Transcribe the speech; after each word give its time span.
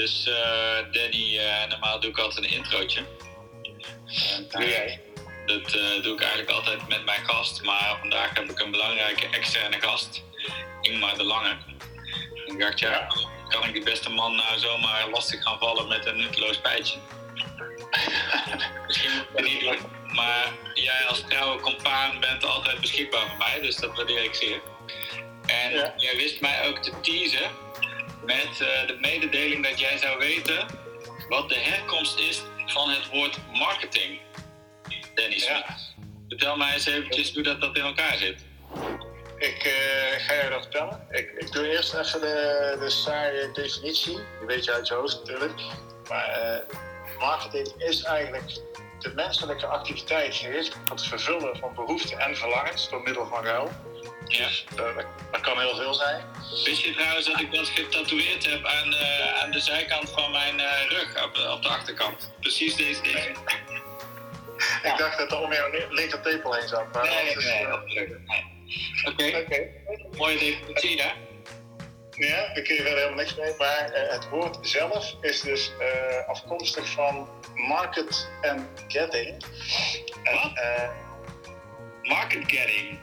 Dus 0.00 0.26
uh, 0.26 0.92
Danny, 0.92 1.38
uh, 1.38 1.68
normaal 1.68 2.00
doe 2.00 2.10
ik 2.10 2.18
altijd 2.18 2.44
een 2.44 2.52
introotje. 2.52 3.00
doe 4.48 4.68
jij? 4.68 5.00
Dat 5.46 5.74
uh, 5.74 6.02
doe 6.02 6.14
ik 6.14 6.20
eigenlijk 6.20 6.50
altijd 6.50 6.88
met 6.88 7.04
mijn 7.04 7.24
gast, 7.24 7.62
maar 7.62 7.96
vandaag 8.00 8.34
heb 8.34 8.50
ik 8.50 8.60
een 8.60 8.70
belangrijke 8.70 9.28
externe 9.30 9.80
gast, 9.80 10.22
Ingmar 10.80 11.16
de 11.16 11.24
Lange. 11.24 11.56
En 12.46 12.52
ik 12.52 12.60
dacht, 12.60 12.78
ja, 12.78 13.06
kan 13.48 13.64
ik 13.64 13.72
die 13.72 13.82
beste 13.82 14.10
man 14.10 14.36
nou 14.36 14.58
zomaar 14.58 15.08
lastig 15.10 15.42
gaan 15.42 15.58
vallen 15.58 15.88
met 15.88 16.06
een 16.06 16.16
nutteloos 16.16 16.56
feitje? 16.62 16.98
Misschien 18.86 19.10
moet 19.12 19.40
ik 19.40 19.52
niet 19.52 19.60
doen, 19.60 19.78
maar 20.14 20.52
jij 20.74 21.06
als 21.08 21.24
trouwe 21.28 21.60
compaan 21.60 22.20
bent 22.20 22.44
altijd 22.44 22.80
beschikbaar 22.80 23.28
voor 23.28 23.38
mij, 23.38 23.60
dus 23.60 23.76
dat 23.76 23.96
waardeer 23.96 24.24
ik 24.24 24.34
zeer. 24.34 24.60
En 25.46 25.72
ja. 25.72 25.94
jij 25.96 26.16
wist 26.16 26.40
mij 26.40 26.68
ook 26.68 26.78
te 26.78 27.00
teasen 27.00 27.68
met 28.24 28.60
uh, 28.60 28.86
de 28.86 28.96
mededeling 29.00 29.64
dat 29.64 29.80
jij 29.80 29.98
zou 29.98 30.18
weten 30.18 30.66
wat 31.28 31.48
de 31.48 31.58
herkomst 31.58 32.18
is 32.18 32.42
van 32.66 32.90
het 32.90 33.08
woord 33.08 33.38
marketing. 33.52 34.20
Dennis, 35.14 35.46
ja. 35.46 35.76
vertel 36.28 36.56
mij 36.56 36.72
eens 36.72 36.86
eventjes 36.86 37.34
hoe 37.34 37.42
dat, 37.42 37.60
dat 37.60 37.76
in 37.76 37.82
elkaar 37.82 38.16
zit. 38.16 38.44
Ik 39.36 39.64
uh, 39.66 40.26
ga 40.26 40.34
je 40.34 40.48
dat 40.50 40.62
vertellen. 40.62 41.06
Ik, 41.10 41.30
ik 41.38 41.52
doe 41.52 41.68
eerst 41.70 41.94
even 41.94 42.20
de, 42.20 42.76
de 42.80 42.90
saaie 42.90 43.50
definitie. 43.52 44.14
Die 44.14 44.46
weet 44.46 44.64
je 44.64 44.72
uit 44.72 44.88
je 44.88 44.94
hoofd 44.94 45.18
natuurlijk. 45.18 45.60
Maar 46.08 46.60
uh, 46.70 47.18
marketing 47.18 47.74
is 47.76 48.02
eigenlijk 48.02 48.52
de 48.98 49.12
menselijke 49.14 49.66
activiteit 49.66 50.34
gericht 50.34 50.74
op 50.74 50.90
het 50.90 51.06
vervullen 51.06 51.56
van 51.56 51.74
behoeften 51.74 52.18
en 52.18 52.36
verlangens 52.36 52.88
door 52.88 53.02
middel 53.02 53.26
van 53.26 53.44
geld. 53.44 53.70
Ja. 54.30 54.46
Dus, 54.46 54.64
uh, 54.72 54.96
dat, 55.30 55.40
kan 55.40 55.60
heel 55.60 55.76
veel 55.76 55.94
zijn. 55.94 56.24
Wist 56.64 56.82
je 56.82 56.94
trouwens 56.94 57.26
dat 57.26 57.40
ik 57.40 57.52
dat 57.52 57.68
getatoeëerd 57.68 58.46
heb 58.46 58.64
aan 58.64 58.90
de, 58.90 59.32
aan 59.42 59.50
de 59.50 59.60
zijkant 59.60 60.10
van 60.10 60.30
mijn 60.30 60.58
uh, 60.58 60.86
rug, 60.88 61.24
op 61.24 61.34
de, 61.34 61.52
op 61.52 61.62
de 61.62 61.68
achterkant? 61.68 62.32
Precies 62.40 62.76
deze 62.76 63.02
deze. 63.02 63.16
Nee. 63.16 63.32
ik 64.92 64.98
dacht 64.98 65.18
dat 65.18 65.32
er 65.32 65.40
om 65.40 65.52
jouw 65.52 65.70
linker 65.90 66.20
tepel 66.20 66.54
heen 66.54 66.68
zat. 66.68 66.92
Maar 66.92 67.02
nee, 67.02 67.36
nee, 67.36 67.66
nee. 67.84 68.16
Oké, 69.04 69.38
okay. 69.38 69.70
mooie 70.16 70.38
definitie, 70.38 70.96
ja. 70.96 71.12
Ja, 72.10 72.54
daar 72.54 72.62
kun 72.62 72.74
je 72.74 72.82
verder 72.82 72.98
helemaal 72.98 73.16
niks 73.16 73.34
mee. 73.34 73.54
Maar 73.58 73.90
uh, 73.92 74.12
het 74.12 74.28
woord 74.28 74.58
zelf 74.60 75.14
is 75.20 75.40
dus 75.40 75.72
uh, 75.80 76.28
afkomstig 76.28 76.88
van 76.88 77.28
market 77.54 78.30
and 78.42 78.62
getting. 78.88 79.44
Uh, 80.24 80.90
market 82.02 82.42
getting? 82.46 82.98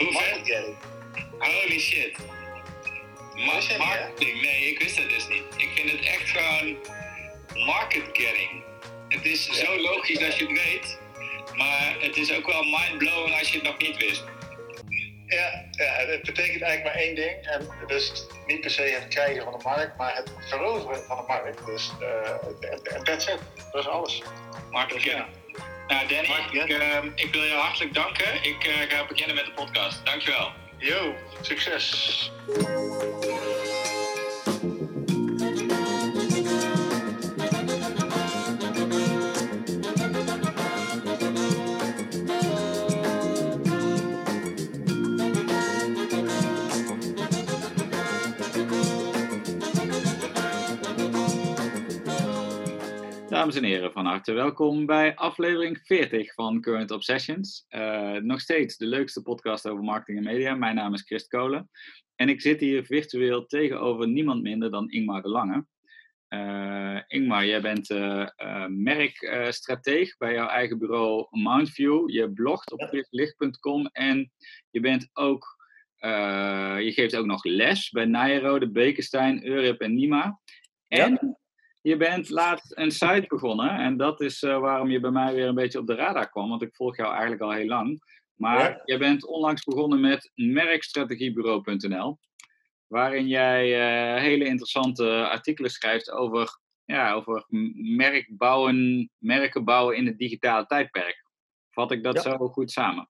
Hoe 0.00 0.12
market 0.12 0.46
getting. 0.46 0.76
Holy 1.38 1.78
shit. 1.78 2.16
Ma 3.34 3.76
marketing, 3.78 4.42
nee, 4.42 4.70
ik 4.70 4.78
wist 4.82 4.96
dat 4.96 5.08
dus 5.08 5.28
niet. 5.28 5.42
Ik 5.56 5.70
vind 5.74 5.90
het 5.90 6.00
echt 6.00 6.30
gewoon 6.30 6.76
market 7.66 8.04
getting. 8.12 8.62
Het 9.08 9.24
is 9.24 9.46
ja. 9.46 9.54
zo 9.54 9.80
logisch 9.80 10.24
als 10.24 10.36
je 10.36 10.46
het 10.46 10.62
weet, 10.64 10.98
maar 11.56 11.96
het 11.98 12.16
is 12.16 12.32
ook 12.32 12.46
wel 12.46 12.62
mind-blowing 12.62 13.38
als 13.38 13.48
je 13.48 13.58
het 13.58 13.66
nog 13.66 13.78
niet 13.78 13.96
wist. 13.96 14.24
Ja, 15.26 15.64
ja, 15.70 15.92
het 15.92 16.22
betekent 16.22 16.62
eigenlijk 16.62 16.84
maar 16.84 17.04
één 17.04 17.14
ding. 17.14 17.46
En 17.46 17.68
dus 17.86 18.26
niet 18.46 18.60
per 18.60 18.70
se 18.70 18.82
het 18.82 19.08
krijgen 19.08 19.42
van 19.44 19.52
de 19.52 19.64
markt, 19.64 19.96
maar 19.96 20.14
het 20.16 20.32
veroveren 20.48 21.02
van 21.02 21.16
de 21.16 21.24
markt. 21.26 21.66
Dus 21.66 21.92
uh, 22.00 23.02
that's 23.02 23.26
it. 23.26 23.38
Dat 23.72 23.80
is 23.80 23.88
alles. 23.88 24.22
Market 24.70 25.02
ja. 25.02 25.28
Nou, 25.90 26.08
Danny, 26.08 26.28
ik, 26.50 26.68
uh, 26.68 27.10
ik, 27.14 27.32
wil 27.32 27.42
je 27.42 27.54
hartelijk 27.54 27.94
danken. 27.94 28.34
Ik 28.42 28.66
uh, 28.66 28.96
ga 28.96 29.06
beginnen 29.06 29.36
met 29.36 29.44
de 29.44 29.52
podcast. 29.52 30.06
Dankjewel. 30.06 30.52
Yo, 30.78 31.14
succes. 31.40 32.30
Dames 53.40 53.56
en 53.56 53.64
heren, 53.64 53.92
van 53.92 54.06
harte 54.06 54.32
welkom 54.32 54.86
bij 54.86 55.16
aflevering 55.16 55.78
40 55.82 56.34
van 56.34 56.60
Current 56.60 56.90
Obsessions. 56.90 57.66
Uh, 57.68 58.12
nog 58.12 58.40
steeds 58.40 58.76
de 58.76 58.86
leukste 58.86 59.22
podcast 59.22 59.68
over 59.68 59.84
marketing 59.84 60.18
en 60.18 60.32
media. 60.32 60.54
Mijn 60.54 60.74
naam 60.74 60.94
is 60.94 61.02
Christ 61.02 61.28
Kolen. 61.28 61.70
En 62.14 62.28
ik 62.28 62.40
zit 62.40 62.60
hier 62.60 62.84
virtueel 62.84 63.46
tegenover 63.46 64.08
niemand 64.08 64.42
minder 64.42 64.70
dan 64.70 64.90
Ingmar 64.90 65.22
de 65.22 65.28
Lange. 65.28 65.66
Uh, 66.28 67.00
Ingmar, 67.06 67.46
jij 67.46 67.60
bent 67.60 67.90
uh, 67.90 68.26
merkstrateeg 68.66 70.16
bij 70.16 70.32
jouw 70.32 70.48
eigen 70.48 70.78
bureau 70.78 71.26
Mountview. 71.30 72.10
Je 72.10 72.32
blogt 72.32 72.72
op 72.72 73.04
licht.com 73.10 73.86
en 73.86 74.32
je 74.70 74.80
bent 74.80 75.10
ook 75.12 75.58
je 76.78 76.90
geeft 76.94 77.16
ook 77.16 77.26
nog 77.26 77.44
les 77.44 77.90
bij 77.90 78.04
Nijrode, 78.04 78.70
Bekenstein, 78.70 79.46
Eurip 79.46 79.80
en 79.80 79.94
Nima. 79.94 80.40
En 80.88 81.10
ja 81.10 81.38
je 81.80 81.96
bent 81.96 82.28
laatst 82.28 82.76
een 82.76 82.90
site 82.90 83.24
begonnen 83.28 83.70
en 83.70 83.96
dat 83.96 84.20
is 84.20 84.42
uh, 84.42 84.58
waarom 84.58 84.90
je 84.90 85.00
bij 85.00 85.10
mij 85.10 85.34
weer 85.34 85.46
een 85.46 85.54
beetje 85.54 85.78
op 85.78 85.86
de 85.86 85.94
radar 85.94 86.30
kwam, 86.30 86.48
want 86.48 86.62
ik 86.62 86.74
volg 86.74 86.96
jou 86.96 87.10
eigenlijk 87.10 87.42
al 87.42 87.52
heel 87.52 87.66
lang. 87.66 88.02
Maar 88.34 88.70
ja. 88.70 88.80
je 88.84 88.98
bent 88.98 89.26
onlangs 89.26 89.64
begonnen 89.64 90.00
met 90.00 90.30
merkstrategiebureau.nl, 90.34 92.18
waarin 92.86 93.26
jij 93.26 93.68
uh, 93.68 94.22
hele 94.22 94.44
interessante 94.44 95.28
artikelen 95.28 95.70
schrijft 95.70 96.10
over, 96.10 96.58
ja, 96.84 97.12
over 97.12 97.44
merk 97.96 98.36
bouwen, 98.36 99.10
merken 99.18 99.64
bouwen 99.64 99.96
in 99.96 100.06
het 100.06 100.18
digitale 100.18 100.66
tijdperk. 100.66 101.24
Vat 101.70 101.92
ik 101.92 102.02
dat 102.02 102.14
ja. 102.14 102.20
zo 102.20 102.48
goed 102.48 102.70
samen? 102.70 103.08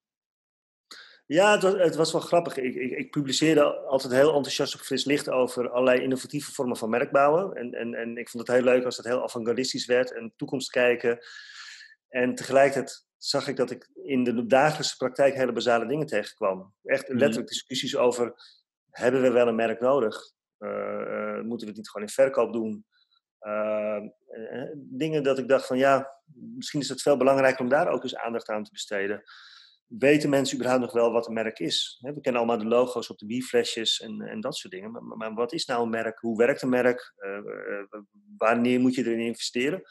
Ja, 1.32 1.52
het 1.52 1.62
was, 1.62 1.72
het 1.72 1.94
was 1.94 2.12
wel 2.12 2.20
grappig. 2.20 2.56
Ik, 2.56 2.74
ik, 2.74 2.91
ik, 2.91 3.10
publiceerde 3.10 3.64
altijd 3.64 4.12
heel 4.12 4.34
enthousiast 4.34 4.74
op 4.74 4.80
Fris 4.80 5.04
Licht 5.04 5.30
over 5.30 5.70
allerlei 5.70 6.02
innovatieve 6.02 6.52
vormen 6.52 6.76
van 6.76 6.91
merkbouwen. 6.91 7.56
En, 7.56 7.74
en, 7.74 7.94
en 7.94 8.16
ik 8.16 8.28
vond 8.28 8.46
het 8.46 8.56
heel 8.56 8.64
leuk 8.64 8.84
als 8.84 8.96
het 8.96 9.06
heel 9.06 9.22
avant-gardistisch 9.22 9.86
werd 9.86 10.12
en 10.12 10.32
toekomst 10.36 10.70
kijken. 10.70 11.19
En 12.08 12.34
tegelijkertijd 12.34 13.06
zag 13.16 13.48
ik 13.48 13.56
dat 13.56 13.70
ik 13.70 13.90
in 14.04 14.24
de 14.24 14.46
dagelijkse 14.46 14.96
praktijk 14.96 15.34
hele 15.34 15.52
basale 15.52 15.86
dingen 15.86 16.06
tegenkwam. 16.06 16.74
Echt 16.84 17.08
letterlijk 17.08 17.48
discussies 17.48 17.96
over, 17.96 18.34
hebben 18.90 19.22
we 19.22 19.30
wel 19.30 19.48
een 19.48 19.54
merk 19.54 19.80
nodig? 19.80 20.32
Uh, 20.58 20.70
uh, 20.70 21.40
moeten 21.40 21.66
we 21.66 21.66
het 21.66 21.76
niet 21.76 21.90
gewoon 21.90 22.06
in 22.06 22.14
verkoop 22.14 22.52
doen? 22.52 22.86
Uh, 23.40 24.00
dingen 24.74 25.22
dat 25.22 25.38
ik 25.38 25.48
dacht 25.48 25.66
van 25.66 25.78
ja, 25.78 26.20
misschien 26.34 26.80
is 26.80 26.88
het 26.88 27.02
veel 27.02 27.16
belangrijker 27.16 27.60
om 27.60 27.69
daar 27.69 27.88
ook 27.88 28.02
eens 28.02 28.16
aandacht 28.16 28.48
aan 28.48 28.64
te 28.64 28.72
besteden 28.72 29.22
weten 29.98 30.30
mensen 30.30 30.56
überhaupt 30.56 30.84
nog 30.84 30.92
wel 30.92 31.12
wat 31.12 31.26
een 31.26 31.32
merk 31.32 31.58
is? 31.58 31.98
We 32.00 32.20
kennen 32.20 32.42
allemaal 32.42 32.58
de 32.58 32.74
logo's 32.76 33.10
op 33.10 33.18
de 33.18 33.26
bierflesjes 33.26 34.00
en, 34.00 34.20
en 34.20 34.40
dat 34.40 34.56
soort 34.56 34.72
dingen. 34.72 34.90
Maar, 34.90 35.02
maar, 35.02 35.34
wat 35.34 35.52
is 35.52 35.64
nou 35.64 35.82
een 35.82 35.90
merk? 35.90 36.18
Hoe 36.18 36.36
werkt 36.36 36.62
een 36.62 36.68
merk? 36.68 37.14
Uh, 37.18 37.38
wanneer 38.36 38.80
moet 38.80 38.94
je 38.94 39.04
erin 39.04 39.26
investeren? 39.26 39.82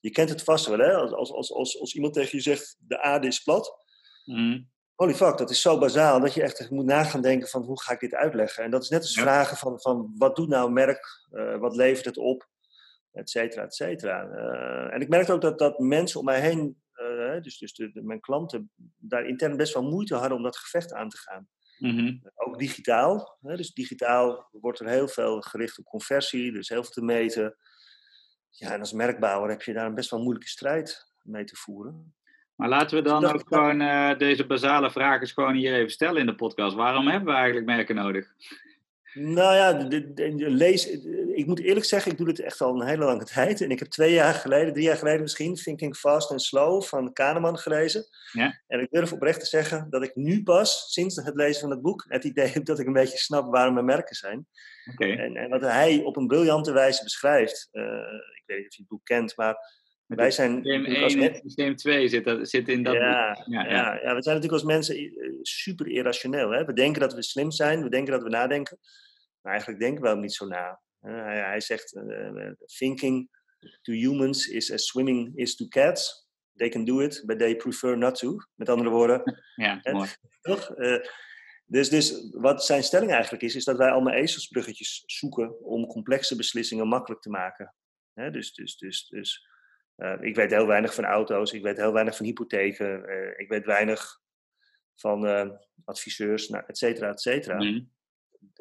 Je 0.00 0.10
kent 0.10 0.28
het 0.28 0.42
vast 0.42 0.66
wel, 0.66 0.78
hè? 0.78 0.94
Als, 0.94 1.32
als, 1.32 1.52
als, 1.52 1.80
als 1.80 1.94
iemand 1.94 2.14
tegen 2.14 2.38
je 2.38 2.42
zegt, 2.42 2.76
de 2.78 3.02
aarde 3.02 3.26
is 3.26 3.42
plat. 3.42 3.84
Mm. 4.24 4.68
Holy 4.94 5.14
fuck, 5.14 5.38
dat 5.38 5.50
is 5.50 5.60
zo 5.60 5.78
bazaal 5.78 6.20
dat 6.20 6.34
je 6.34 6.42
echt 6.42 6.70
moet 6.70 6.84
nagaan 6.84 7.22
denken 7.22 7.48
van 7.48 7.62
hoe 7.62 7.80
ga 7.80 7.92
ik 7.92 8.00
dit 8.00 8.14
uitleggen? 8.14 8.64
En 8.64 8.70
dat 8.70 8.82
is 8.82 8.88
net 8.88 9.00
als 9.00 9.14
ja. 9.14 9.22
vragen 9.22 9.56
van, 9.56 9.80
van 9.80 10.14
wat 10.16 10.36
doet 10.36 10.48
nou 10.48 10.66
een 10.66 10.72
merk? 10.72 11.28
Uh, 11.32 11.58
wat 11.58 11.76
levert 11.76 12.04
het 12.04 12.18
op? 12.18 12.48
Et 13.12 13.30
cetera, 13.30 13.62
et 13.62 13.74
cetera. 13.74 14.24
Uh, 14.24 14.94
en 14.94 15.00
ik 15.00 15.08
merkte 15.08 15.32
ook 15.32 15.40
dat, 15.40 15.58
dat 15.58 15.78
mensen 15.78 16.20
om 16.20 16.24
mij 16.24 16.40
heen 16.40 16.82
dus, 17.40 17.58
dus 17.58 17.74
de, 17.74 17.90
de, 17.92 18.02
mijn 18.02 18.20
klanten 18.20 18.70
daar 18.96 19.26
intern 19.26 19.56
best 19.56 19.74
wel 19.74 19.82
moeite 19.82 20.14
hadden 20.14 20.36
om 20.36 20.42
dat 20.42 20.56
gevecht 20.56 20.92
aan 20.92 21.08
te 21.08 21.16
gaan. 21.16 21.48
Mm-hmm. 21.78 22.22
Ook 22.34 22.58
digitaal. 22.58 23.38
Hè, 23.40 23.56
dus 23.56 23.72
digitaal 23.72 24.48
wordt 24.50 24.80
er 24.80 24.88
heel 24.88 25.08
veel 25.08 25.40
gericht 25.40 25.78
op 25.78 25.84
conversie, 25.84 26.52
dus 26.52 26.68
heel 26.68 26.82
veel 26.82 26.92
te 26.92 27.04
meten. 27.04 27.56
Ja, 28.50 28.72
en 28.72 28.80
als 28.80 28.92
merkbouwer 28.92 29.50
heb 29.50 29.62
je 29.62 29.72
daar 29.72 29.86
een 29.86 29.94
best 29.94 30.10
wel 30.10 30.20
moeilijke 30.20 30.48
strijd 30.48 31.12
mee 31.22 31.44
te 31.44 31.56
voeren. 31.56 32.14
Maar 32.54 32.68
laten 32.68 32.96
we 32.96 33.02
dan 33.02 33.24
ook 33.24 33.42
gewoon 33.48 33.80
uh, 33.80 34.18
deze 34.18 34.46
basale 34.46 34.90
vragen 34.90 35.26
gewoon 35.26 35.54
hier 35.54 35.74
even 35.74 35.90
stellen 35.90 36.20
in 36.20 36.26
de 36.26 36.34
podcast. 36.34 36.76
Waarom 36.76 37.08
hebben 37.08 37.28
we 37.28 37.34
eigenlijk 37.34 37.66
merken 37.66 37.94
nodig? 37.94 38.34
Nou 39.18 39.54
ja, 39.54 39.72
de, 39.72 40.12
de, 40.12 40.34
de, 40.34 40.50
lees, 40.50 40.86
ik 41.32 41.46
moet 41.46 41.60
eerlijk 41.60 41.86
zeggen, 41.86 42.12
ik 42.12 42.18
doe 42.18 42.26
dit 42.26 42.40
echt 42.40 42.60
al 42.60 42.80
een 42.80 42.86
hele 42.86 43.04
lange 43.04 43.24
tijd. 43.34 43.60
En 43.60 43.70
ik 43.70 43.78
heb 43.78 43.88
twee 43.88 44.12
jaar 44.12 44.34
geleden, 44.34 44.72
drie 44.72 44.84
jaar 44.84 44.96
geleden 44.96 45.20
misschien, 45.20 45.54
Thinking 45.54 45.96
Fast 45.96 46.30
and 46.30 46.42
Slow 46.42 46.82
van 46.82 47.12
Kahneman 47.12 47.58
gelezen. 47.58 48.04
Ja. 48.32 48.60
En 48.66 48.80
ik 48.80 48.90
durf 48.90 49.12
oprecht 49.12 49.40
te 49.40 49.46
zeggen 49.46 49.86
dat 49.90 50.02
ik 50.02 50.14
nu 50.14 50.42
pas, 50.42 50.92
sinds 50.92 51.16
het 51.16 51.34
lezen 51.34 51.60
van 51.60 51.70
het 51.70 51.82
boek, 51.82 52.04
het 52.08 52.24
idee 52.24 52.46
heb 52.46 52.64
dat 52.64 52.78
ik 52.78 52.86
een 52.86 52.92
beetje 52.92 53.18
snap 53.18 53.52
waarom 53.52 53.74
mijn 53.74 53.86
merken 53.86 54.16
zijn. 54.16 54.46
Okay. 54.92 55.16
En, 55.16 55.36
en 55.36 55.48
wat 55.48 55.60
hij 55.60 56.02
op 56.04 56.16
een 56.16 56.26
briljante 56.26 56.72
wijze 56.72 57.02
beschrijft. 57.02 57.68
Uh, 57.72 57.84
ik 58.34 58.42
weet 58.46 58.58
niet 58.58 58.66
of 58.66 58.74
je 58.74 58.80
het 58.80 58.88
boek 58.88 59.04
kent, 59.04 59.36
maar 59.36 59.56
met 60.08 60.18
wij 60.18 60.30
zijn 60.30 60.54
systeem 60.54 60.84
1 60.84 61.32
en 61.32 61.40
systeem 61.42 61.76
2 61.76 62.08
zit, 62.08 62.24
dat, 62.24 62.48
zit 62.48 62.68
in 62.68 62.82
dat 62.82 62.94
ja, 62.94 63.32
boek. 63.32 63.44
Ja, 63.46 63.64
ja. 63.64 63.70
Ja, 63.70 63.92
ja, 64.02 64.14
we 64.14 64.22
zijn 64.22 64.36
natuurlijk 64.36 64.52
als 64.52 64.62
mensen 64.62 64.96
eh, 64.96 65.30
super 65.42 65.86
irrationeel. 65.86 66.50
Hè? 66.50 66.64
We 66.64 66.72
denken 66.72 67.00
dat 67.00 67.14
we 67.14 67.22
slim 67.22 67.50
zijn, 67.50 67.82
we 67.82 67.88
denken 67.88 68.12
dat 68.12 68.22
we 68.22 68.28
nadenken. 68.28 68.78
Maar 69.48 69.56
eigenlijk 69.56 69.86
denken 69.86 70.04
we 70.04 70.10
ook 70.10 70.20
niet 70.20 70.34
zo 70.34 70.46
na. 70.46 70.80
hij, 71.00 71.38
hij, 71.38 71.60
zegt, 71.60 72.00
thinking 72.78 73.30
to 73.82 73.92
humans 73.92 74.46
is 74.46 74.72
as 74.72 74.86
swimming 74.86 75.36
is 75.36 75.56
to 75.56 75.68
cats. 75.68 76.28
They 76.54 76.68
can 76.68 76.84
do 76.84 77.00
it, 77.00 77.22
but 77.26 77.38
they 77.38 77.56
prefer 77.56 77.98
not 77.98 78.18
to. 78.18 78.36
Met 78.54 78.68
andere 78.68 78.90
woorden. 78.90 79.22
Ja, 79.54 79.80
mooi. 79.82 80.08
Toch? 80.40 80.74
Dus, 81.64 81.88
dus 81.88 82.30
wat 82.30 82.64
zijn 82.64 82.82
stelling 82.82 83.10
eigenlijk 83.12 83.42
is, 83.42 83.54
is 83.54 83.64
dat 83.64 83.76
wij 83.76 83.90
allemaal 83.90 84.12
ezelsbruggetjes 84.12 85.02
zoeken 85.06 85.60
om 85.64 85.86
complexe 85.86 86.36
beslissingen 86.36 86.88
makkelijk 86.88 87.22
te 87.22 87.30
maken. 87.30 87.74
dus 88.14 88.52
dus, 88.52 88.76
dus, 88.76 89.06
dus 89.08 89.48
uh, 89.96 90.16
ik 90.20 90.34
weet 90.34 90.50
heel 90.50 90.66
weinig 90.66 90.94
van 90.94 91.04
auto's, 91.04 91.52
ik 91.52 91.62
weet 91.62 91.76
heel 91.76 91.92
weinig 91.92 92.16
van 92.16 92.26
hypotheken, 92.26 93.10
uh, 93.10 93.38
ik 93.38 93.48
weet 93.48 93.64
weinig 93.64 94.20
van 94.94 95.26
uh, 95.26 95.50
adviseurs, 95.84 96.48
nou, 96.48 96.64
et 96.66 96.78
cetera, 96.78 97.10
et 97.10 97.20
cetera. 97.20 97.62
Mm. 97.62 97.96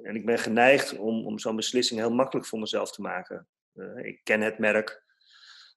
En 0.03 0.15
ik 0.15 0.25
ben 0.25 0.39
geneigd 0.39 0.97
om, 0.97 1.25
om 1.25 1.39
zo'n 1.39 1.55
beslissing 1.55 1.99
heel 1.99 2.13
makkelijk 2.13 2.47
voor 2.47 2.59
mezelf 2.59 2.91
te 2.91 3.01
maken. 3.01 3.47
ik 3.95 4.19
ken 4.23 4.41
het 4.41 4.59
merk, 4.59 5.03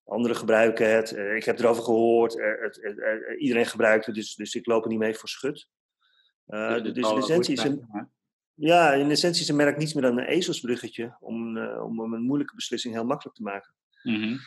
anderen 0.05 0.37
gebruiken 0.37 0.95
het, 0.95 1.13
ik 1.13 1.45
heb 1.45 1.59
erover 1.59 1.83
gehoord, 1.83 2.33
het, 2.61 2.81
iedereen 3.39 3.67
gebruikt 3.67 4.07
het, 4.07 4.15
dus, 4.15 4.35
dus 4.35 4.55
ik 4.55 4.67
loop 4.67 4.83
er 4.83 4.91
niet 4.91 4.99
mee 4.99 5.15
voor 5.15 5.29
schut. 5.29 5.69
dus, 6.47 6.83
dus 6.83 7.11
in 7.11 7.17
essentie 7.17 7.53
is 7.53 7.65
een, 7.65 7.89
ja, 8.55 8.93
in 8.93 9.11
essentie 9.11 9.43
is 9.43 9.49
een 9.49 9.57
merk 9.57 9.77
niets 9.77 9.95
meer 9.95 10.03
dan 10.03 10.19
een 10.19 10.27
ezelsbruggetje 10.27 11.17
om, 11.21 11.59
om 11.79 12.15
een 12.15 12.23
moeilijke 12.23 12.55
beslissing 12.55 12.95
heel 12.95 13.05
makkelijk 13.05 13.37
te 13.37 13.43
maken. 13.43 13.75
Mm 14.03 14.23
-hmm. 14.23 14.39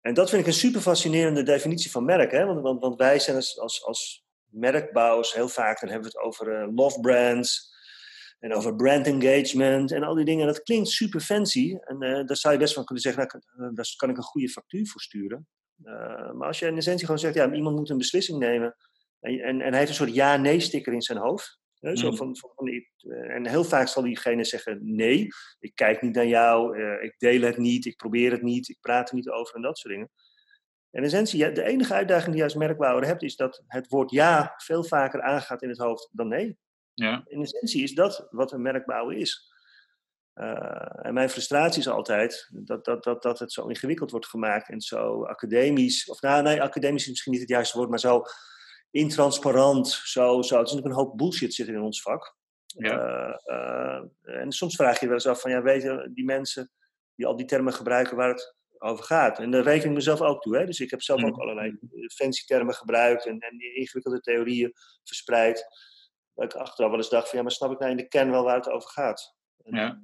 En 0.00 0.14
dat 0.14 0.28
vind 0.30 0.40
ik 0.40 0.46
een 0.46 0.52
super 0.52 0.80
fascinerende 0.80 1.42
definitie 1.42 1.90
van 1.90 2.04
merk. 2.04 2.30
Hè? 2.30 2.44
Want, 2.44 2.60
want, 2.60 2.80
want 2.80 2.96
wij 2.96 3.18
zijn 3.18 3.36
als, 3.36 3.58
als, 3.58 3.84
als 3.84 4.24
merkbouwers 4.44 5.32
heel 5.32 5.48
vaak, 5.48 5.80
dan 5.80 5.88
hebben 5.88 6.10
we 6.10 6.18
het 6.18 6.26
over 6.26 6.72
love 6.72 7.00
brands 7.00 7.76
en 8.38 8.52
over 8.52 8.76
brand 8.76 9.06
engagement 9.06 9.92
en 9.92 10.02
al 10.02 10.14
die 10.14 10.24
dingen. 10.24 10.46
Dat 10.46 10.62
klinkt 10.62 10.88
super 10.88 11.20
fancy 11.20 11.76
en 11.80 12.04
uh, 12.04 12.26
daar 12.26 12.36
zou 12.36 12.54
je 12.54 12.60
best 12.60 12.74
van 12.74 12.84
kunnen 12.84 13.04
zeggen, 13.04 13.42
nou, 13.56 13.74
daar 13.74 13.94
kan 13.96 14.10
ik 14.10 14.16
een 14.16 14.22
goede 14.22 14.48
factuur 14.48 14.86
voor 14.86 15.00
sturen. 15.00 15.46
Uh, 15.84 16.32
maar 16.32 16.46
als 16.46 16.58
je 16.58 16.66
in 16.66 16.76
essentie 16.76 17.04
gewoon 17.04 17.20
zegt, 17.20 17.34
ja, 17.34 17.52
iemand 17.52 17.76
moet 17.76 17.90
een 17.90 17.98
beslissing 17.98 18.38
nemen 18.38 18.76
en, 19.20 19.40
en, 19.40 19.60
en 19.60 19.68
hij 19.68 19.78
heeft 19.78 19.88
een 19.88 19.96
soort 19.96 20.14
ja-nee-sticker 20.14 20.92
in 20.92 21.02
zijn 21.02 21.18
hoofd. 21.18 21.58
Zo 21.80 22.10
mm. 22.10 22.16
van, 22.16 22.36
van, 22.36 22.68
en 23.10 23.46
heel 23.46 23.64
vaak 23.64 23.88
zal 23.88 24.02
diegene 24.02 24.44
zeggen: 24.44 24.78
nee, 24.82 25.28
ik 25.58 25.74
kijk 25.74 26.02
niet 26.02 26.14
naar 26.14 26.26
jou, 26.26 26.78
uh, 26.78 27.02
ik 27.02 27.14
deel 27.18 27.40
het 27.40 27.56
niet, 27.56 27.86
ik 27.86 27.96
probeer 27.96 28.30
het 28.30 28.42
niet, 28.42 28.68
ik 28.68 28.80
praat 28.80 29.08
er 29.08 29.14
niet 29.14 29.28
over 29.28 29.54
en 29.54 29.62
dat 29.62 29.78
soort 29.78 29.94
dingen. 29.94 30.10
En 30.90 31.00
in 31.00 31.04
essentie, 31.04 31.52
de 31.52 31.64
enige 31.64 31.94
uitdaging 31.94 32.28
die 32.28 32.36
je 32.36 32.42
als 32.42 32.54
merkbouwer 32.54 33.06
hebt, 33.06 33.22
is 33.22 33.36
dat 33.36 33.62
het 33.66 33.88
woord 33.88 34.10
ja 34.10 34.54
veel 34.56 34.84
vaker 34.84 35.22
aangaat 35.22 35.62
in 35.62 35.68
het 35.68 35.78
hoofd 35.78 36.08
dan 36.12 36.28
nee. 36.28 36.58
Ja. 36.98 37.22
In 37.26 37.42
essentie 37.42 37.82
is 37.82 37.94
dat 37.94 38.26
wat 38.30 38.52
een 38.52 38.62
merkbouwer 38.62 39.16
is. 39.16 39.52
Uh, 40.34 41.06
en 41.06 41.14
mijn 41.14 41.30
frustratie 41.30 41.80
is 41.80 41.88
altijd 41.88 42.48
dat, 42.52 42.84
dat, 42.84 43.04
dat, 43.04 43.22
dat 43.22 43.38
het 43.38 43.52
zo 43.52 43.66
ingewikkeld 43.66 44.10
wordt 44.10 44.26
gemaakt 44.26 44.68
en 44.68 44.80
zo 44.80 45.24
academisch, 45.24 46.08
of 46.08 46.20
nou 46.20 46.42
nee, 46.42 46.62
academisch 46.62 47.02
is 47.02 47.08
misschien 47.08 47.32
niet 47.32 47.40
het 47.40 47.50
juiste 47.50 47.76
woord, 47.76 47.90
maar 47.90 47.98
zo 47.98 48.22
intransparant, 48.90 49.88
zo, 49.88 50.42
zo. 50.42 50.58
Het 50.58 50.66
is 50.66 50.72
natuurlijk 50.72 50.86
een 50.86 51.04
hoop 51.04 51.16
bullshit 51.16 51.54
zit 51.54 51.68
in 51.68 51.80
ons 51.80 52.02
vak. 52.02 52.36
Ja. 52.66 52.92
Uh, 52.92 53.34
uh, 53.46 54.40
en 54.40 54.52
soms 54.52 54.76
vraag 54.76 55.00
je 55.00 55.06
wel 55.06 55.14
eens 55.14 55.26
af 55.26 55.40
van, 55.40 55.50
ja, 55.50 55.62
weten 55.62 56.14
die 56.14 56.24
mensen 56.24 56.70
die 57.14 57.26
al 57.26 57.36
die 57.36 57.46
termen 57.46 57.72
gebruiken 57.72 58.16
waar 58.16 58.28
het 58.28 58.56
over 58.78 59.04
gaat? 59.04 59.38
En 59.38 59.50
daar 59.50 59.62
reken 59.62 59.88
ik 59.88 59.94
mezelf 59.94 60.20
ook 60.20 60.42
toe. 60.42 60.56
Hè? 60.56 60.64
Dus 60.64 60.80
ik 60.80 60.90
heb 60.90 61.02
zelf 61.02 61.24
ook 61.24 61.34
mm. 61.34 61.40
allerlei 61.40 61.78
fancy 62.14 62.44
termen 62.44 62.74
gebruikt 62.74 63.26
en, 63.26 63.38
en 63.38 63.60
ingewikkelde 63.74 64.20
theorieën 64.20 64.72
verspreid. 65.04 65.66
Ik 66.38 66.52
achteraf 66.52 66.90
wel 66.90 66.98
eens 66.98 67.08
dacht 67.08 67.28
van, 67.28 67.38
ja, 67.38 67.44
maar 67.44 67.52
snap 67.52 67.72
ik 67.72 67.78
nou 67.78 67.90
in 67.90 67.96
de 67.96 68.08
kern 68.08 68.30
wel 68.30 68.44
waar 68.44 68.56
het 68.56 68.70
over 68.70 68.90
gaat? 68.90 69.36
En, 69.64 69.76
ja. 69.76 70.00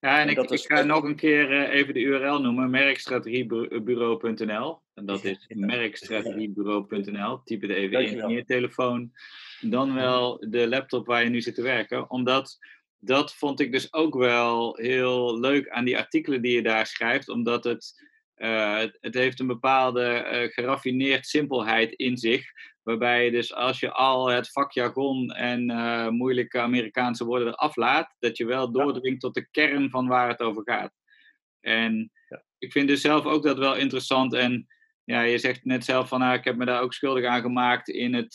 Ja, 0.00 0.20
en, 0.20 0.28
ik, 0.28 0.38
ik, 0.38 0.60
ga 0.60 0.82
nog 0.82 1.04
een 1.04 1.16
keer 1.16 1.52
uh, 1.52 1.74
even 1.74 1.94
de 1.94 2.00
URL 2.00 2.40
noemen: 2.40 2.70
merkstrategiebureau.nl. 2.70 4.82
En 4.94 5.06
dat 5.06 5.24
is 5.24 5.44
merkstrategiebureau.nl. 5.74 7.40
Typ 7.44 7.62
het 7.62 7.70
even 7.70 8.00
in 8.00 8.28
je 8.28 8.44
telefoon. 8.44 9.12
Dan 9.60 9.94
wel 9.94 10.44
de 10.48 10.68
laptop 10.68 11.06
waar 11.06 11.24
je 11.24 11.30
nu 11.30 11.40
zit 11.40 11.54
te 11.54 11.62
werken. 11.62 12.10
Omdat 12.10 12.58
dat 12.98 13.34
vond 13.34 13.60
ik 13.60 13.72
dus 13.72 13.92
ook 13.92 14.14
wel 14.14 14.76
heel 14.76 15.38
leuk 15.38 15.68
aan 15.68 15.84
die 15.84 15.98
artikelen 15.98 16.42
die 16.42 16.52
je 16.52 16.62
daar 16.62 16.86
schrijft. 16.86 17.28
Omdat 17.28 17.64
het, 17.64 18.07
uh, 18.38 18.76
het, 18.78 18.98
het, 19.00 19.14
heeft 19.14 19.40
een 19.40 19.46
bepaalde 19.46 20.28
uh, 20.32 20.52
geraffineerd 20.52 21.26
simpelheid 21.26 21.92
in 21.92 22.16
zich. 22.16 22.44
Waarbij 22.82 23.24
je 23.24 23.30
dus 23.30 23.54
als 23.54 23.80
je 23.80 23.92
al 23.92 24.28
het 24.28 24.50
vakjargon 24.50 25.30
en 25.30 25.70
uh, 25.70 26.08
moeilijke 26.08 26.60
Amerikaanse 26.60 27.24
woorden 27.24 27.48
eraf 27.48 27.76
laat, 27.76 28.14
dat 28.18 28.36
je 28.36 28.46
wel 28.46 28.72
doordringt 28.72 29.20
tot 29.20 29.34
de 29.34 29.48
kern 29.50 29.90
van 29.90 30.08
waar 30.08 30.28
het 30.28 30.40
over 30.40 30.62
gaat. 30.64 30.92
En 31.60 32.12
ja. 32.28 32.42
ik 32.58 32.72
vind 32.72 32.88
dus 32.88 33.00
zelf 33.00 33.24
ook 33.24 33.42
dat 33.42 33.58
wel 33.58 33.76
interessant. 33.76 34.34
En 34.34 34.66
ja, 35.04 35.20
je 35.20 35.38
zegt 35.38 35.64
net 35.64 35.84
zelf 35.84 36.08
van, 36.08 36.20
nou, 36.20 36.34
ik 36.38 36.44
heb 36.44 36.56
me 36.56 36.64
daar 36.64 36.82
ook 36.82 36.92
schuldig 36.94 37.24
aan 37.24 37.40
gemaakt 37.40 37.88
in 37.88 38.14
het 38.14 38.32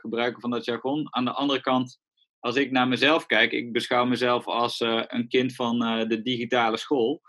gebruiken 0.00 0.40
van 0.40 0.50
dat 0.50 0.64
jargon. 0.64 1.06
Aan 1.10 1.24
de 1.24 1.32
andere 1.32 1.60
kant, 1.60 2.00
als 2.38 2.56
ik 2.56 2.70
naar 2.70 2.88
mezelf 2.88 3.26
kijk, 3.26 3.52
ik 3.52 3.72
beschouw 3.72 4.04
mezelf 4.04 4.46
als 4.46 4.80
een 5.06 5.28
kind 5.28 5.54
van 5.54 5.78
de 6.08 6.22
digitale 6.22 6.76
school. 6.76 7.22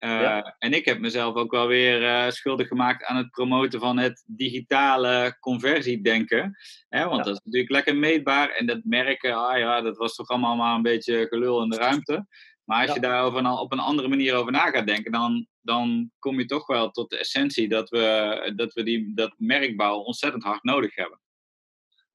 Uh, 0.00 0.40
En 0.58 0.72
ik 0.72 0.84
heb 0.84 0.98
mezelf 0.98 1.34
ook 1.34 1.50
wel 1.50 1.66
weer 1.66 2.02
uh, 2.02 2.30
schuldig 2.30 2.68
gemaakt 2.68 3.04
aan 3.04 3.16
het 3.16 3.30
promoten 3.30 3.80
van 3.80 3.98
het 3.98 4.24
digitale 4.26 5.36
conversiedenken. 5.40 6.56
Hè, 6.88 7.04
want 7.04 7.16
ja. 7.16 7.22
dat 7.22 7.34
is 7.34 7.40
natuurlijk 7.44 7.72
lekker 7.72 7.96
meetbaar. 7.96 8.50
En 8.50 8.66
dat 8.66 8.80
merken, 8.84 9.34
ah 9.34 9.58
ja, 9.58 9.80
dat 9.80 9.96
was 9.96 10.14
toch 10.14 10.28
allemaal 10.28 10.56
maar 10.56 10.74
een 10.74 10.82
beetje 10.82 11.26
gelul 11.26 11.62
in 11.62 11.68
de 11.68 11.76
ruimte. 11.76 12.26
Maar 12.64 12.86
als 12.86 12.94
je 12.94 13.00
daar 13.00 13.26
op 13.60 13.72
een 13.72 13.78
andere 13.78 14.08
manier 14.08 14.34
over 14.34 14.52
na 14.52 14.70
gaat 14.70 14.86
denken, 14.86 15.12
dan, 15.12 15.46
dan 15.60 16.10
kom 16.18 16.38
je 16.38 16.44
toch 16.44 16.66
wel 16.66 16.90
tot 16.90 17.10
de 17.10 17.18
essentie 17.18 17.68
dat 17.68 17.88
we, 17.88 18.52
dat, 18.56 18.72
we 18.72 18.82
die, 18.82 19.14
dat 19.14 19.34
merkbouw 19.36 19.98
ontzettend 19.98 20.42
hard 20.42 20.62
nodig 20.62 20.94
hebben. 20.94 21.20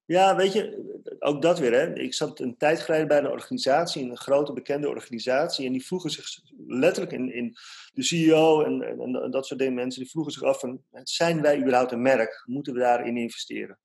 Ja, 0.06 0.36
weet 0.36 0.52
je, 0.52 0.92
ook 1.18 1.42
dat 1.42 1.58
weer. 1.58 1.72
Hè. 1.72 1.94
Ik 1.94 2.14
zat 2.14 2.40
een 2.40 2.56
tijd 2.56 2.80
geleden 2.80 3.08
bij 3.08 3.18
een 3.18 3.30
organisatie, 3.30 4.10
een 4.10 4.16
grote 4.16 4.52
bekende 4.52 4.88
organisatie. 4.88 5.66
En 5.66 5.72
die 5.72 5.86
vroegen 5.86 6.10
zich 6.10 6.40
letterlijk 6.66 7.12
in, 7.12 7.32
in 7.34 7.56
de 7.92 8.02
CEO 8.02 8.62
en, 8.62 8.82
en, 8.82 9.22
en, 9.22 9.30
dat 9.30 9.46
soort 9.46 9.60
dingen, 9.60 9.74
mensen, 9.74 10.02
die 10.02 10.10
vroegen 10.10 10.32
zich 10.32 10.42
af 10.42 10.60
van, 10.60 10.82
zijn 11.02 11.42
wij 11.42 11.58
überhaupt 11.58 11.92
een 11.92 12.02
merk? 12.02 12.42
Moeten 12.46 12.72
we 12.72 12.78
daarin 12.78 13.16
investeren? 13.16 13.78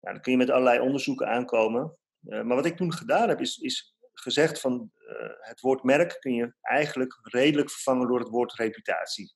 Nou, 0.00 0.14
dan 0.14 0.20
kun 0.22 0.32
je 0.32 0.38
met 0.38 0.50
allerlei 0.50 0.80
onderzoeken 0.80 1.28
aankomen. 1.28 1.96
Uh, 2.28 2.42
maar 2.42 2.56
wat 2.56 2.66
ik 2.66 2.76
toen 2.76 2.92
gedaan 2.92 3.28
heb, 3.28 3.40
is, 3.40 3.58
is 3.58 3.96
gezegd 4.12 4.60
van 4.60 4.90
uh, 4.98 5.16
het 5.40 5.60
woord 5.60 5.82
merk 5.82 6.16
kun 6.20 6.34
je 6.34 6.54
eigenlijk 6.60 7.18
redelijk 7.22 7.70
vervangen 7.70 8.08
door 8.08 8.18
het 8.18 8.28
woord 8.28 8.52
reputatie. 8.52 9.34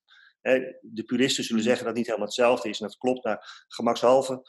de 0.81 1.05
puristen 1.07 1.45
zullen 1.45 1.63
zeggen 1.63 1.85
dat 1.85 1.89
het 1.89 1.97
niet 1.97 2.07
helemaal 2.07 2.27
hetzelfde 2.27 2.69
is 2.69 2.81
en 2.81 2.87
dat 2.87 2.99
klopt 2.99 3.25
naar 3.25 3.65
gemakshalve 3.69 4.43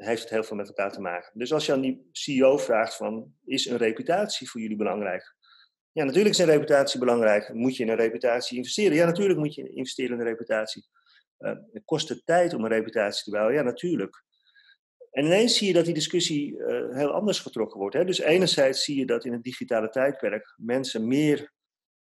heeft 0.00 0.22
het 0.22 0.30
heel 0.30 0.44
veel 0.44 0.56
met 0.56 0.68
elkaar 0.68 0.92
te 0.92 1.00
maken. 1.00 1.38
Dus 1.38 1.52
als 1.52 1.66
je 1.66 1.72
aan 1.72 1.80
die 1.80 2.08
CEO 2.12 2.58
vraagt 2.58 2.96
van, 2.96 3.34
is 3.44 3.66
een 3.66 3.76
reputatie 3.76 4.50
voor 4.50 4.60
jullie 4.60 4.76
belangrijk? 4.76 5.34
Ja, 5.92 6.04
natuurlijk 6.04 6.34
is 6.34 6.40
een 6.40 6.46
reputatie 6.46 7.00
belangrijk. 7.00 7.54
Moet 7.54 7.76
je 7.76 7.82
in 7.82 7.88
een 7.88 7.96
reputatie 7.96 8.56
investeren? 8.56 8.96
Ja, 8.96 9.04
natuurlijk 9.04 9.38
moet 9.38 9.54
je 9.54 9.72
investeren 9.72 10.12
in 10.12 10.20
een 10.20 10.26
reputatie. 10.26 10.86
Uh, 11.38 11.52
kost 11.84 12.08
het 12.08 12.22
tijd 12.24 12.54
om 12.54 12.64
een 12.64 12.70
reputatie 12.70 13.24
te 13.24 13.30
bouwen? 13.30 13.54
Ja, 13.54 13.62
natuurlijk. 13.62 14.24
En 15.10 15.24
ineens 15.24 15.56
zie 15.56 15.66
je 15.66 15.72
dat 15.72 15.84
die 15.84 15.94
discussie 15.94 16.56
uh, 16.56 16.96
heel 16.96 17.12
anders 17.12 17.38
getrokken 17.38 17.78
wordt. 17.78 17.94
Hè? 17.94 18.04
Dus 18.04 18.18
enerzijds 18.18 18.84
zie 18.84 18.98
je 18.98 19.06
dat 19.06 19.24
in 19.24 19.32
het 19.32 19.42
digitale 19.42 19.88
tijdperk 19.88 20.54
mensen 20.56 21.06
meer 21.08 21.52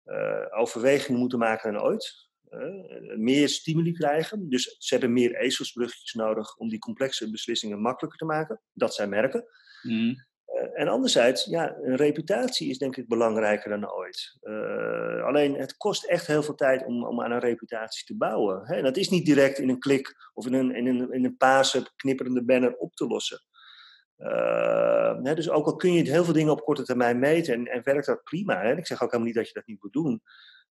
uh, 0.05 0.45
overwegingen 0.49 1.19
moeten 1.19 1.39
maken 1.39 1.73
dan 1.73 1.81
ooit. 1.81 2.26
Uh, 2.51 3.17
meer 3.17 3.49
stimuli 3.49 3.91
krijgen. 3.91 4.49
Dus 4.49 4.75
ze 4.79 4.93
hebben 4.93 5.13
meer 5.13 5.35
ezelsbruggetjes 5.35 6.13
nodig 6.13 6.55
om 6.55 6.69
die 6.69 6.79
complexe 6.79 7.31
beslissingen 7.31 7.81
makkelijker 7.81 8.19
te 8.19 8.25
maken. 8.25 8.61
Dat 8.73 8.93
zijn 8.93 9.09
merken. 9.09 9.45
Mm. 9.81 10.25
Uh, 10.47 10.79
en 10.81 10.87
anderzijds, 10.87 11.45
ja, 11.45 11.75
een 11.81 11.95
reputatie 11.95 12.69
is 12.69 12.77
denk 12.77 12.97
ik 12.97 13.07
belangrijker 13.07 13.69
dan 13.69 13.91
ooit. 13.91 14.37
Uh, 14.41 15.25
alleen 15.25 15.53
het 15.55 15.77
kost 15.77 16.05
echt 16.05 16.27
heel 16.27 16.43
veel 16.43 16.55
tijd 16.55 16.85
om, 16.85 17.05
om 17.05 17.21
aan 17.21 17.31
een 17.31 17.39
reputatie 17.39 18.05
te 18.05 18.17
bouwen. 18.17 18.65
Hè? 18.65 18.81
dat 18.81 18.97
is 18.97 19.09
niet 19.09 19.25
direct 19.25 19.59
in 19.59 19.69
een 19.69 19.79
klik 19.79 20.15
of 20.33 20.45
in 20.45 20.53
een, 20.53 20.75
in 20.75 20.87
een, 20.87 21.11
in 21.11 21.25
een 21.25 21.37
paarse 21.37 21.87
knipperende 21.95 22.43
banner 22.43 22.77
op 22.77 22.95
te 22.95 23.07
lossen. 23.07 23.41
Hè, 25.23 25.35
dus 25.35 25.49
ook 25.49 25.65
al 25.65 25.75
kun 25.75 25.93
je 25.93 26.09
heel 26.09 26.23
veel 26.23 26.33
dingen 26.33 26.51
op 26.51 26.61
korte 26.61 26.83
termijn 26.83 27.19
meten 27.19 27.53
en, 27.53 27.65
en 27.65 27.83
werkt 27.83 28.05
dat 28.05 28.23
prima. 28.23 28.61
Hè? 28.61 28.77
Ik 28.77 28.87
zeg 28.87 29.01
ook 29.01 29.11
helemaal 29.11 29.25
niet 29.25 29.35
dat 29.35 29.47
je 29.47 29.53
dat 29.53 29.65
niet 29.65 29.83
moet 29.83 29.93
doen. 29.93 30.21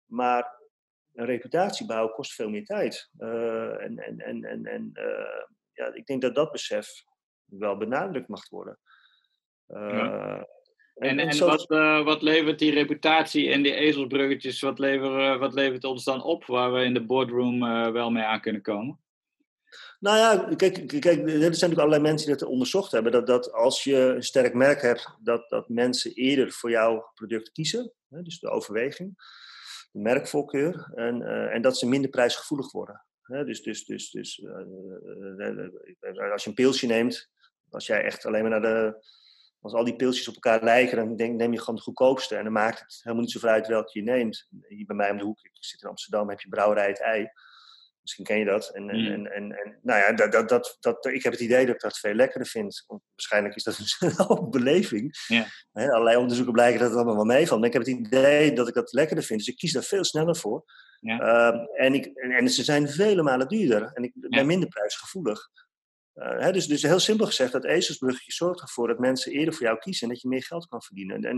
Maar 0.05 0.58
een 1.19 1.25
reputatie 1.25 1.85
bouwen 1.85 2.13
kost 2.13 2.33
veel 2.33 2.49
meer 2.49 2.65
tijd. 2.65 3.09
Uh, 3.19 3.83
en 3.83 3.97
en, 3.97 4.19
en, 4.19 4.43
en, 4.43 4.65
en 4.65 4.91
uh, 4.93 5.43
ja, 5.73 5.93
ik 5.93 6.05
denk 6.05 6.21
dat 6.21 6.35
dat 6.35 6.51
besef 6.51 7.03
wel 7.45 7.77
benadrukt 7.77 8.27
mag 8.27 8.49
worden. 8.49 8.79
Uh, 9.67 9.89
ja. 9.91 10.47
En, 10.95 11.19
en, 11.19 11.27
en 11.29 11.39
wat, 11.39 11.65
wat 12.03 12.21
levert 12.21 12.59
die 12.59 12.73
reputatie 12.73 13.51
en 13.51 13.61
die 13.61 13.73
ezelsbruggetjes, 13.73 14.61
wat, 14.61 14.79
leveren, 14.79 15.39
wat 15.39 15.53
levert 15.53 15.83
ons 15.83 16.03
dan 16.03 16.23
op 16.23 16.45
waar 16.45 16.73
we 16.73 16.83
in 16.83 16.93
de 16.93 17.05
boardroom 17.05 17.59
wel 17.93 18.11
mee 18.11 18.23
aan 18.23 18.41
kunnen 18.41 18.61
komen? 18.61 18.99
Nou 19.99 20.17
ja, 20.17 20.55
kijk, 20.55 20.87
kijk, 20.87 21.05
er 21.05 21.29
zijn 21.29 21.39
natuurlijk 21.39 21.79
allerlei 21.79 22.01
mensen 22.01 22.27
die 22.27 22.37
dat 22.37 22.47
onderzocht 22.47 22.91
hebben. 22.91 23.11
Dat, 23.11 23.27
dat 23.27 23.53
als 23.53 23.83
je 23.83 23.95
een 23.95 24.23
sterk 24.23 24.53
merk 24.53 24.81
hebt, 24.81 25.15
dat, 25.19 25.49
dat 25.49 25.69
mensen 25.69 26.13
eerder 26.13 26.51
voor 26.51 26.69
jouw 26.69 27.11
product 27.13 27.51
kiezen. 27.51 27.91
Hè, 28.09 28.21
dus 28.21 28.39
de 28.39 28.49
overweging. 28.49 29.17
Merkvoorkeur, 29.91 30.91
en, 30.95 31.21
en 31.51 31.61
dat 31.61 31.77
ze 31.77 31.87
minder 31.87 32.09
prijsgevoelig 32.09 32.71
worden. 32.71 33.05
dus 33.27 33.61
dus, 33.61 33.85
dus, 33.85 34.11
dus 34.11 34.45
als 36.31 36.43
je 36.43 36.49
een 36.49 36.53
pilsje 36.53 36.87
neemt, 36.87 37.29
als 37.69 37.87
jij 37.87 38.03
echt 38.03 38.25
alleen 38.25 38.41
maar 38.41 38.59
naar 38.59 38.61
de 38.61 39.07
als 39.61 39.73
al 39.73 39.83
die 39.83 39.95
pilsjes 39.95 40.27
op 40.27 40.33
elkaar 40.33 40.63
lijken, 40.63 40.97
dan 40.97 41.15
denk, 41.15 41.35
neem 41.35 41.51
je 41.51 41.59
gewoon 41.59 41.75
de 41.75 41.81
goedkoopste. 41.81 42.35
En 42.35 42.43
dan 42.43 42.53
maakt 42.53 42.79
het 42.79 42.99
helemaal 43.03 43.23
niet 43.23 43.31
zoveel 43.31 43.49
uit 43.49 43.67
welke 43.67 43.99
je 43.99 44.05
neemt. 44.05 44.47
Hier 44.67 44.85
bij 44.85 44.95
mij 44.95 45.11
om 45.11 45.17
de 45.17 45.23
hoek, 45.23 45.39
ik 45.43 45.51
zit 45.53 45.81
in 45.81 45.89
Amsterdam, 45.89 46.29
heb 46.29 46.39
je 46.39 46.49
Brouwerij 46.49 46.87
het 46.87 47.01
Ei. 47.01 47.29
Misschien 48.01 48.25
ken 48.25 48.39
je 48.39 48.45
dat. 48.45 48.69
En, 48.69 48.89
en, 48.89 49.19
mm. 49.19 49.25
en, 49.25 49.51
en, 49.51 49.79
nou 49.81 49.99
ja, 49.99 50.11
dat, 50.11 50.31
dat, 50.31 50.49
dat, 50.49 50.77
dat, 50.79 51.05
ik 51.05 51.23
heb 51.23 51.31
het 51.31 51.41
idee 51.41 51.65
dat 51.65 51.75
ik 51.75 51.81
dat 51.81 51.99
veel 51.99 52.13
lekkerder 52.13 52.47
vind. 52.47 52.85
Waarschijnlijk 52.87 53.55
is 53.55 53.63
dat 53.63 53.97
een 53.99 54.49
beleving. 54.59 55.15
Allerlei 55.73 56.17
onderzoeken 56.17 56.53
blijken 56.53 56.79
dat 56.79 56.89
het 56.89 56.97
allemaal 56.97 57.15
wel 57.15 57.37
meevalt. 57.37 57.59
Maar 57.59 57.69
ik 57.69 57.73
heb 57.73 57.85
het 57.85 58.07
idee 58.07 58.53
dat 58.53 58.67
ik 58.67 58.73
dat 58.73 58.93
lekkerder 58.93 59.25
vind. 59.25 59.39
Dus 59.39 59.47
ik 59.47 59.57
kies 59.57 59.73
daar 59.73 59.83
veel 59.83 60.03
sneller 60.03 60.35
voor. 60.35 60.63
Ehm, 61.01 61.57
en, 61.57 61.93
ik, 61.93 62.05
en, 62.05 62.49
ze 62.49 62.63
zijn 62.63 62.89
vele 62.89 63.23
malen 63.23 63.47
duurder. 63.47 63.91
En 63.93 64.03
ik 64.03 64.11
ben 64.13 64.45
minder 64.45 64.69
prijsgevoelig. 64.69 65.49
Uh, 66.15 66.39
hè, 66.39 66.51
dus, 66.51 66.67
dus 66.67 66.81
heel 66.81 66.99
simpel 66.99 67.25
gezegd, 67.25 67.51
dat 67.51 67.65
ezelsbruggetje 67.65 68.31
zorgt 68.31 68.61
ervoor 68.61 68.87
dat 68.87 68.99
mensen 68.99 69.31
eerder 69.31 69.53
voor 69.53 69.65
jou 69.65 69.77
kiezen 69.77 70.07
en 70.07 70.13
dat 70.13 70.21
je 70.21 70.27
meer 70.27 70.43
geld 70.43 70.67
kan 70.67 70.81
verdienen. 70.81 71.15
En, 71.15 71.23
en 71.23 71.37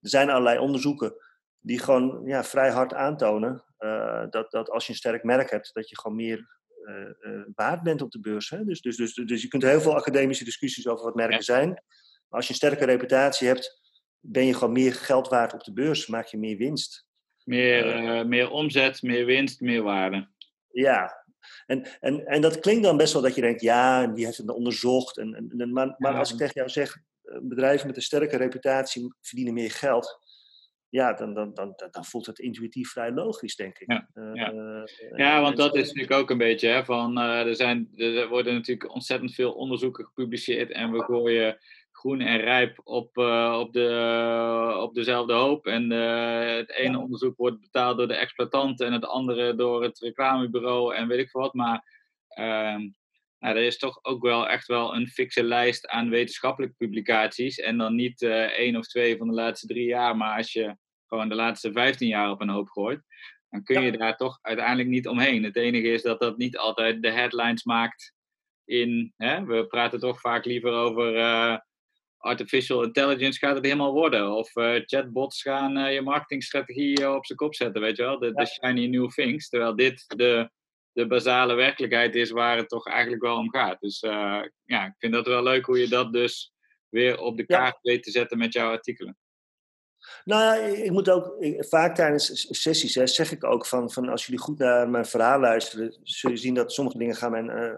er 0.00 0.08
zijn 0.08 0.30
allerlei 0.30 0.58
onderzoeken 0.58 1.14
die 1.58 1.78
gewoon 1.78 2.22
ja, 2.24 2.44
vrij 2.44 2.70
hard 2.70 2.94
aantonen 2.94 3.64
uh, 3.84 4.24
dat, 4.30 4.50
dat 4.50 4.70
als 4.70 4.86
je 4.86 4.92
een 4.92 4.98
sterk 4.98 5.22
merk 5.24 5.50
hebt, 5.50 5.70
dat 5.72 5.88
je 5.88 5.98
gewoon 5.98 6.16
meer 6.16 6.60
uh, 6.84 7.42
waard 7.54 7.82
bent 7.82 8.02
op 8.02 8.10
de 8.10 8.20
beurs. 8.20 8.50
Hè? 8.50 8.64
Dus, 8.64 8.80
dus, 8.80 8.96
dus, 8.96 9.14
dus 9.14 9.42
je 9.42 9.48
kunt 9.48 9.62
heel 9.62 9.80
veel 9.80 9.96
academische 9.96 10.44
discussies 10.44 10.86
over 10.86 11.04
wat 11.04 11.14
merken 11.14 11.42
zijn. 11.42 11.68
Maar 11.68 12.40
als 12.40 12.46
je 12.46 12.50
een 12.50 12.58
sterke 12.58 12.84
reputatie 12.84 13.46
hebt, 13.46 13.80
ben 14.20 14.46
je 14.46 14.54
gewoon 14.54 14.72
meer 14.72 14.94
geld 14.94 15.28
waard 15.28 15.52
op 15.52 15.64
de 15.64 15.72
beurs, 15.72 16.06
maak 16.06 16.26
je 16.26 16.38
meer 16.38 16.56
winst. 16.56 17.06
Meer, 17.44 18.26
meer 18.26 18.50
omzet, 18.50 19.02
meer 19.02 19.26
winst, 19.26 19.60
meer 19.60 19.82
waarde. 19.82 20.28
Ja, 20.68 21.22
en, 21.66 21.86
en, 22.00 22.26
en 22.26 22.40
dat 22.40 22.60
klinkt 22.60 22.82
dan 22.82 22.96
best 22.96 23.12
wel 23.12 23.22
dat 23.22 23.34
je 23.34 23.40
denkt, 23.40 23.60
ja, 23.60 24.12
wie 24.12 24.24
heeft 24.24 24.36
het 24.36 24.50
onderzocht? 24.50 25.18
En, 25.18 25.52
en, 25.58 25.72
maar, 25.72 25.94
maar 25.98 26.14
als 26.14 26.32
ik 26.32 26.36
tegen 26.36 26.54
jou 26.54 26.68
zeg, 26.68 26.98
eh, 27.22 27.38
bedrijven 27.42 27.86
met 27.86 27.96
een 27.96 28.02
sterke 28.02 28.36
reputatie 28.36 29.14
verdienen 29.20 29.54
meer 29.54 29.70
geld. 29.70 30.18
Ja, 30.92 31.12
dan, 31.12 31.34
dan, 31.34 31.54
dan, 31.54 31.74
dan 31.90 32.04
voelt 32.04 32.26
het 32.26 32.38
intuïtief 32.38 32.90
vrij 32.90 33.12
logisch, 33.12 33.56
denk 33.56 33.78
ik. 33.78 33.92
Ja, 33.92 34.08
uh, 34.14 34.34
ja. 34.34 34.52
ja 35.16 35.40
want 35.40 35.56
dat 35.56 35.74
is 35.74 35.86
natuurlijk 35.86 36.20
ook 36.20 36.30
een 36.30 36.38
beetje 36.38 36.68
hè, 36.68 36.84
van, 36.84 37.18
uh, 37.18 37.46
er, 37.46 37.56
zijn, 37.56 37.88
er 37.96 38.28
worden 38.28 38.54
natuurlijk 38.54 38.94
ontzettend 38.94 39.34
veel 39.34 39.52
onderzoeken 39.52 40.04
gepubliceerd 40.04 40.70
en 40.70 40.92
we 40.92 41.02
gooien 41.02 41.58
groen 41.90 42.20
en 42.20 42.40
rijp 42.40 42.80
op, 42.84 43.16
uh, 43.16 43.56
op, 43.60 43.72
de, 43.72 44.78
op 44.80 44.94
dezelfde 44.94 45.32
hoop. 45.32 45.66
En 45.66 45.90
het 45.90 46.70
ene 46.70 46.98
onderzoek 46.98 47.36
wordt 47.36 47.60
betaald 47.60 47.96
door 47.96 48.08
de 48.08 48.16
exploitant 48.16 48.80
en 48.80 48.92
het 48.92 49.06
andere 49.06 49.54
door 49.54 49.82
het 49.82 49.98
reclamebureau 49.98 50.94
en 50.94 51.08
weet 51.08 51.18
ik 51.18 51.30
veel 51.30 51.40
wat. 51.40 51.54
Maar 51.54 51.84
uh, 52.38 52.76
nou, 53.38 53.56
er 53.56 53.64
is 53.64 53.78
toch 53.78 53.98
ook 54.02 54.22
wel 54.22 54.48
echt 54.48 54.66
wel 54.66 54.94
een 54.94 55.08
fixe 55.08 55.44
lijst 55.44 55.86
aan 55.86 56.10
wetenschappelijke 56.10 56.76
publicaties. 56.78 57.58
En 57.58 57.78
dan 57.78 57.94
niet 57.94 58.22
één 58.22 58.76
of 58.76 58.86
twee 58.86 59.16
van 59.16 59.28
de 59.28 59.34
laatste 59.34 59.66
drie 59.66 59.86
jaar, 59.86 60.16
maar 60.16 60.36
als 60.36 60.52
je 60.52 60.80
gewoon 61.12 61.28
de 61.28 61.34
laatste 61.34 61.72
vijftien 61.72 62.08
jaar 62.08 62.30
op 62.30 62.40
een 62.40 62.48
hoop 62.48 62.68
gooit. 62.68 63.00
Dan 63.50 63.62
kun 63.62 63.82
je 63.82 63.98
daar 63.98 64.16
toch 64.16 64.38
uiteindelijk 64.42 64.88
niet 64.88 65.08
omheen. 65.08 65.42
Het 65.44 65.56
enige 65.56 65.88
is 65.88 66.02
dat 66.02 66.20
dat 66.20 66.36
niet 66.36 66.58
altijd 66.58 67.02
de 67.02 67.10
headlines 67.10 67.64
maakt 67.64 68.14
in. 68.64 69.12
Hè, 69.16 69.44
we 69.44 69.66
praten 69.66 70.00
toch 70.00 70.20
vaak 70.20 70.44
liever 70.44 70.70
over 70.70 71.16
artificial 72.16 72.82
intelligence 72.82 73.38
gaat 73.38 73.54
het 73.54 73.64
helemaal 73.64 73.92
worden. 73.92 74.32
Of 74.32 74.56
uh, 74.56 74.80
chatbots 74.84 75.42
gaan 75.42 75.78
uh, 75.78 75.92
je 75.92 76.02
marketingstrategie 76.02 77.10
op 77.14 77.26
zijn 77.26 77.38
kop 77.38 77.54
zetten, 77.54 77.80
weet 77.80 77.96
je 77.96 78.02
wel. 78.02 78.18
De, 78.18 78.32
de 78.32 78.46
shiny 78.46 78.86
new 78.86 79.10
things. 79.10 79.48
Terwijl 79.48 79.76
dit 79.76 80.04
de, 80.06 80.50
de 80.92 81.06
basale 81.06 81.54
werkelijkheid 81.54 82.14
is 82.14 82.30
waar 82.30 82.56
het 82.56 82.68
toch 82.68 82.86
eigenlijk 82.86 83.22
wel 83.22 83.36
om 83.36 83.50
gaat. 83.50 83.80
Dus 83.80 84.00
ja, 84.64 84.86
ik 84.86 84.94
vind 84.98 85.12
dat 85.12 85.26
wel 85.26 85.42
leuk 85.42 85.64
hoe 85.64 85.78
je 85.78 85.88
dat 85.88 86.12
dus 86.12 86.52
weer 86.88 87.20
op 87.20 87.36
de 87.36 87.46
kaart 87.46 87.78
weet 87.82 88.02
te 88.02 88.10
zetten 88.10 88.38
met 88.38 88.52
jouw 88.52 88.70
artikelen. 88.70 89.16
Nou, 90.24 90.60
ik 90.60 90.90
moet 90.90 91.10
ook 91.10 91.36
vaak 91.58 91.94
tijdens 91.94 92.46
sessies 92.50 92.92
zeg 92.92 93.32
ik 93.32 93.44
ook 93.44 93.66
van, 93.66 93.90
van 93.90 94.08
als 94.08 94.26
jullie 94.26 94.40
goed 94.40 94.58
naar 94.58 94.88
mijn 94.88 95.06
verhaal 95.06 95.40
luisteren, 95.40 95.98
zul 96.02 96.30
je 96.30 96.36
zien 96.36 96.54
dat 96.54 96.72
sommige 96.72 96.98
dingen 96.98 97.16
gaan 97.16 97.30
mijn 97.30 97.50
eh, 97.50 97.68
eh, 97.68 97.76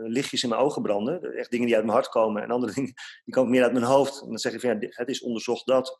lichtjes 0.00 0.42
in 0.42 0.48
mijn 0.48 0.60
ogen 0.60 0.82
branden. 0.82 1.34
Echt 1.34 1.50
dingen 1.50 1.66
die 1.66 1.74
uit 1.74 1.84
mijn 1.84 1.96
hart 1.96 2.08
komen 2.08 2.42
en 2.42 2.50
andere 2.50 2.72
dingen 2.74 2.92
die 3.24 3.34
komen 3.34 3.50
meer 3.50 3.62
uit 3.62 3.72
mijn 3.72 3.84
hoofd. 3.84 4.20
En 4.22 4.28
dan 4.28 4.38
zeg 4.38 4.52
ik 4.52 4.60
van 4.60 4.70
ja, 4.70 4.88
het 4.90 5.08
is 5.08 5.22
onderzocht 5.22 5.66
dat. 5.66 5.98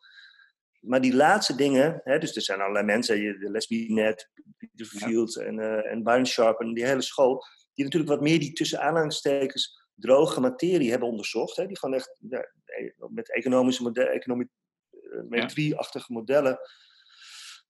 Maar 0.80 1.00
die 1.00 1.14
laatste 1.14 1.54
dingen, 1.54 2.00
hè, 2.04 2.18
dus 2.18 2.36
er 2.36 2.42
zijn 2.42 2.60
allerlei 2.60 2.84
mensen, 2.84 3.36
Lesbianet, 3.38 4.30
Peter 4.56 4.86
Field 4.86 5.36
en, 5.36 5.58
uh, 5.58 6.14
en 6.14 6.26
Sharp 6.26 6.60
en 6.60 6.74
die 6.74 6.86
hele 6.86 7.02
school, 7.02 7.44
die 7.74 7.84
natuurlijk 7.84 8.12
wat 8.12 8.20
meer 8.20 8.38
die 8.38 8.52
tussen 8.52 8.80
aanhalingstekens 8.80 9.84
droge 9.96 10.40
materie 10.40 10.90
hebben 10.90 11.08
onderzocht. 11.08 11.56
Hè, 11.56 11.66
die 11.66 11.78
gewoon 11.78 11.94
echt 11.94 12.20
e, 12.20 12.90
met 13.08 13.32
economische 13.32 13.82
modellen, 13.82 14.12
economie, 14.12 14.50
eh, 15.10 15.20
met 15.28 15.48
drie 15.48 15.76
achtige 15.76 16.12
modellen 16.12 16.58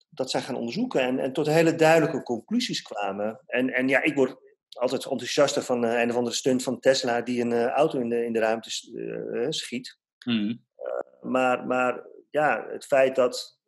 dat 0.08 0.30
zij 0.30 0.42
gaan 0.42 0.54
onderzoeken 0.54 1.00
en, 1.00 1.18
en 1.18 1.32
tot 1.32 1.46
hele 1.46 1.74
duidelijke 1.74 2.22
conclusies 2.22 2.82
kwamen. 2.82 3.40
En, 3.46 3.70
en 3.70 3.88
ja, 3.88 4.02
ik 4.02 4.14
word 4.14 4.36
altijd 4.68 5.04
enthousiaster 5.04 5.62
van 5.62 5.84
eh, 5.84 6.00
een 6.00 6.10
of 6.10 6.16
andere 6.16 6.36
stunt 6.36 6.62
van 6.62 6.80
Tesla 6.80 7.20
die 7.20 7.40
een 7.40 7.52
eh, 7.52 7.66
auto 7.66 8.00
in 8.00 8.08
de, 8.08 8.24
in 8.24 8.32
de 8.32 8.38
ruimte 8.38 8.70
schiet. 9.52 9.98
Hmm. 10.18 10.64
Maar, 11.20 11.66
maar 11.66 12.06
ja, 12.30 12.66
het 12.68 12.84
feit 12.84 13.16
dat, 13.16 13.58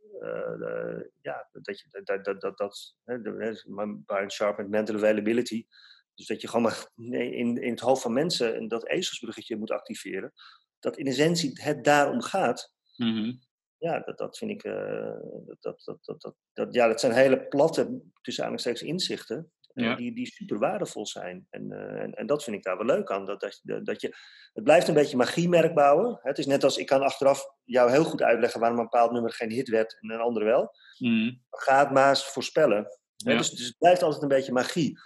ja, 1.23 1.49
dat, 1.53 1.79
je, 1.79 2.03
dat, 2.05 2.25
dat, 2.25 2.41
dat, 2.41 2.59
dat 2.59 2.95
hè, 3.05 3.21
de, 3.21 4.27
Sharp 4.29 4.59
and 4.59 4.69
mental 4.69 4.97
availability, 4.97 5.67
dus 6.15 6.27
dat 6.27 6.41
je 6.41 6.49
gewoon 6.49 6.63
maar 6.63 6.87
in, 7.41 7.63
in 7.63 7.71
het 7.71 7.81
hoofd 7.81 8.03
van 8.03 8.13
mensen 8.13 8.69
dat 8.69 8.89
ezelsbruggetje 8.89 9.57
moet 9.57 9.71
activeren, 9.71 10.33
dat 10.81 10.97
in 10.97 11.07
essentie 11.07 11.51
het 11.63 11.85
daarom 11.85 12.23
gaat. 12.23 12.73
Hmm 12.95 13.41
ja, 13.79 14.01
dat, 14.01 14.19
dat 14.19 14.39
vind 14.39 14.51
ik. 14.51 14.65
Uh, 14.65 15.13
dat, 15.61 15.83
dat, 15.85 15.99
dat, 16.05 16.21
dat, 16.21 16.35
dat, 16.53 16.75
ja, 16.75 16.87
dat 16.87 17.01
zijn 17.01 17.13
hele 17.13 17.47
platte, 17.47 18.01
tussen 18.21 18.45
aanhalingstekens, 18.45 18.91
inzichten. 18.91 19.53
Eh, 19.75 19.97
die, 19.97 20.15
die 20.15 20.27
super 20.27 20.59
waardevol 20.59 21.07
zijn. 21.07 21.47
En, 21.51 21.71
uh, 21.71 22.03
en, 22.03 22.13
en, 22.15 22.27
dat 22.27 22.45
vind 22.45 22.57
ik 22.57 22.63
daar 22.63 22.77
wel 22.77 22.87
leuk 22.87 23.11
aan. 23.11 23.25
Dat, 23.25 23.41
dat, 23.41 23.85
dat 23.85 24.01
je, 24.01 24.17
het 24.53 24.65
blijft 24.65 24.89
een 24.89 24.95
beetje 24.95 25.17
magiemerk 25.17 25.75
bouwen. 25.75 26.19
Het 26.23 26.39
is 26.39 26.47
net 26.47 26.65
als 26.65 26.77
ik 26.77 26.87
kan 26.87 27.03
achteraf 27.03 27.45
jou 27.65 27.91
heel 27.91 28.05
goed 28.05 28.23
uitleggen 28.23 28.61
waarom 28.61 28.79
een 28.79 28.85
bepaald 28.85 29.13
nummer 29.13 29.33
geen 29.33 29.51
hit 29.51 29.69
werd 29.69 29.99
en 30.01 30.11
een 30.11 30.21
andere 30.21 30.45
wel. 30.45 30.75
Mm. 30.99 31.43
Ga 31.51 31.79
het 31.79 31.91
maar 31.91 32.09
eens 32.09 32.25
voorspellen. 32.25 32.87
Ja. 33.17 33.37
Dus, 33.37 33.51
dus 33.51 33.67
het 33.67 33.79
blijft 33.79 34.03
altijd 34.03 34.23
een 34.23 34.29
beetje 34.29 34.53
magie. 34.53 34.99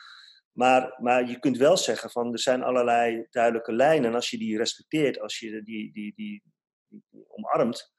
Maar, 0.53 0.95
maar 0.99 1.29
je 1.29 1.39
kunt 1.39 1.57
wel 1.57 1.77
zeggen 1.77 2.11
van 2.11 2.33
er 2.33 2.39
zijn 2.39 2.63
allerlei 2.63 3.27
duidelijke 3.31 3.73
lijnen. 3.73 4.11
En 4.11 4.15
als 4.15 4.31
je 4.31 4.39
die 4.39 4.57
respecteert, 4.57 5.21
als 5.21 5.39
je 5.39 5.51
die, 5.51 5.63
die, 5.63 5.93
die, 5.93 6.13
die, 6.15 6.43
die 6.89 7.25
omarmt, 7.29 7.93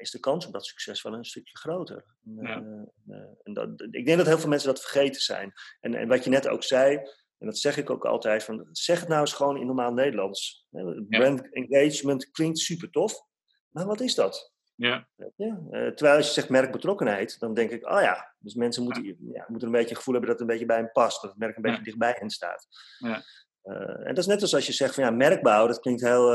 is 0.00 0.10
de 0.10 0.20
kans 0.20 0.46
op 0.46 0.52
dat 0.52 0.66
succes 0.66 1.02
wel 1.02 1.14
een 1.14 1.24
stukje 1.24 1.58
groter. 1.58 2.04
Ja. 2.20 2.62
Uh, 3.06 3.16
en 3.42 3.52
dat, 3.52 3.68
ik 3.90 4.06
denk 4.06 4.18
dat 4.18 4.26
heel 4.26 4.38
veel 4.38 4.48
mensen 4.48 4.68
dat 4.68 4.80
vergeten 4.80 5.20
zijn. 5.20 5.52
En, 5.80 5.94
en 5.94 6.08
wat 6.08 6.24
je 6.24 6.30
net 6.30 6.48
ook 6.48 6.62
zei, 6.62 6.96
en 7.38 7.46
dat 7.46 7.58
zeg 7.58 7.76
ik 7.76 7.90
ook 7.90 8.04
altijd, 8.04 8.44
van, 8.44 8.68
zeg 8.72 9.00
het 9.00 9.08
nou 9.08 9.20
eens 9.20 9.32
gewoon 9.32 9.56
in 9.56 9.66
normaal 9.66 9.92
Nederlands. 9.92 10.66
Brand 11.08 11.52
engagement 11.52 12.30
klinkt 12.30 12.58
super 12.58 12.90
tof, 12.90 13.22
maar 13.68 13.86
wat 13.86 14.00
is 14.00 14.14
dat? 14.14 14.52
Ja. 14.74 15.08
ja. 15.36 15.60
Terwijl 15.68 16.16
als 16.16 16.26
je 16.26 16.32
zegt 16.32 16.48
merkbetrokkenheid, 16.48 17.38
dan 17.38 17.54
denk 17.54 17.70
ik, 17.70 17.90
oh 17.90 18.00
ja, 18.00 18.34
dus 18.38 18.54
mensen 18.54 18.82
moeten, 18.82 19.04
ja. 19.32 19.44
moeten 19.48 19.68
een 19.68 19.74
beetje 19.74 19.88
het 19.88 19.98
gevoel 19.98 20.14
hebben 20.14 20.30
dat 20.30 20.40
het 20.40 20.40
een 20.40 20.54
beetje 20.54 20.66
bij 20.66 20.76
hen 20.76 20.92
past, 20.92 21.22
dat 21.22 21.30
het 21.30 21.40
merk 21.40 21.56
een 21.56 21.62
beetje 21.62 21.82
dichtbij 21.82 22.16
hen 22.18 22.30
staat. 22.30 22.66
Ja. 22.98 23.22
Uh, 23.64 24.06
en 24.06 24.14
dat 24.14 24.18
is 24.18 24.26
net 24.26 24.42
als 24.42 24.54
als 24.54 24.66
je 24.66 24.72
zegt 24.72 24.94
van 24.94 25.04
ja, 25.04 25.10
merkbouw, 25.10 25.66
dat 25.66 25.80
klinkt 25.80 26.00
heel, 26.00 26.32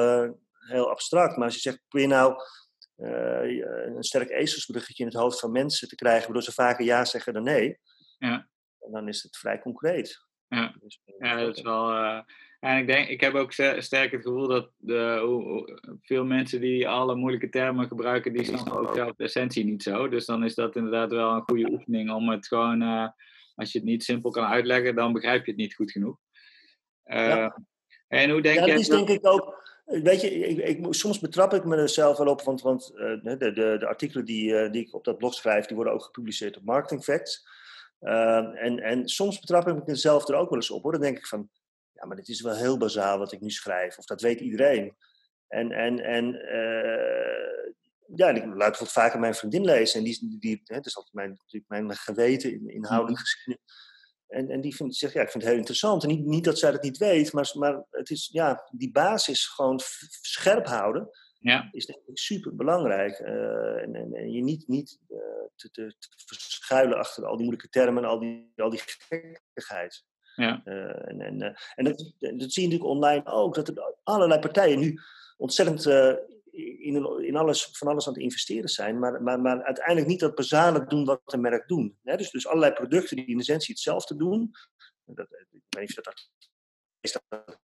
heel 0.67 0.89
abstract, 0.89 1.35
maar 1.35 1.45
als 1.45 1.53
je 1.55 1.59
zegt, 1.59 1.81
kun 1.87 2.01
je 2.01 2.07
nou 2.07 2.33
eh, 2.33 2.39
een 2.97 4.03
sterk 4.03 4.29
ezelsbruggetje 4.29 5.03
in 5.03 5.09
het 5.09 5.19
hoofd 5.19 5.39
van 5.39 5.51
mensen 5.51 5.87
te 5.87 5.95
krijgen, 5.95 6.23
waardoor 6.23 6.43
ze 6.43 6.51
vaker 6.51 6.85
ja 6.85 7.05
zeggen 7.05 7.33
dan 7.33 7.43
nee. 7.43 7.79
Ja. 8.17 8.47
En 8.79 8.91
dan 8.91 9.07
is 9.07 9.23
het 9.23 9.37
vrij 9.37 9.59
concreet. 9.59 10.25
Ja, 10.47 10.75
dus, 10.79 11.01
eh, 11.05 11.15
ja 11.19 11.35
dat 11.35 11.57
is 11.57 11.63
wel. 11.63 11.91
Uh, 11.91 12.21
en 12.59 12.77
ik 12.77 12.87
denk, 12.87 13.07
ik 13.07 13.21
heb 13.21 13.33
ook 13.33 13.51
sterk 13.51 14.11
het 14.11 14.21
gevoel 14.21 14.47
dat 14.47 14.71
de, 14.77 15.97
veel 16.01 16.25
mensen 16.25 16.61
die 16.61 16.87
alle 16.87 17.15
moeilijke 17.15 17.49
termen 17.49 17.87
gebruiken, 17.87 18.33
die 18.33 18.43
snappen 18.43 18.79
ook 18.79 18.95
zelf 18.95 19.15
de 19.15 19.23
essentie 19.23 19.65
niet 19.65 19.83
zo. 19.83 20.09
Dus 20.09 20.25
dan 20.25 20.43
is 20.43 20.55
dat 20.55 20.75
inderdaad 20.75 21.11
wel 21.11 21.31
een 21.31 21.41
goede 21.41 21.71
oefening 21.71 22.11
om 22.11 22.29
het 22.29 22.47
gewoon, 22.47 22.81
als 23.55 23.71
je 23.71 23.77
het 23.77 23.87
niet 23.87 24.03
simpel 24.03 24.31
kan 24.31 24.45
uitleggen, 24.45 24.95
dan 24.95 25.13
begrijp 25.13 25.45
je 25.45 25.51
het 25.51 25.59
niet 25.59 25.75
goed 25.75 25.91
genoeg. 25.91 26.17
Ja. 27.03 27.57
En 28.07 28.29
hoe 28.29 28.41
denk 28.41 28.59
ja, 28.59 28.65
dat 28.65 28.79
is 28.79 28.87
denk 28.87 29.09
ik 29.09 29.27
ook 29.27 29.63
Weet 29.83 30.21
je, 30.21 30.29
ik, 30.29 30.57
ik, 30.57 30.93
soms 30.93 31.19
betrap 31.19 31.53
ik 31.53 31.63
mezelf 31.63 32.17
wel 32.17 32.27
op, 32.27 32.41
want, 32.41 32.61
want 32.61 32.91
uh, 32.95 32.99
de, 33.23 33.37
de, 33.37 33.77
de, 33.79 33.87
artikelen 33.87 34.25
die, 34.25 34.51
uh, 34.51 34.71
die 34.71 34.81
ik 34.81 34.93
op 34.93 35.03
dat 35.03 35.17
blog 35.17 35.33
schrijf, 35.33 35.65
die 35.65 35.75
worden 35.75 35.93
ook 35.93 36.03
gepubliceerd 36.03 36.57
op 36.57 36.63
Marketing 36.63 37.03
Facts. 37.03 37.47
Uh, 38.01 38.63
en, 38.63 38.79
en 38.79 39.07
soms 39.07 39.39
betrap 39.39 39.67
ik 39.67 39.85
mezelf 39.85 40.27
er 40.27 40.35
ook 40.35 40.49
wel 40.49 40.57
eens 40.57 40.71
op, 40.71 40.83
hoor. 40.83 40.91
Dan 40.91 41.01
denk 41.01 41.17
ik 41.17 41.27
van, 41.27 41.49
ja, 41.93 42.05
maar 42.05 42.15
dit 42.15 42.27
is 42.27 42.41
wel 42.41 42.55
heel 42.55 42.77
bazaal 42.77 43.17
wat 43.17 43.31
ik 43.31 43.41
nu 43.41 43.49
schrijf, 43.49 43.97
of 43.97 44.05
dat 44.05 44.21
weet 44.21 44.39
iedereen. 44.39 44.95
En, 45.47 45.71
en, 45.71 45.99
en 45.99 46.25
ja, 48.15 48.29
ik 48.29 48.45
laat 48.45 48.55
bijvoorbeeld 48.55 48.91
vaker 48.91 49.19
mijn 49.19 49.35
vriendin 49.35 49.65
lezen. 49.65 49.99
En 49.99 50.05
die, 50.05 50.37
die, 50.39 50.61
hè, 50.63 50.75
dat 50.75 50.85
is 50.85 50.95
altijd 50.95 51.13
mijn, 51.13 51.29
natuurlijk 51.29 51.67
mijn 51.67 51.95
geweten 51.95 52.51
in, 52.51 52.69
inhoudelijk 52.69 53.19
Mhm. 53.19 53.29
gezien. 53.29 53.57
En, 54.33 54.49
en 54.49 54.61
die 54.61 54.75
vindt, 54.75 54.95
zegt, 54.95 55.13
ja, 55.13 55.21
ik 55.21 55.29
vind 55.29 55.43
het 55.43 55.51
heel 55.51 55.61
interessant. 55.61 56.03
En 56.03 56.09
niet, 56.09 56.25
niet 56.25 56.43
dat 56.43 56.59
zij 56.59 56.71
dat 56.71 56.81
niet 56.81 56.97
weet, 56.97 57.33
maar, 57.33 57.51
maar 57.53 57.83
het 57.89 58.09
is, 58.09 58.29
ja, 58.31 58.69
die 58.71 58.91
basis 58.91 59.47
gewoon 59.47 59.79
scherp 60.21 60.65
houden 60.65 61.09
Ja, 61.39 61.69
is 61.71 61.85
denk 61.85 61.99
ik 62.05 62.17
super 62.17 62.55
belangrijk. 62.55 63.19
en, 63.19 63.95
en, 63.95 64.13
en 64.13 64.31
je 64.31 64.43
niet, 64.43 64.67
niet 64.67 64.99
eh, 65.09 65.17
te, 65.55 65.71
te, 65.71 65.95
te 65.99 66.07
verschuilen 66.27 66.97
achter 66.97 67.25
al 67.25 67.37
die 67.37 67.45
moeilijke 67.45 67.69
termen 67.69 68.03
en 68.03 68.09
al 68.09 68.19
die, 68.19 68.51
al 68.55 68.69
die 68.69 68.81
gekkigheid. 68.85 70.03
ja, 70.35 70.61
Eh, 70.63 71.09
en 71.09 71.21
en, 71.21 71.41
eh, 71.41 71.55
en 71.75 71.83
dat, 71.83 72.13
dat 72.19 72.51
zie 72.51 72.63
je 72.63 72.69
natuurlijk 72.69 72.83
online 72.83 73.25
ook, 73.25 73.55
dat 73.55 73.67
er 73.67 73.95
allerlei 74.03 74.39
partijen 74.39 74.79
nu 74.79 74.99
ontzettend 75.37 75.85
eh, 75.85 76.13
in, 76.55 77.23
in 77.23 77.35
alles, 77.35 77.69
van 77.71 77.87
alles 77.87 78.07
aan 78.07 78.13
het 78.13 78.21
investeren 78.21 78.69
zijn, 78.69 78.99
maar, 78.99 79.23
maar, 79.23 79.41
maar 79.41 79.63
uiteindelijk 79.63 80.07
niet 80.07 80.19
dat 80.19 80.35
basale 80.35 80.85
doen 80.85 81.05
wat 81.05 81.21
een 81.25 81.41
merk 81.41 81.67
doen. 81.67 81.97
Hè? 82.03 82.17
Dus, 82.17 82.31
dus 82.31 82.47
allerlei 82.47 82.73
producten 82.73 83.15
die 83.15 83.25
in 83.25 83.39
essentie 83.39 83.73
hetzelfde 83.73 84.15
doen. 84.15 84.51
Dat, 85.05 85.27
ik 85.31 85.61
weet 85.69 85.87
niet 85.87 85.97
of 85.97 86.03
dat 86.03 86.29
is 87.03 87.11
dat 87.11 87.59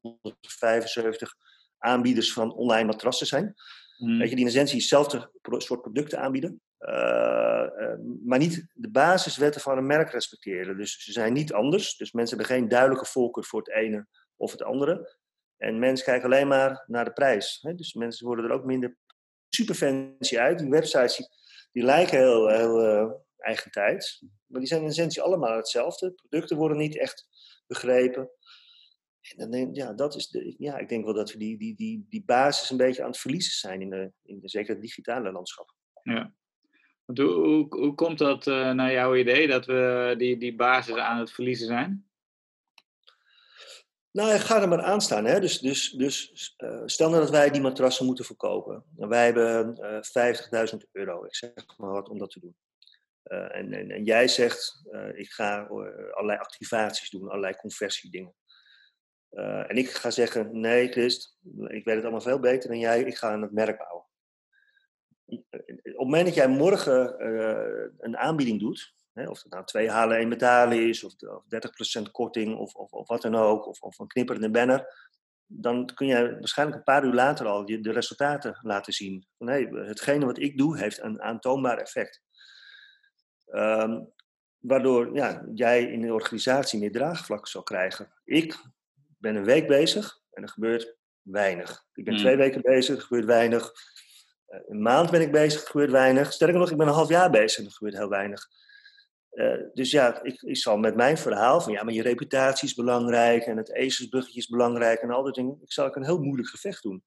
175 0.00 1.34
aanbieders 1.78 2.32
van 2.32 2.52
online 2.52 2.86
matrassen 2.86 3.26
zijn. 3.26 3.54
mm, 3.98 4.18
Weet 4.18 4.28
je, 4.28 4.34
die 4.34 4.44
in 4.44 4.50
essentie 4.50 4.76
hetzelfde 4.78 5.30
soort 5.42 5.80
producten 5.82 6.18
aanbieden. 6.20 6.60
eh, 6.78 7.62
eh, 7.62 7.98
maar 8.24 8.38
niet 8.38 8.66
de 8.74 8.90
basiswetten 8.90 9.60
van 9.60 9.78
een 9.78 9.86
merk 9.86 10.10
respecteren. 10.10 10.76
Dus 10.76 11.04
ze 11.04 11.12
zijn 11.12 11.32
niet 11.32 11.52
anders. 11.52 11.96
Dus 11.96 12.12
mensen 12.12 12.36
hebben 12.36 12.56
geen 12.56 12.68
duidelijke 12.68 13.06
voorkeur 13.06 13.44
voor 13.44 13.58
het 13.58 13.70
ene 13.70 14.06
of 14.36 14.50
het 14.50 14.62
andere. 14.62 15.16
En 15.56 15.78
mensen 15.78 16.04
kijken 16.04 16.24
alleen 16.24 16.48
maar 16.48 16.84
naar 16.86 17.04
de 17.04 17.12
prijs. 17.12 17.58
Hè? 17.62 17.74
Dus 17.74 17.94
mensen 17.94 18.26
worden 18.26 18.44
er 18.44 18.50
ook 18.50 18.64
minder 18.64 18.96
super 19.48 19.74
fancy 19.74 20.38
uit. 20.38 20.58
Die 20.58 20.70
websites 20.70 21.28
die, 21.72 21.82
lijken 21.82 22.18
heel, 22.18 22.48
heel 22.48 22.80
eh, 22.80 23.10
eigentijds. 23.36 24.24
Maar 24.46 24.60
die 24.60 24.68
zijn 24.68 24.82
in 24.82 24.88
essentie 24.88 25.22
allemaal 25.22 25.56
hetzelfde. 25.56 26.14
Producten 26.28 26.56
worden 26.56 26.78
niet 26.78 26.98
echt 26.98 27.28
begrepen. 27.66 28.30
En 29.36 29.50
dan 29.50 29.74
ja, 29.74 29.92
dat 29.92 30.14
is 30.14 30.28
de, 30.28 30.54
ja, 30.58 30.78
ik 30.78 30.88
denk 30.88 31.04
wel 31.04 31.14
dat 31.14 31.32
we 31.32 31.38
die, 31.38 31.58
die, 31.58 31.74
die, 31.74 32.06
die 32.08 32.24
basis 32.24 32.70
een 32.70 32.76
beetje 32.76 33.02
aan 33.02 33.10
het 33.10 33.18
verliezen 33.18 33.52
zijn 33.52 33.80
in, 33.80 33.90
de, 33.90 34.12
in 34.22 34.40
de, 34.40 34.48
zeker 34.48 34.72
het 34.72 34.82
digitale 34.82 35.32
landschap. 35.32 35.74
ja. 36.02 36.34
Hoe, 37.04 37.30
hoe, 37.30 37.66
hoe 37.68 37.94
komt 37.94 38.18
dat 38.18 38.46
eh, 38.46 38.72
naar 38.72 38.92
jouw 38.92 39.14
idee, 39.14 39.46
dat 39.46 39.66
we 39.66 40.14
die, 40.18 40.36
die 40.36 40.54
basis 40.54 40.94
aan 40.94 41.18
het 41.18 41.32
verliezen 41.32 41.66
zijn? 41.66 42.05
Nou, 44.16 44.38
ga 44.38 44.62
er 44.62 44.68
maar 44.68 44.82
aan 44.82 45.00
staan. 45.00 45.24
Hè? 45.24 45.40
Dus, 45.40 45.58
dus, 45.58 45.90
dus 45.90 46.54
eh, 46.56 46.82
stel 46.86 47.08
nou 47.08 47.20
dat 47.20 47.30
wij 47.30 47.50
die 47.50 47.60
matrassen 47.60 48.06
moeten 48.06 48.24
verkopen. 48.24 48.84
En 48.98 49.08
wij 49.08 49.24
hebben 49.24 49.76
eh 49.76 50.68
50.000 50.72 50.76
euro, 50.92 51.24
ik 51.24 51.34
zeg 51.34 51.52
maar 51.76 51.90
wat, 51.90 52.08
om 52.08 52.18
dat 52.18 52.30
te 52.30 52.40
doen. 52.40 52.56
Eh, 53.22 53.56
en, 53.56 53.72
en, 53.72 53.90
en 53.90 54.04
jij 54.04 54.28
zegt, 54.28 54.82
eh, 54.90 55.18
ik 55.18 55.30
ga 55.30 55.60
eh, 55.60 55.68
allerlei 56.12 56.38
activaties 56.38 57.10
doen, 57.10 57.28
allerlei 57.28 57.56
conversiedingen. 57.56 58.34
Eh, 59.30 59.70
en 59.70 59.76
ik 59.76 59.90
ga 59.90 60.10
zeggen, 60.10 60.60
nee 60.60 60.88
Christ, 60.88 61.38
ik 61.66 61.84
weet 61.84 61.94
het 61.94 62.02
allemaal 62.02 62.20
veel 62.20 62.40
beter 62.40 62.68
dan 62.68 62.78
jij, 62.78 63.02
ik 63.02 63.16
ga 63.16 63.30
aan 63.30 63.42
het 63.42 63.52
merk 63.52 63.78
bouwen. 63.78 64.06
Op 65.26 65.44
het 65.82 65.96
moment 65.96 66.24
dat 66.24 66.34
jij 66.34 66.48
morgen 66.48 67.18
eh, 67.18 67.90
een 67.98 68.16
aanbieding 68.16 68.60
doet, 68.60 68.94
hè, 69.16 69.28
of 69.28 69.42
het 69.42 69.52
nou 69.52 69.64
twee 69.64 69.90
halen, 69.90 70.16
één 70.16 70.28
betalen 70.28 70.88
is, 70.88 71.04
of, 71.04 71.12
of 71.12 71.44
30% 71.98 72.10
korting, 72.12 72.56
of, 72.56 72.74
of, 72.74 72.90
of 72.90 73.08
wat 73.08 73.22
dan 73.22 73.34
ook, 73.34 73.66
of, 73.66 73.80
of 73.80 73.98
een 73.98 74.06
knipperende 74.06 74.50
banner, 74.50 75.10
dan 75.46 75.86
kun 75.94 76.06
jij 76.06 76.30
waarschijnlijk 76.30 76.78
een 76.78 76.84
paar 76.84 77.04
uur 77.04 77.12
later 77.12 77.46
al 77.46 77.70
je, 77.70 77.80
de 77.80 77.92
resultaten 77.92 78.58
laten 78.62 78.92
zien. 78.92 79.26
Hey, 79.38 79.68
hetgene 79.72 80.26
wat 80.26 80.38
ik 80.38 80.58
doe, 80.58 80.78
heeft 80.78 81.02
een 81.02 81.22
aantoonbaar 81.22 81.78
effect. 81.78 82.22
Ehm, 83.46 84.00
waardoor 84.58 85.14
ja, 85.14 85.44
jij 85.54 85.82
in 85.82 86.00
de 86.00 86.12
organisatie 86.12 86.78
meer 86.78 86.92
draagvlak 86.92 87.48
zal 87.48 87.62
krijgen. 87.62 88.12
Ik 88.24 88.56
ben 89.18 89.36
een 89.36 89.44
week 89.44 89.66
bezig 89.66 90.20
en 90.30 90.42
er 90.42 90.48
gebeurt 90.48 90.96
weinig. 91.22 91.84
Ik 91.94 92.04
ben 92.04 92.14
Hmm. 92.14 92.22
twee 92.22 92.36
weken 92.36 92.60
bezig, 92.62 92.96
er 92.96 93.02
gebeurt 93.02 93.24
weinig. 93.24 93.72
Eh, 94.46 94.60
Een 94.66 94.82
maand 94.82 95.10
ben 95.10 95.20
ik 95.20 95.32
bezig, 95.32 95.60
er 95.60 95.66
gebeurt 95.70 95.90
weinig. 95.90 96.32
Sterker 96.32 96.58
nog, 96.58 96.70
ik 96.70 96.76
ben 96.76 96.86
een 96.86 96.92
half 96.92 97.08
jaar 97.08 97.30
bezig 97.30 97.58
en 97.58 97.64
er 97.64 97.72
gebeurt 97.72 97.96
heel 97.96 98.08
weinig. 98.08 98.48
Eh, 99.36 99.58
dus 99.74 99.90
ja, 99.90 100.22
ik, 100.22 100.42
ik 100.42 100.56
zal 100.56 100.76
met 100.76 100.96
mijn 100.96 101.18
verhaal 101.18 101.60
van 101.60 101.72
ja, 101.72 101.82
maar 101.82 101.92
je 101.92 102.02
reputatie 102.02 102.68
is 102.68 102.74
belangrijk 102.74 103.42
en 103.46 103.56
het 103.56 103.72
ezelsbruggetje 103.72 104.38
is 104.38 104.46
belangrijk 104.48 105.00
en 105.00 105.10
al 105.10 105.22
dat 105.22 105.34
dingen. 105.34 105.58
Ik 105.62 105.72
zal 105.72 105.86
ook 105.86 105.96
een 105.96 106.04
heel 106.04 106.18
moeilijk 106.20 106.48
gevecht 106.48 106.82
doen. 106.82 107.04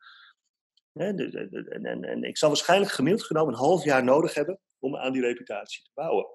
Hè, 0.94 1.13
de- 1.13 1.30
de- 1.30 1.50
de- 1.50 1.70
en, 1.70 1.86
en, 1.86 2.04
en 2.04 2.24
ik 2.24 2.38
zal 2.38 2.50
waarschijnlijk 2.50 2.92
gemiddeld 2.92 3.26
genomen 3.26 3.54
een 3.54 3.60
half 3.60 3.84
jaar 3.84 4.04
nodig 4.04 4.34
hebben 4.34 4.60
om 4.80 4.98
aan 4.98 5.13
die 5.13 5.22
reputatie 5.22 5.84
te 5.84 5.89
bouwen. 5.94 6.28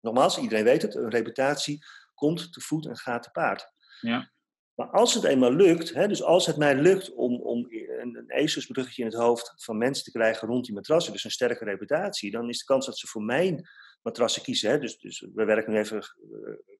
Nogmaals, 0.00 0.38
iedereen 0.38 0.64
weet 0.64 0.82
het, 0.82 0.94
een 0.94 1.10
reputatie 1.10 1.78
komt 2.14 2.52
te 2.52 2.60
voet 2.60 2.86
en 2.86 2.96
gaat 2.96 3.22
te 3.22 3.30
paard. 3.30 3.72
Ja. 4.00 4.30
Maar 4.74 4.90
als 4.90 5.14
het 5.14 5.24
eenmaal 5.24 5.52
lukt, 5.52 5.94
hè, 5.94 6.08
dus 6.08 6.22
als 6.22 6.46
het 6.46 6.56
mij 6.56 6.74
lukt 6.74 7.14
om, 7.14 7.40
om 7.40 7.66
een, 7.68 8.16
een 8.16 8.30
ezelsbruggetje 8.30 9.02
in 9.02 9.08
het 9.08 9.18
hoofd 9.18 9.52
van 9.56 9.78
mensen 9.78 10.04
te 10.04 10.10
krijgen 10.10 10.48
rond 10.48 10.64
die 10.64 10.74
matrassen, 10.74 11.12
dus 11.12 11.24
een 11.24 11.30
sterke 11.30 11.64
reputatie, 11.64 12.30
dan 12.30 12.48
is 12.48 12.58
de 12.58 12.64
kans 12.64 12.86
dat 12.86 12.98
ze 12.98 13.06
voor 13.06 13.22
mijn 13.22 13.68
matrassen 14.02 14.42
kiezen, 14.42 14.70
hè, 14.70 14.78
dus, 14.78 14.98
dus 14.98 15.26
we 15.34 15.44
werken 15.44 15.72
nu 15.72 15.78
even 15.78 15.96
eh, 15.96 16.02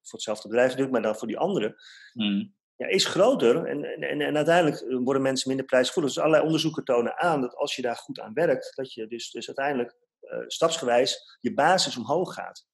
voor 0.01 0.19
hetzelfde 0.19 0.47
bedrijf 0.47 0.67
natuurlijk, 0.67 0.93
maar 0.93 1.01
dan 1.01 1.15
voor 1.15 1.27
die 1.27 1.37
andere, 1.37 1.75
Mm, 2.13 2.53
ja, 2.81 2.87
is 2.87 3.05
groter. 3.05 3.65
En, 3.65 3.83
en, 3.83 4.01
en, 4.01 4.21
en 4.21 4.35
uiteindelijk 4.35 4.81
eh, 4.81 4.97
worden 5.03 5.21
mensen 5.21 5.47
minder 5.47 5.65
prijsgevoelig. 5.65 6.13
Dus 6.13 6.19
allerlei 6.19 6.45
onderzoeken 6.45 6.83
tonen 6.83 7.17
aan 7.17 7.41
dat 7.41 7.55
als 7.55 7.75
je 7.75 7.81
daar 7.81 7.95
goed 7.95 8.19
aan 8.19 8.33
werkt, 8.33 8.75
dat 8.75 8.93
je 8.93 9.07
dus, 9.07 9.31
dus 9.31 9.47
uiteindelijk 9.47 9.95
eh, 10.19 10.39
stapsgewijs 10.47 11.37
je 11.39 11.53
basis 11.53 11.97
omhoog 11.97 12.33
gaat. 12.33 12.65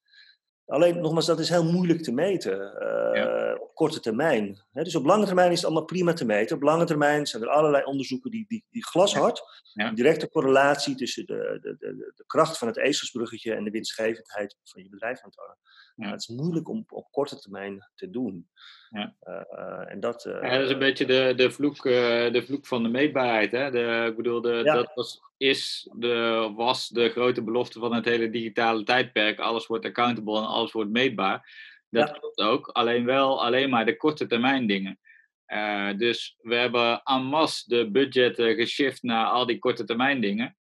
Alleen, 0.67 1.01
nogmaals, 1.01 1.25
dat 1.25 1.39
is 1.39 1.49
heel 1.49 1.71
moeilijk 1.71 2.01
te 2.03 2.11
meten 2.11 2.79
eh, 2.79 3.61
op 3.61 3.75
korte 3.75 3.99
termijn. 3.99 4.59
Hè, 4.71 4.83
dus 4.83 4.95
op 4.95 5.05
lange 5.05 5.25
termijn 5.25 5.51
is 5.51 5.57
het 5.57 5.65
allemaal 5.65 5.85
prima 5.85 6.13
te 6.13 6.25
meten. 6.25 6.55
Op 6.55 6.61
lange 6.61 6.85
termijn 6.85 7.25
zijn 7.25 7.43
er 7.43 7.49
allerlei 7.49 7.83
onderzoeken 7.83 8.31
die, 8.31 8.45
die, 8.47 8.65
die 8.69 8.85
glashard 8.85 9.41
Ja. 9.73 9.87
een 9.87 9.95
directe 9.95 10.29
correlatie 10.29 10.95
tussen 10.95 11.25
de, 11.25 11.57
de, 11.61 11.75
de, 11.79 12.11
de 12.15 12.23
kracht 12.25 12.57
van 12.57 12.67
het 12.67 12.77
ezelsbruggetje 12.77 13.53
en 13.53 13.63
de 13.63 13.71
winstgevendheid 13.71 14.55
van 14.63 14.83
je 14.83 14.89
bedrijf 14.89 15.21
aantonen. 15.23 15.57
Ja. 15.95 16.03
Maar 16.03 16.11
het 16.11 16.21
is 16.29 16.35
moeilijk 16.35 16.69
om 16.69 16.83
op 16.87 17.07
korte 17.11 17.39
termijn 17.39 17.89
te 17.95 18.09
doen. 18.09 18.49
Ja. 18.89 19.15
Eh, 19.19 19.41
eh, 19.49 19.91
en 19.91 19.99
dat, 19.99 20.25
eh, 20.25 20.41
Ja, 20.41 20.57
dat 20.57 20.65
is 20.65 20.71
een 20.71 20.79
beetje 20.79 21.05
de, 21.05 21.33
de, 21.35 21.51
vloek, 21.51 21.85
eh, 21.85 22.31
de 22.33 22.43
vloek 22.45 22.65
van 22.65 22.83
de 22.83 22.89
meetbaarheid. 22.89 23.51
Hè? 23.51 23.71
De, 23.71 24.05
ik 24.09 24.15
bedoel, 24.15 24.41
de, 24.41 24.61
Ja. 24.63 24.73
dat 24.73 24.91
was, 24.93 25.21
is 25.37 25.89
de, 25.95 26.51
was 26.55 26.87
de 26.87 27.09
grote 27.09 27.43
belofte 27.43 27.79
van 27.79 27.93
het 27.93 28.05
hele 28.05 28.29
digitale 28.29 28.83
tijdperk. 28.83 29.39
Alles 29.39 29.67
wordt 29.67 29.85
accountable 29.85 30.37
en 30.37 30.45
alles 30.57 30.71
wordt 30.71 30.91
meetbaar. 30.91 31.65
Dat 31.89 32.07
Ja. 32.07 32.13
klopt 32.13 32.39
ook, 32.39 32.67
alleen 32.67 33.05
wel 33.05 33.43
alleen 33.43 33.69
maar 33.69 33.85
de 33.85 33.97
korte 33.97 34.27
termijn 34.27 34.67
dingen. 34.67 34.99
Eh, 35.45 35.89
dus 35.97 36.35
we 36.41 36.55
hebben 36.55 37.01
en 37.03 37.23
masse 37.23 37.63
de 37.67 37.91
budgetten 37.91 38.55
geshift 38.55 39.03
naar 39.03 39.25
al 39.25 39.45
die 39.45 39.59
korte 39.59 39.83
termijn 39.83 40.21
dingen. 40.21 40.57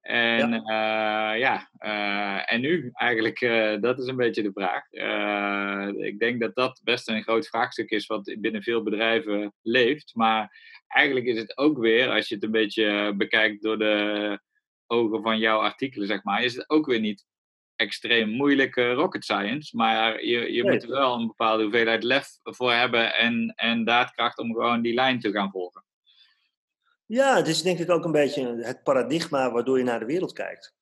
En 0.00 0.62
ja, 0.66 1.32
ja 1.32 1.70
eh, 1.78 2.52
en 2.52 2.60
nu 2.60 2.90
eigenlijk, 2.92 3.40
eh, 3.40 3.80
dat 3.80 3.98
is 3.98 4.06
een 4.06 4.16
beetje 4.16 4.42
de 4.42 4.52
vraag. 4.52 4.90
Eh, 4.90 6.06
ik 6.06 6.18
denk 6.18 6.40
dat 6.40 6.54
dat 6.54 6.80
best 6.84 7.08
een 7.08 7.22
groot 7.22 7.48
vraagstuk 7.48 7.90
is 7.90 8.06
wat 8.06 8.36
binnen 8.38 8.62
veel 8.62 8.82
bedrijven 8.82 9.54
leeft. 9.62 10.14
Maar 10.14 10.58
eigenlijk 10.88 11.26
is 11.26 11.38
het 11.38 11.58
ook 11.58 11.78
weer, 11.78 12.10
als 12.10 12.28
je 12.28 12.34
het 12.34 12.44
een 12.44 12.50
beetje 12.50 13.14
bekijkt 13.16 13.62
door 13.62 13.78
de 13.78 14.38
ogen 14.86 15.22
van 15.22 15.38
jouw 15.38 15.58
artikelen, 15.58 16.06
zeg 16.06 16.22
maar, 16.22 16.42
is 16.42 16.54
het 16.56 16.70
ook 16.70 16.86
weer 16.86 17.00
niet 17.00 17.24
extreem 17.80 18.28
moeilijke 18.28 18.92
rocket 18.92 19.24
science. 19.24 19.76
Maar 19.76 20.24
je, 20.24 20.52
je 20.52 20.62
Nee. 20.62 20.72
moet 20.72 20.82
er 20.82 20.88
wel 20.88 21.14
een 21.14 21.26
bepaalde 21.26 21.62
hoeveelheid 21.62 22.02
lef 22.02 22.38
voor 22.42 22.72
hebben 22.72 23.14
en, 23.14 23.52
en 23.56 23.84
daadkracht 23.84 24.38
om 24.38 24.52
gewoon 24.52 24.82
die 24.82 24.94
lijn 24.94 25.20
te 25.20 25.30
gaan 25.30 25.50
volgen. 25.50 25.84
Ja, 27.06 27.36
het 27.36 27.48
is 27.48 27.62
denk 27.62 27.78
ik 27.78 27.90
ook 27.90 28.04
een 28.04 28.12
beetje 28.12 28.56
het 28.62 28.82
paradigma 28.82 29.52
waardoor 29.52 29.78
je 29.78 29.84
naar 29.84 29.98
de 29.98 30.04
wereld 30.06 30.32
kijkt. 30.32 30.74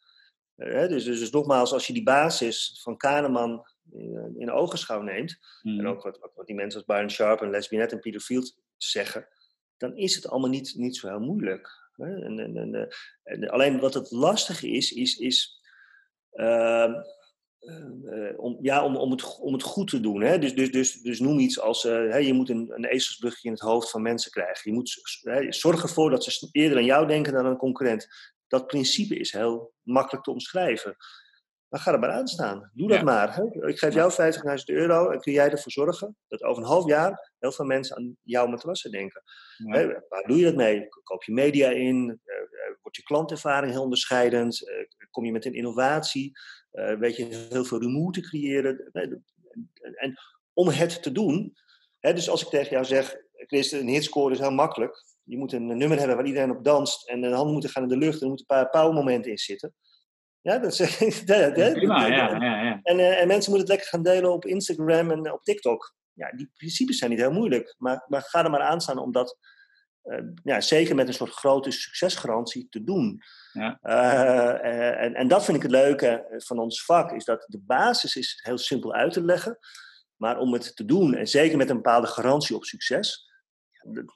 Eh, 0.57 0.89
dus, 0.89 1.05
dus, 1.05 1.19
dus 1.19 1.31
nogmaals, 1.31 1.73
als 1.73 1.87
je 1.87 1.93
die 1.93 2.03
basis 2.03 2.81
van 2.83 2.97
Kahneman 2.97 3.67
in, 3.93 4.35
in 4.39 4.51
ogenschouw 4.51 5.03
neemt, 5.03 5.39
en 5.63 5.87
ook 5.87 6.03
wat, 6.03 6.19
wat, 6.19 6.33
wat 6.35 6.47
die 6.47 6.57
mensen 6.57 6.79
als 6.79 6.89
Byron 6.89 7.11
Sharp 7.11 7.41
en 7.41 7.51
Les 7.51 7.69
Binet 7.69 7.93
en 7.93 8.01
Peter 8.01 8.21
Field 8.21 8.57
zeggen, 8.77 9.29
dan 9.77 9.97
is 9.97 10.15
het 10.15 10.29
allemaal 10.29 10.51
niet, 10.51 10.75
niet 10.77 10.97
zo 10.97 11.09
heel 11.09 11.21
moeilijk. 11.21 11.91
En, 11.97 12.39
en, 12.39 12.57
en, 12.57 12.75
eh, 12.75 12.87
en 13.23 13.49
alleen 13.49 13.81
wat 13.81 13.95
het 13.95 14.11
lastige 14.11 14.69
is, 14.69 14.93
is, 14.93 15.17
is 15.17 15.37
eh, 15.43 15.58
eh, 15.58 15.58
om, 18.37 18.59
ja, 18.61 18.85
om, 18.85 18.97
om, 18.97 19.11
het, 19.11 19.39
om 19.39 19.53
het 19.53 19.63
goed 19.63 19.89
te 19.89 20.01
doen. 20.01 20.21
Hè? 20.21 20.39
Dus, 20.39 20.55
dus, 20.55 20.71
dus, 20.71 20.93
dus 20.93 21.21
noem 21.21 21.39
iets 21.39 21.61
als, 21.61 21.85
eh, 21.85 21.93
hè, 21.93 22.17
je 22.17 22.33
moet 22.33 22.49
een, 22.49 22.73
een 22.75 22.85
ezelsbrugje 22.85 23.49
in 23.49 23.55
het 23.55 23.63
hoofd 23.63 23.91
van 23.91 24.03
mensen 24.03 24.31
krijgen. 24.31 24.71
Je 24.71 24.73
moet 24.73 25.21
hè, 25.23 25.53
zorg 25.53 25.83
ervoor 25.83 26.11
dat 26.11 26.25
ze 26.25 26.49
eerder 26.53 26.79
aan 26.79 26.85
jou 26.85 27.07
denken 27.07 27.33
dan 27.33 27.45
aan 27.45 27.51
een 27.51 27.57
concurrent. 27.57 28.09
Dat 28.47 28.67
principe 28.67 29.17
is 29.17 29.33
heel 29.33 29.73
makkelijk 29.83 30.25
te 30.25 30.31
omschrijven. 30.31 30.97
Dan 31.69 31.81
ga 31.81 31.93
er 31.93 31.99
maar 31.99 32.11
aan 32.11 32.29
staan. 32.29 32.71
Doe 32.75 32.89
dat 32.89 33.03
maar. 33.03 33.35
Hè? 33.35 33.67
Ik 33.69 33.79
geef 33.79 33.95
jou 33.95 34.13
50.000 34.13 34.65
euro 34.65 35.11
en 35.11 35.21
kun 35.21 35.33
jij 35.33 35.51
ervoor 35.51 35.73
zorgen 35.73 36.17
dat 36.29 36.43
over 36.43 36.63
een 36.63 36.69
half 36.69 36.87
jaar 36.87 37.33
heel 37.39 37.53
veel 37.53 37.65
mensen 37.65 37.97
aan 37.97 38.17
jouw 38.23 38.47
matrassen 38.47 38.91
denken. 38.91 39.23
Hè? 39.57 39.87
Waar 40.09 40.23
doe 40.27 40.37
je 40.37 40.45
dat 40.45 40.55
mee? 40.55 40.89
Koop 41.03 41.25
je 41.25 41.33
media 41.33 41.71
in? 41.71 42.21
Uh, 42.25 42.35
wordt 42.83 42.97
je 42.97 43.03
klantervaring 43.03 43.73
heel 43.73 43.83
onderscheidend? 43.83 44.69
Uh, 44.69 45.09
kom 45.11 45.25
je 45.25 45.33
met 45.33 45.45
een 45.45 45.55
innovatie? 45.55 46.33
Weet 46.99 47.17
je 47.17 47.47
heel 47.51 47.65
veel 47.65 47.81
rumoer 47.81 48.13
te 48.13 48.21
creëren? 48.21 48.91
En, 49.95 50.19
om 50.53 50.69
het 50.69 51.03
te 51.03 51.13
doen, 51.13 51.55
hè, 51.99 52.13
dus 52.13 52.31
als 52.31 52.43
ik 52.43 52.49
tegen 52.49 52.71
jou 52.71 52.85
zeg, 52.85 53.17
Chris, 53.33 53.73
een 53.73 53.89
hitscore 53.89 54.33
is 54.33 54.39
heel 54.39 54.51
makkelijk. 54.51 55.05
Je 55.23 55.37
moet 55.37 55.53
een 55.53 55.67
nummer 55.67 55.99
hebben 55.99 56.17
waar 56.17 56.27
iedereen 56.27 56.57
op 56.57 56.65
danst 56.65 57.09
en 57.09 57.21
de 57.21 57.29
handen 57.29 57.53
moeten 57.53 57.71
gaan 57.71 57.83
in 57.83 57.89
de 57.89 57.97
lucht 57.97 58.15
en 58.15 58.23
er 58.23 58.29
moeten 58.29 58.47
een 58.49 58.63
paar 58.63 58.71
pauwmomenten 58.71 59.31
in 59.31 59.39
zitten. 59.39 59.75
Ja, 60.49 60.59
dat 60.59 60.73
is, 60.73 60.79
ja, 61.27 61.51
prima, 61.51 62.07
ja, 62.07 62.17
ja, 62.17 62.63
ja. 62.63 62.81
En, 62.83 62.99
uh, 62.99 63.21
en 63.21 63.27
mensen 63.27 63.51
moeten 63.53 63.59
het 63.59 63.69
lekker 63.69 63.87
gaan 63.87 64.03
delen 64.03 64.33
op 64.33 64.45
Instagram 64.45 65.11
en 65.11 65.33
op 65.33 65.43
TikTok. 65.43 65.95
Ja, 66.13 66.33
die 66.37 66.51
principes 66.57 66.99
zijn 66.99 67.11
niet 67.11 67.21
heel 67.21 67.33
moeilijk, 67.33 67.75
maar, 67.79 68.05
maar 68.07 68.23
ga 68.23 68.45
er 68.45 68.51
maar 68.51 68.61
aan 68.61 68.81
staan 68.81 68.99
om 68.99 69.13
dat 69.13 69.39
uh, 70.05 70.19
ja, 70.43 70.61
zeker 70.61 70.95
met 70.95 71.09
een 71.09 71.15
soort 71.15 71.31
grote 71.31 71.71
succesgarantie 71.71 72.67
te 72.69 72.85
doen. 72.85 73.23
Ja. 73.53 73.79
Uh, 73.83 75.03
en, 75.05 75.15
en 75.15 75.29
dat 75.29 75.45
vind 75.45 75.57
ik 75.57 75.63
het 75.63 75.73
leuke 75.73 76.35
van 76.37 76.59
ons 76.59 76.85
vak, 76.85 77.13
is 77.13 77.25
dat 77.25 77.45
de 77.47 77.61
basis 77.61 78.17
is 78.17 78.41
heel 78.43 78.59
simpel 78.59 78.95
uit 78.95 79.13
te 79.13 79.25
leggen. 79.25 79.59
Maar 80.17 80.39
om 80.39 80.53
het 80.53 80.77
te 80.77 80.85
doen, 80.85 81.15
en 81.15 81.27
zeker 81.27 81.57
met 81.57 81.71
een 81.71 81.77
bepaalde 81.77 82.07
garantie 82.07 82.57
op 82.57 82.65
succes, 82.65 83.27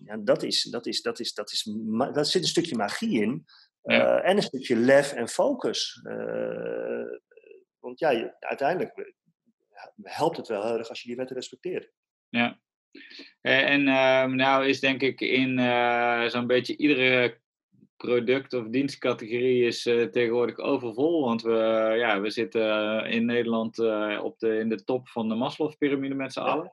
ja, 0.05 0.16
dat, 0.16 0.42
is, 0.42 0.62
dat, 0.62 0.87
is, 0.87 1.03
dat, 1.03 1.21
is, 1.21 1.35
dat, 1.35 1.53
is, 1.53 1.68
dat 2.12 2.29
zit 2.29 2.42
een 2.42 2.49
stukje 2.49 2.77
magie 2.77 3.21
in. 3.21 3.45
Ja. 3.83 4.23
Uh, 4.23 4.29
en 4.29 4.37
een 4.37 4.42
stukje 4.42 4.77
lef 4.77 5.12
en 5.12 5.29
focus. 5.29 6.01
Uh, 6.05 7.18
want 7.79 7.99
ja, 7.99 8.35
uiteindelijk 8.38 9.12
helpt 10.03 10.37
het 10.37 10.49
wel 10.49 10.66
heel 10.66 10.79
erg 10.79 10.88
als 10.88 11.03
je 11.03 11.09
die 11.09 11.16
wetten 11.16 11.37
respecteert. 11.37 11.90
Ja. 12.29 12.61
En 13.40 13.81
uh, 13.81 14.25
nou 14.25 14.66
is 14.66 14.81
denk 14.81 15.01
ik 15.03 15.21
in 15.21 15.59
zo'n 16.31 16.47
beetje 16.47 16.77
iedere 16.77 17.40
product- 17.97 18.55
of 18.55 18.68
dienstcategorie 18.68 19.66
is 19.66 19.83
tegenwoordig 19.83 20.59
overvol. 20.59 21.25
Want 21.25 21.42
we, 21.42 21.95
ja, 21.97 22.21
we 22.21 22.31
zitten 22.31 23.05
in 23.07 23.25
Nederland 23.25 23.79
op 24.18 24.38
de, 24.38 24.59
in 24.59 24.68
de 24.68 24.85
top 24.85 25.09
van 25.09 25.29
de 25.29 25.35
Maslow-pyramide 25.35 26.14
met 26.14 26.33
z'n 26.33 26.40
allen. 26.40 26.73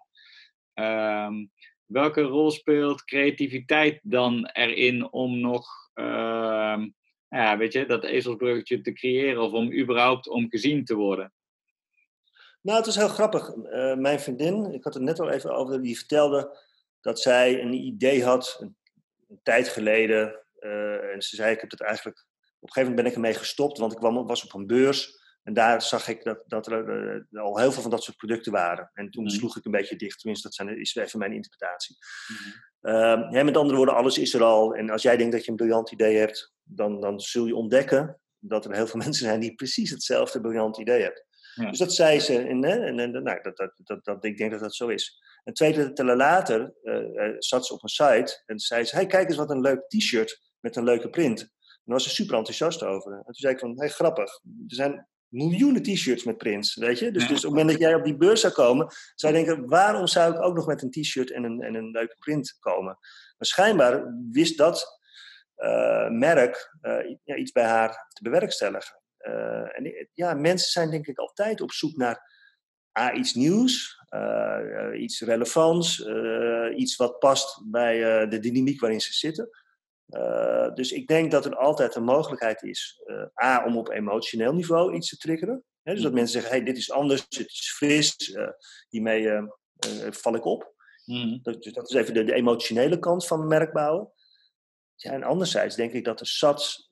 Ehm, 0.73 1.45
welke 1.85 2.21
rol 2.21 2.51
speelt 2.51 3.03
creativiteit 3.03 3.99
dan 4.03 4.45
erin 4.45 5.11
om 5.11 5.39
nog 5.39 5.88
ehm, 5.88 5.88
ja, 7.29 7.57
weet 7.57 7.73
je, 7.73 7.85
dat 7.85 8.03
ezelsbruggetje 8.03 8.81
te 8.81 8.93
creëren 8.93 9.41
of 9.41 9.51
om 9.51 9.73
überhaupt 9.73 10.27
om 10.27 10.49
gezien 10.49 10.85
te 10.85 10.95
worden? 10.95 11.33
Nou, 12.61 12.77
het 12.77 12.87
is 12.87 12.95
heel 12.95 13.07
grappig. 13.07 13.55
Uh, 13.55 13.95
mijn 13.95 14.19
vriendin, 14.19 14.73
ik 14.73 14.83
had 14.83 14.93
het 14.93 15.03
net 15.03 15.19
al 15.19 15.29
even 15.29 15.55
over, 15.55 15.81
die 15.81 15.97
vertelde 15.97 16.57
dat 17.01 17.19
zij 17.19 17.61
een 17.61 17.73
idee 17.73 18.23
had, 18.23 18.57
een, 18.59 18.77
tijd 19.43 19.67
geleden. 19.67 20.45
Uh, 20.59 21.13
en 21.13 21.21
ze 21.21 21.35
zei, 21.35 21.53
ik 21.53 21.61
heb 21.61 21.71
het 21.71 21.81
eigenlijk, 21.81 22.17
op 22.59 22.67
een 22.67 22.73
gegeven 22.73 22.89
moment 22.89 22.95
ben 22.95 23.05
ik 23.05 23.13
ermee 23.13 23.33
gestopt, 23.33 23.77
want 23.77 23.91
ik 23.91 23.97
kwam, 23.97 24.27
was 24.27 24.45
op 24.45 24.53
een 24.53 24.67
beurs. 24.67 25.18
En 25.49 25.55
daar 25.55 25.81
zag 25.81 26.07
ik 26.07 26.23
dat, 26.23 26.43
dat 26.47 26.67
er 26.67 26.89
uh, 27.31 27.41
al 27.43 27.57
heel 27.57 27.71
veel 27.71 27.81
van 27.81 27.91
dat 27.91 28.03
soort 28.03 28.17
producten 28.17 28.51
waren. 28.51 28.91
En 28.93 29.09
toen 29.09 29.23
mm. 29.23 29.29
sloeg 29.29 29.57
ik 29.57 29.65
een 29.65 29.71
beetje 29.71 29.95
dicht. 29.95 30.19
Tenminste, 30.19 30.47
dat 30.47 30.55
zijn, 30.55 30.79
is 30.79 30.95
even 30.95 31.19
mijn 31.19 31.33
interpretatie. 31.33 31.97
Mm. 32.27 32.91
Uh, 32.93 33.43
met 33.43 33.57
andere 33.57 33.77
woorden, 33.77 33.95
alles 33.95 34.17
is 34.17 34.33
er 34.33 34.43
al. 34.43 34.75
En 34.75 34.89
als 34.89 35.01
jij 35.01 35.17
denkt 35.17 35.31
dat 35.31 35.45
je 35.45 35.51
een 35.51 35.57
briljant 35.57 35.91
idee 35.91 36.17
hebt, 36.17 36.53
dan, 36.63 37.01
dan 37.01 37.19
zul 37.19 37.45
je 37.45 37.55
ontdekken 37.55 38.19
dat 38.39 38.65
er 38.65 38.73
heel 38.73 38.87
veel 38.87 38.99
mensen 39.05 39.25
zijn 39.25 39.39
die 39.39 39.55
precies 39.55 39.89
hetzelfde 39.89 40.41
briljant 40.41 40.77
idee 40.77 41.01
hebben. 41.01 41.25
Ja. 41.53 41.69
Dus 41.69 41.79
dat 41.79 41.93
zei 41.93 42.19
ze. 42.19 42.37
En, 42.37 42.63
en, 42.63 42.99
en 42.99 43.11
nou, 43.23 43.41
dat, 43.41 43.57
dat, 43.57 43.71
dat, 43.83 44.05
dat, 44.05 44.23
ik 44.23 44.37
denk 44.37 44.51
dat 44.51 44.59
dat 44.59 44.75
zo 44.75 44.87
is. 44.87 45.21
En 45.43 45.53
twee 45.53 45.93
tellen 45.93 46.17
later 46.17 46.73
uh, 46.83 47.35
zat 47.37 47.65
ze 47.65 47.73
op 47.73 47.83
een 47.83 47.89
site 47.89 48.43
en 48.45 48.59
zei 48.59 48.83
ze: 48.83 48.95
hey, 48.95 49.05
kijk 49.05 49.27
eens 49.27 49.37
wat 49.37 49.49
een 49.49 49.61
leuk 49.61 49.87
t-shirt 49.87 50.41
met 50.59 50.75
een 50.75 50.83
leuke 50.83 51.09
print. 51.09 51.39
En 51.79 51.95
daar 51.95 52.03
was 52.03 52.03
ze 52.03 52.23
super 52.23 52.37
enthousiast 52.37 52.83
over. 52.83 53.11
En 53.11 53.23
toen 53.23 53.33
zei 53.33 53.53
ik 53.53 53.59
van, 53.59 53.79
hey, 53.79 53.89
grappig. 53.89 54.31
Er 54.67 54.75
zijn 54.75 55.07
miljoenen 55.29 55.83
t-shirts 55.83 56.23
met 56.23 56.37
prints, 56.37 56.75
weet 56.75 56.99
je. 56.99 57.11
Dus, 57.11 57.27
dus 57.27 57.37
op 57.37 57.43
het 57.43 57.51
moment 57.51 57.69
dat 57.69 57.79
jij 57.79 57.95
op 57.95 58.03
die 58.03 58.17
beurs 58.17 58.41
zou 58.41 58.53
komen, 58.53 58.87
zou 59.15 59.35
je 59.35 59.45
denken, 59.45 59.67
waarom 59.67 60.07
zou 60.07 60.33
ik 60.33 60.41
ook 60.41 60.55
nog 60.55 60.67
met 60.67 60.81
een 60.81 60.91
t-shirt 60.91 61.31
en 61.31 61.43
een, 61.43 61.61
en 61.61 61.75
een 61.75 61.91
leuke 61.91 62.15
print 62.19 62.57
komen? 62.59 62.97
Maar 63.37 63.47
schijnbaar 63.47 64.15
wist 64.31 64.57
dat 64.57 64.99
uh, 65.57 66.09
merk 66.09 66.75
uh, 66.81 67.15
ja, 67.23 67.35
iets 67.35 67.51
bij 67.51 67.63
haar 67.63 68.07
te 68.09 68.23
bewerkstelligen. 68.23 69.01
Uh, 69.19 69.77
en 69.77 70.09
ja, 70.13 70.33
mensen 70.33 70.71
zijn 70.71 70.89
denk 70.89 71.07
ik 71.07 71.17
altijd 71.17 71.61
op 71.61 71.71
zoek 71.71 71.97
naar 71.97 72.37
A, 72.99 73.13
iets 73.13 73.33
nieuws, 73.33 73.97
iets 74.95 75.21
relevants, 75.21 76.07
iets 76.75 76.95
wat 76.95 77.19
past 77.19 77.61
bij 77.65 78.27
de 78.27 78.39
dynamiek 78.39 78.79
waarin 78.79 79.01
ze 79.01 79.13
zitten. 79.13 79.49
Uh, 80.09 80.73
dus 80.73 80.91
ik 80.91 81.07
denk 81.07 81.31
dat 81.31 81.45
er 81.45 81.55
altijd 81.55 81.95
een 81.95 82.03
mogelijkheid 82.03 82.63
is, 82.63 83.01
uh, 83.05 83.45
A, 83.45 83.65
om 83.65 83.77
op 83.77 83.89
emotioneel 83.89 84.53
niveau 84.53 84.95
iets 84.95 85.09
te 85.09 85.17
triggeren. 85.17 85.63
Hè, 85.81 85.93
dus 85.93 86.03
dat 86.03 86.13
mensen 86.13 86.33
zeggen, 86.41 86.51
hey, 86.51 86.63
dit 86.63 86.77
is 86.77 86.91
anders, 86.91 87.27
dit 87.27 87.47
is 87.47 87.73
fris, 87.75 88.29
uh, 88.29 88.47
hiermee 88.89 89.27
val 90.09 90.35
ik 90.35 90.45
op. 90.45 90.73
Mm. 91.05 91.39
Dat, 91.41 91.63
dus 91.63 91.73
dat 91.73 91.89
is 91.89 91.95
even 91.95 92.13
de, 92.13 92.23
de, 92.23 92.33
emotionele 92.33 92.99
kant 92.99 93.27
van 93.27 93.47
merkbouwen. 93.47 94.11
Ja, 94.95 95.11
en 95.11 95.23
anderzijds 95.23 95.75
denk 95.75 95.93
ik 95.93 96.03
dat 96.03 96.19
er 96.19 96.27
zat 96.27 96.89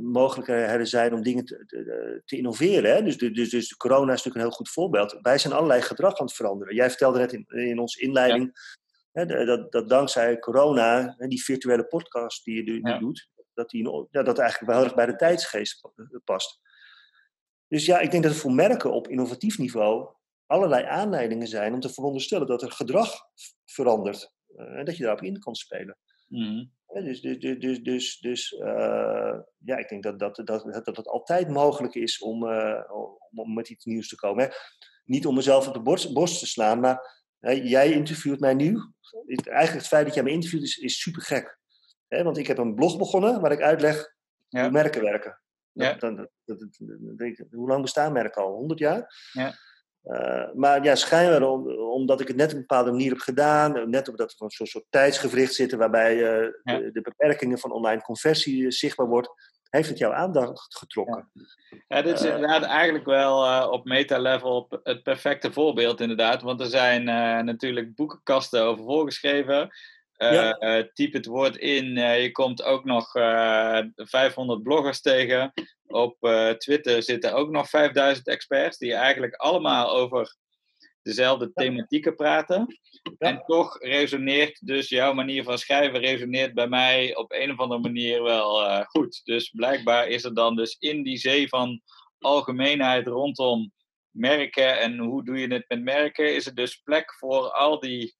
mogelijkheden 0.00 0.86
zijn 0.86 1.12
om 1.12 1.22
dingen 1.22 1.44
te, 1.44 1.64
te, 1.66 2.22
te 2.24 2.36
innoveren. 2.36 2.94
Hè? 2.94 3.02
Dus, 3.02 3.18
dus, 3.18 3.50
dus 3.50 3.76
corona 3.76 4.02
is 4.02 4.08
natuurlijk 4.08 4.34
een 4.34 4.40
heel 4.40 4.50
goed 4.50 4.70
voorbeeld. 4.70 5.18
Wij 5.20 5.38
zijn 5.38 5.54
allerlei 5.54 5.82
gedrag 5.82 6.18
aan 6.18 6.26
het 6.26 6.34
veranderen. 6.34 6.74
Jij 6.74 6.88
vertelde 6.88 7.18
net 7.18 7.32
in, 7.32 7.46
in 7.46 7.78
onze 7.78 8.00
inleiding... 8.00 8.44
Ja 8.44 8.86
dat, 9.26 9.72
dat 9.72 9.88
dankzij 9.88 10.38
corona, 10.38 11.14
die 11.18 11.44
virtuele 11.44 11.86
podcast 11.86 12.44
die 12.44 12.54
je 12.54 12.62
nu 12.62 12.80
ja. 12.82 12.98
doet, 12.98 13.30
dat, 13.54 13.70
die, 13.70 14.06
ja, 14.10 14.22
dat 14.22 14.38
eigenlijk 14.38 14.72
wel 14.72 14.84
erg 14.84 14.94
bij 14.94 15.06
de 15.06 15.16
tijdsgeest 15.16 15.90
past. 16.24 16.60
Dus 17.68 17.86
ja, 17.86 17.98
ik 17.98 18.10
denk 18.10 18.22
dat 18.22 18.32
het 18.32 18.40
voor 18.40 18.52
merken 18.52 18.92
op 18.92 19.08
innovatief 19.08 19.58
niveau 19.58 20.16
allerlei 20.46 20.84
aanleidingen 20.84 21.48
zijn 21.48 21.74
om 21.74 21.80
te 21.80 21.92
veronderstellen 21.92 22.46
dat 22.46 22.62
er 22.62 22.72
gedrag 22.72 23.12
verandert. 23.64 24.32
Uh, 24.56 24.78
en 24.78 24.84
dat 24.84 24.96
je 24.96 25.02
daarop 25.02 25.22
in 25.22 25.38
kan 25.38 25.54
spelen. 25.54 25.98
Mm. 26.26 26.72
dus 26.86 27.20
dus, 27.20 27.38
dus, 27.38 27.58
dus, 27.58 27.82
dus, 27.82 28.18
dus 28.18 28.52
uh, 28.52 29.38
ja, 29.58 29.76
ik 29.76 29.88
denk 29.88 30.02
dat, 30.02 30.18
dat, 30.18 30.36
dat, 30.36 30.84
dat 30.84 30.96
het 30.96 31.08
altijd 31.08 31.48
mogelijk 31.48 31.94
is 31.94 32.18
om, 32.18 32.44
uh, 32.44 32.82
om 33.34 33.54
met 33.54 33.68
iets 33.68 33.84
nieuws 33.84 34.08
te 34.08 34.16
komen. 34.16 34.44
Hè. 34.44 34.50
Niet 35.04 35.26
om 35.26 35.34
mezelf 35.34 35.68
op 35.68 35.74
de 35.74 35.82
borst, 35.82 36.12
borst 36.12 36.38
te 36.38 36.46
slaan, 36.46 36.80
maar 36.80 37.26
jij 37.40 37.92
interviewt 37.92 38.40
mij 38.40 38.54
nu. 38.54 38.80
Eigenlijk 39.26 39.72
het 39.72 39.86
feit 39.86 40.06
dat 40.06 40.14
jij 40.14 40.22
me 40.22 40.30
interviewt 40.30 40.62
is, 40.62 40.76
is 40.76 41.00
super 41.00 41.22
gek. 41.22 41.58
want 42.08 42.38
ik 42.38 42.46
heb 42.46 42.58
een 42.58 42.74
blog 42.74 42.98
begonnen 42.98 43.40
waar 43.40 43.52
ik 43.52 43.62
uitleg 43.62 44.14
ja. 44.48 44.62
hoe 44.62 44.70
merken 44.70 45.02
werken. 45.02 45.40
Ja. 45.72 45.94
Dat, 45.94 46.28
hoe 47.50 47.68
lang 47.68 47.82
bestaan 47.82 48.12
merken 48.12 48.42
al? 48.42 48.52
100 48.52 48.80
jaar? 48.80 49.14
Ja. 49.32 49.54
Uh, 50.04 50.52
maar 50.54 50.84
ja, 50.84 50.94
schijnbaar 50.94 51.48
omdat 51.48 52.20
ik 52.20 52.28
het 52.28 52.36
net 52.36 52.48
op 52.48 52.54
een 52.54 52.60
bepaalde 52.60 52.90
manier 52.90 53.10
heb 53.10 53.18
gedaan, 53.18 53.90
net 53.90 54.08
omdat 54.08 54.30
er 54.30 54.42
een 54.42 54.50
soort, 54.50 54.70
soort 54.70 54.84
tijdsgevricht 54.90 55.54
zitten 55.54 55.78
waarbij 55.78 56.14
uh, 56.14 56.52
ja. 56.62 56.78
de, 56.78 56.90
de, 56.92 57.00
beperkingen 57.00 57.58
van 57.58 57.72
online 57.72 58.02
conversie 58.02 58.70
zichtbaar 58.70 59.06
wordt, 59.06 59.47
heeft 59.70 59.88
het 59.88 59.98
jouw 59.98 60.12
aandacht 60.12 60.76
getrokken? 60.76 61.30
Ja, 61.88 62.02
dit 62.02 62.14
is 62.14 62.24
uh, 62.24 62.34
inderdaad 62.34 62.62
eigenlijk 62.62 63.04
wel 63.04 63.44
uh, 63.44 63.68
op 63.70 63.84
meta-level 63.84 64.80
het 64.82 65.02
perfecte 65.02 65.52
voorbeeld, 65.52 66.00
inderdaad. 66.00 66.42
Want 66.42 66.60
er 66.60 66.66
zijn 66.66 67.00
uh, 67.00 67.38
natuurlijk 67.38 67.94
boekenkasten 67.94 68.62
over 68.62 68.84
voorgeschreven. 68.84 69.70
Ja. 70.16 70.88
typ 70.92 71.12
het 71.12 71.26
woord 71.26 71.56
in. 71.56 71.94
je 71.94 72.30
komt 72.32 72.62
ook 72.62 72.84
nog 72.84 73.10
500 73.94 74.62
bloggers 74.62 75.00
tegen. 75.00 75.52
Op 75.86 76.16
Twitter 76.58 77.02
zitten 77.02 77.34
ook 77.34 77.50
nog 77.50 77.68
5000 77.68 78.28
experts 78.28 78.78
die 78.78 78.94
eigenlijk 78.94 79.34
allemaal 79.34 79.90
over 79.90 80.36
dezelfde 81.08 81.52
thematieken 81.52 82.14
praten. 82.14 82.78
En 83.18 83.42
toch 83.46 83.78
resoneert 83.82 84.66
dus 84.66 84.88
jouw 84.88 85.12
manier 85.12 85.44
van 85.44 85.58
schrijven 85.58 86.00
resoneert 86.00 86.54
bij 86.54 86.68
mij 86.68 87.16
op 87.16 87.32
een 87.32 87.50
of 87.50 87.58
andere 87.58 87.80
manier 87.80 88.22
wel 88.22 88.64
uh, 88.64 88.80
goed. 88.80 89.20
Dus 89.24 89.50
blijkbaar 89.50 90.08
is 90.08 90.24
er 90.24 90.34
dan 90.34 90.56
dus 90.56 90.76
in 90.78 91.02
die 91.02 91.16
zee 91.16 91.48
van 91.48 91.80
algemeenheid 92.18 93.06
rondom 93.06 93.72
merken 94.10 94.80
en 94.80 94.98
hoe 94.98 95.24
doe 95.24 95.38
je 95.38 95.52
het 95.52 95.64
met 95.68 95.82
merken, 95.82 96.34
is 96.34 96.46
er 96.46 96.54
dus 96.54 96.76
plek 96.76 97.14
voor 97.14 97.50
al 97.50 97.80
die 97.80 98.16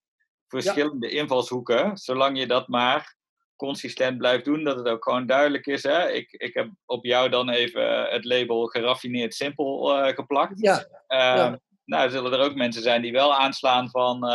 verschillende 0.46 1.12
ja. 1.12 1.20
invalshoeken, 1.20 1.96
zolang 1.96 2.38
je 2.38 2.46
dat 2.46 2.68
maar 2.68 3.16
consistent 3.57 4.18
blijft 4.18 4.44
doen, 4.44 4.64
dat 4.64 4.77
het 4.77 4.87
ook 4.87 5.05
gewoon 5.05 5.27
duidelijk 5.27 5.66
is. 5.66 5.83
Hè? 5.83 6.11
Ik, 6.11 6.33
ik 6.33 6.55
heb 6.55 6.70
op 6.87 7.05
jou 7.05 7.29
dan 7.29 7.48
even 7.48 8.11
het 8.11 8.24
label 8.24 8.66
geraffineerd 8.66 9.35
simpel 9.35 9.98
uh, 9.98 10.14
geplakt. 10.14 10.61
Ja. 10.61 10.87
Ja 11.07 11.61
nou, 11.88 12.11
zullen 12.11 12.33
er 12.33 12.44
ook 12.44 12.55
mensen 12.55 12.83
zijn 12.83 13.03
die 13.03 13.12
wel 13.12 13.35
aanslaan 13.35 13.90
van 13.90 14.24
uh, 14.24 14.31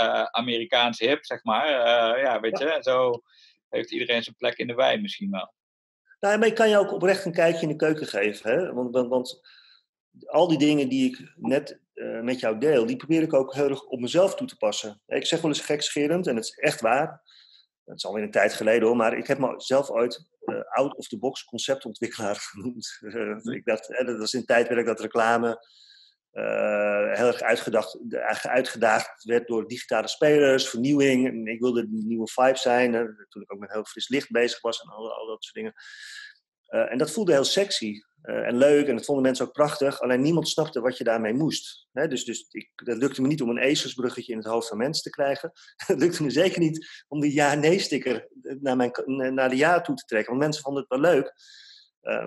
uh, 0.00 0.22
Amerikaans 0.22 0.98
hip, 0.98 1.24
zeg 1.24 1.44
maar. 1.44 1.68
Uh, 1.68 2.22
ja, 2.22 2.40
weet 2.40 2.58
je, 2.58 2.78
zo 2.80 3.22
heeft 3.68 3.90
iedereen 3.90 4.22
zijn 4.22 4.36
plek 4.36 4.56
in 4.56 4.66
de 4.66 4.74
wei 4.74 5.00
misschien 5.00 5.30
wel. 5.30 5.52
Nou, 6.20 6.38
maar 6.38 6.48
ik 6.48 6.54
kan 6.54 6.68
je 6.68 6.78
ook 6.78 6.92
oprecht 6.92 7.24
een 7.24 7.32
kijkje 7.32 7.62
in 7.62 7.68
de 7.68 7.76
keuken 7.76 8.06
geven. 8.06 8.50
Hè? 8.50 8.72
Want, 8.72 8.94
want, 8.94 9.08
want 9.08 9.40
al 10.26 10.48
die 10.48 10.58
dingen 10.58 10.88
die 10.88 11.10
ik 11.10 11.32
net 11.36 11.80
uh, 11.94 12.20
met 12.20 12.40
jou 12.40 12.58
deel, 12.58 12.86
die 12.86 12.96
probeer 12.96 13.22
ik 13.22 13.34
ook 13.34 13.54
heel 13.54 13.68
erg 13.68 13.84
op 13.84 14.00
mezelf 14.00 14.34
toe 14.34 14.46
te 14.46 14.56
passen. 14.56 15.02
Ik 15.06 15.26
zeg 15.26 15.40
wel 15.40 15.50
eens 15.50 15.60
gekscherend, 15.60 16.26
en 16.26 16.36
het 16.36 16.44
is 16.44 16.58
echt 16.58 16.80
waar. 16.80 17.22
Dat 17.84 17.96
is 17.96 18.06
alweer 18.06 18.22
een 18.22 18.30
tijd 18.30 18.54
geleden 18.54 18.86
hoor, 18.86 18.96
maar 18.96 19.18
ik 19.18 19.26
heb 19.26 19.38
mezelf 19.38 19.90
ooit 19.90 20.26
uh, 20.44 20.60
out-of-the-box 20.70 21.44
conceptontwikkelaar 21.44 22.36
genoemd. 22.50 22.98
Ik 23.42 23.64
dacht, 23.64 23.88
dat 23.88 24.18
was 24.18 24.32
in 24.32 24.38
het 24.38 24.48
tijdperk 24.48 24.86
dat 24.86 25.00
reclame 25.00 25.66
heel 27.16 27.26
erg 27.26 27.40
uitgedacht, 27.40 27.98
uitgedaagd 28.42 29.24
werd 29.24 29.46
door 29.46 29.68
digitale 29.68 30.08
spelers, 30.08 30.68
vernieuwing. 30.68 31.48
Ik 31.48 31.60
wilde 31.60 31.80
een 31.80 32.06
nieuwe 32.06 32.28
vibe 32.28 32.58
zijn, 32.58 32.92
toen 33.28 33.42
ik 33.42 33.52
ook 33.52 33.58
met 33.58 33.72
heel 33.72 33.84
fris 33.84 34.08
licht 34.08 34.30
bezig 34.30 34.60
was 34.60 34.80
en 34.80 34.88
al, 34.88 35.26
dat 35.26 35.44
soort 35.44 35.54
dingen. 35.54 35.72
en 36.90 36.98
dat 36.98 37.10
voelde 37.10 37.32
heel 37.32 37.44
sexy. 37.44 38.00
Uh, 38.22 38.46
en 38.46 38.56
leuk 38.56 38.86
en 38.86 38.96
dat 38.96 39.04
vonden 39.04 39.24
mensen 39.24 39.46
ook 39.46 39.52
prachtig. 39.52 40.00
Alleen 40.00 40.20
niemand 40.20 40.48
snapte 40.48 40.80
wat 40.80 40.98
je 40.98 41.04
daarmee 41.04 41.32
moest. 41.32 41.88
dus 41.92 42.24
dus 42.24 42.46
ik, 42.50 42.70
dat 42.74 42.96
lukte 42.96 43.22
me 43.22 43.28
niet 43.28 43.42
om 43.42 43.48
een 43.48 43.58
ezelsbruggetje 43.58 44.32
in 44.32 44.38
het 44.38 44.46
hoofd 44.46 44.68
van 44.68 44.78
mensen 44.78 45.02
te 45.02 45.10
krijgen. 45.10 45.52
Het 45.86 45.98
lukte 45.98 46.22
me 46.22 46.30
zeker 46.30 46.60
niet 46.60 47.04
om 47.08 47.20
de 47.20 47.32
ja-nee-sticker 47.32 48.28
naar, 48.60 48.76
naar 49.32 49.48
de 49.48 49.56
ja 49.56 49.80
toe 49.80 49.94
te 49.94 50.04
trekken. 50.04 50.30
Want 50.30 50.42
mensen 50.42 50.62
vonden 50.62 50.82
het 50.82 51.00
wel 51.00 51.12
leuk. 51.12 51.32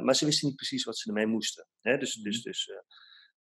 Maar 0.03 0.15
ze 0.15 0.25
wisten 0.25 0.47
niet 0.47 0.55
precies 0.55 0.83
wat 0.83 0.97
ze 0.97 1.07
ermee 1.07 1.25
moesten. 1.25 1.67
dus, 1.81 2.13
dus, 2.13 2.41
dus, 2.41 2.67
uh, 2.67 2.77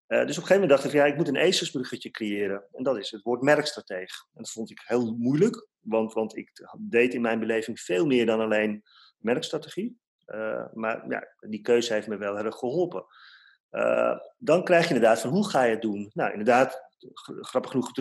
dus 0.10 0.22
op 0.22 0.28
een 0.28 0.48
gegeven 0.48 0.54
moment 0.54 0.70
dacht 0.70 0.84
ik, 0.84 0.92
ja, 0.92 1.06
ik 1.06 1.16
moet 1.16 1.28
een 1.28 1.36
ezelsbruggetje 1.36 2.10
creëren. 2.10 2.64
En 2.72 2.84
dat 2.84 2.98
is 2.98 3.12
het 3.12 3.22
woord 3.22 3.42
merkstratege. 3.42 4.26
En 4.34 4.42
dat 4.42 4.52
vond 4.52 4.72
ik 4.72 4.82
heel 4.86 5.16
moeilijk. 5.18 5.68
Want, 5.80 6.14
want 6.14 6.38
ik 6.38 6.52
deed 6.80 7.14
in 7.14 7.22
mijn 7.22 7.40
beleving 7.40 7.80
veel 7.80 8.06
meer 8.06 8.26
dan 8.26 8.40
alleen 8.40 8.84
merkstrategie. 9.18 10.00
Eh, 10.26 10.66
maar 10.74 11.10
ja, 11.10 11.28
die 11.40 11.62
keuze 11.62 11.94
heeft 11.94 12.08
me 12.08 12.18
wel 12.18 12.36
heel 12.36 12.46
erg 12.46 12.56
geholpen. 12.56 13.06
Uh, 13.72 14.18
dan 14.38 14.64
krijg 14.64 14.88
je 14.88 14.94
inderdaad 14.94 15.22
van 15.22 15.30
hoe 15.30 15.50
ga 15.50 15.64
je 15.64 15.72
het 15.72 15.82
doen? 15.82 16.12
Nou, 16.14 16.32
inderdaad, 16.32 16.82
grappig 17.42 17.72
genoeg 17.72 17.92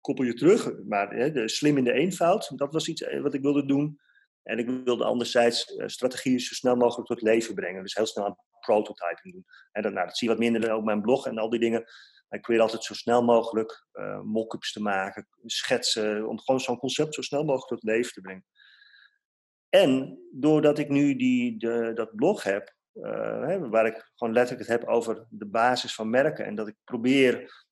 koppel 0.00 0.24
je 0.24 0.34
terug, 0.34 0.70
maar 0.84 1.10
hè, 1.10 1.30
de, 1.30 1.48
slim 1.48 1.76
in 1.76 1.84
de 1.84 1.92
eenvoud, 1.92 2.52
dat 2.58 2.72
was 2.72 2.88
iets 2.88 3.02
eh, 3.02 3.22
wat 3.22 3.34
ik 3.34 3.42
wilde 3.42 3.66
doen. 3.66 4.00
En 4.46 4.58
ik 4.58 4.68
wilde 4.84 5.04
anderzijds 5.04 5.70
uh, 5.70 5.86
strategieën 5.86 6.40
zo 6.40 6.54
snel 6.54 6.76
mogelijk 6.76 7.08
tot 7.08 7.22
leven 7.22 7.54
brengen. 7.54 7.82
Dus 7.82 7.94
heel 7.94 8.06
snel 8.06 8.24
aan 8.24 8.36
prototyping 8.60 9.34
doen. 9.34 9.44
En 9.72 9.82
dat, 9.82 9.92
nou, 9.92 10.06
dat 10.06 10.16
zie 10.16 10.28
je 10.28 10.34
wat 10.34 10.42
minder 10.42 10.74
op 10.74 10.84
mijn 10.84 11.00
blog 11.00 11.26
en 11.26 11.38
al 11.38 11.50
die 11.50 11.60
dingen. 11.60 11.80
Maar 12.28 12.38
ik 12.38 12.44
probeer 12.44 12.62
altijd 12.62 12.84
zo 12.84 12.94
snel 12.94 13.22
mogelijk 13.22 13.86
uh, 13.92 14.20
mock-ups 14.20 14.72
te 14.72 14.82
maken, 14.82 15.28
schetsen, 15.44 16.28
om 16.28 16.40
gewoon 16.40 16.60
zo'n 16.60 16.78
concept 16.78 17.14
zo 17.14 17.22
snel 17.22 17.44
mogelijk 17.44 17.68
tot 17.68 17.82
leven 17.82 18.12
te 18.12 18.20
brengen. 18.20 18.44
En 19.68 20.18
doordat 20.32 20.78
ik 20.78 20.88
nu 20.88 21.16
die, 21.16 21.58
de, 21.58 21.92
dat 21.94 22.16
blog 22.16 22.42
heb, 22.42 22.74
uh, 22.92 23.68
waar 23.68 23.86
ik 23.86 24.10
gewoon 24.14 24.34
letterlijk 24.34 24.68
het 24.68 24.80
heb 24.80 24.88
over 24.88 25.26
de 25.28 25.46
basis 25.46 25.94
van 25.94 26.10
merken 26.10 26.44
en 26.44 26.54
dat 26.54 26.68
ik 26.68 26.76
probeer 26.84 27.65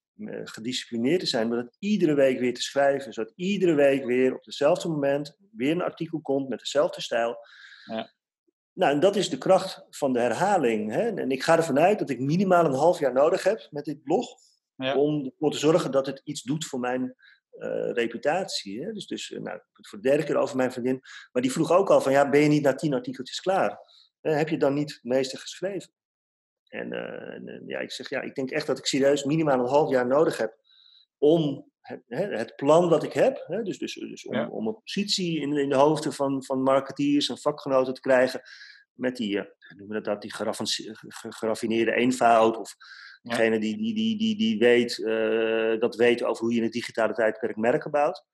gedisciplineerd 0.44 1.20
te 1.20 1.26
zijn, 1.26 1.48
maar 1.48 1.62
dat 1.62 1.76
iedere 1.78 2.14
week 2.14 2.38
weer 2.38 2.54
te 2.54 2.62
schrijven, 2.62 3.12
zodat 3.12 3.32
iedere 3.36 3.74
week 3.74 4.04
weer 4.04 4.34
op 4.34 4.44
hetzelfde 4.44 4.88
moment 4.88 5.36
weer 5.52 5.70
een 5.70 5.82
artikel 5.82 6.20
komt 6.20 6.48
met 6.48 6.58
dezelfde 6.58 7.00
stijl. 7.00 7.36
Ja. 7.84 8.12
Nou, 8.72 8.92
en 8.92 9.00
dat 9.00 9.16
is 9.16 9.30
de 9.30 9.38
kracht 9.38 9.86
van 9.90 10.12
de 10.12 10.20
herhaling. 10.20 10.92
Hè? 10.92 11.08
En 11.08 11.30
ik 11.30 11.42
ga 11.42 11.56
ervan 11.56 11.78
uit 11.78 11.98
dat 11.98 12.10
ik 12.10 12.20
minimaal 12.20 12.64
een 12.64 12.74
half 12.74 12.98
jaar 12.98 13.12
nodig 13.12 13.42
heb 13.42 13.66
met 13.70 13.84
dit 13.84 14.02
blog. 14.02 14.28
Ja. 14.76 14.96
Om 14.96 15.24
ervoor 15.24 15.50
te 15.50 15.58
zorgen 15.58 15.90
dat 15.90 16.06
het 16.06 16.20
iets 16.24 16.42
doet 16.42 16.66
voor 16.66 16.80
mijn 16.80 17.02
uh, 17.58 17.92
reputatie. 17.92 18.84
Hè? 18.84 18.92
Dus, 18.92 19.06
dus 19.06 19.28
nou, 19.28 19.60
voor 19.72 20.00
de 20.00 20.08
derde 20.08 20.24
keer 20.24 20.36
over 20.36 20.56
mijn 20.56 20.72
vriendin. 20.72 21.00
Maar 21.32 21.42
die 21.42 21.52
vroeg 21.52 21.72
ook 21.72 21.90
al 21.90 22.00
van, 22.00 22.12
ja, 22.12 22.30
ben 22.30 22.40
je 22.40 22.48
niet 22.48 22.62
na 22.62 22.74
tien 22.74 22.94
artikeltjes 22.94 23.40
klaar? 23.40 23.78
Uh, 24.22 24.36
heb 24.36 24.48
je 24.48 24.56
dan 24.56 24.74
niet 24.74 24.92
het 24.92 25.04
meeste 25.04 25.36
geschreven? 25.36 25.92
En, 26.74 26.92
uh, 26.92 27.34
en 27.34 27.62
ja, 27.66 27.78
ik 27.78 27.90
zeg, 27.90 28.08
ja, 28.08 28.20
ik 28.20 28.34
denk 28.34 28.50
echt 28.50 28.66
dat 28.66 28.78
ik 28.78 28.86
serieus 28.86 29.24
minimaal 29.24 29.58
een 29.58 29.66
half 29.66 29.90
jaar 29.90 30.06
nodig 30.06 30.36
heb 30.36 30.56
om 31.18 31.70
het, 31.80 32.02
het 32.08 32.56
plan 32.56 32.88
wat 32.88 33.02
ik 33.02 33.12
heb, 33.12 33.44
hè, 33.46 33.62
dus, 33.62 33.78
dus, 33.78 33.94
dus 33.94 34.26
om, 34.26 34.34
ja. 34.34 34.48
om, 34.48 34.66
een 34.66 34.78
positie 34.84 35.40
in, 35.40 35.56
in 35.56 35.68
de 35.68 35.76
hoofden 35.76 36.12
van, 36.12 36.44
van 36.44 36.62
marketeers 36.62 37.28
en 37.28 37.38
vakgenoten 37.38 37.94
te 37.94 38.00
krijgen, 38.00 38.40
met 38.92 39.16
die, 39.16 39.42
noemen 39.76 39.96
we 39.96 40.02
dat, 40.02 40.22
die 40.22 40.32
geraffineerde 41.30 41.94
eenvoud 41.94 42.56
of 42.56 42.76
Degene 43.24 43.58
die, 43.58 43.76
die, 43.76 43.94
die, 43.94 44.16
die, 44.18 44.36
die 44.36 44.58
weet, 44.58 44.98
uh, 44.98 45.80
dat 45.80 45.96
weet 45.96 46.22
over 46.22 46.42
hoe 46.44 46.52
je 46.52 46.58
in 46.58 46.64
het 46.64 46.72
digitale 46.72 47.12
tijdperk 47.12 47.56
merken 47.56 47.90
bouwt. 47.90 48.24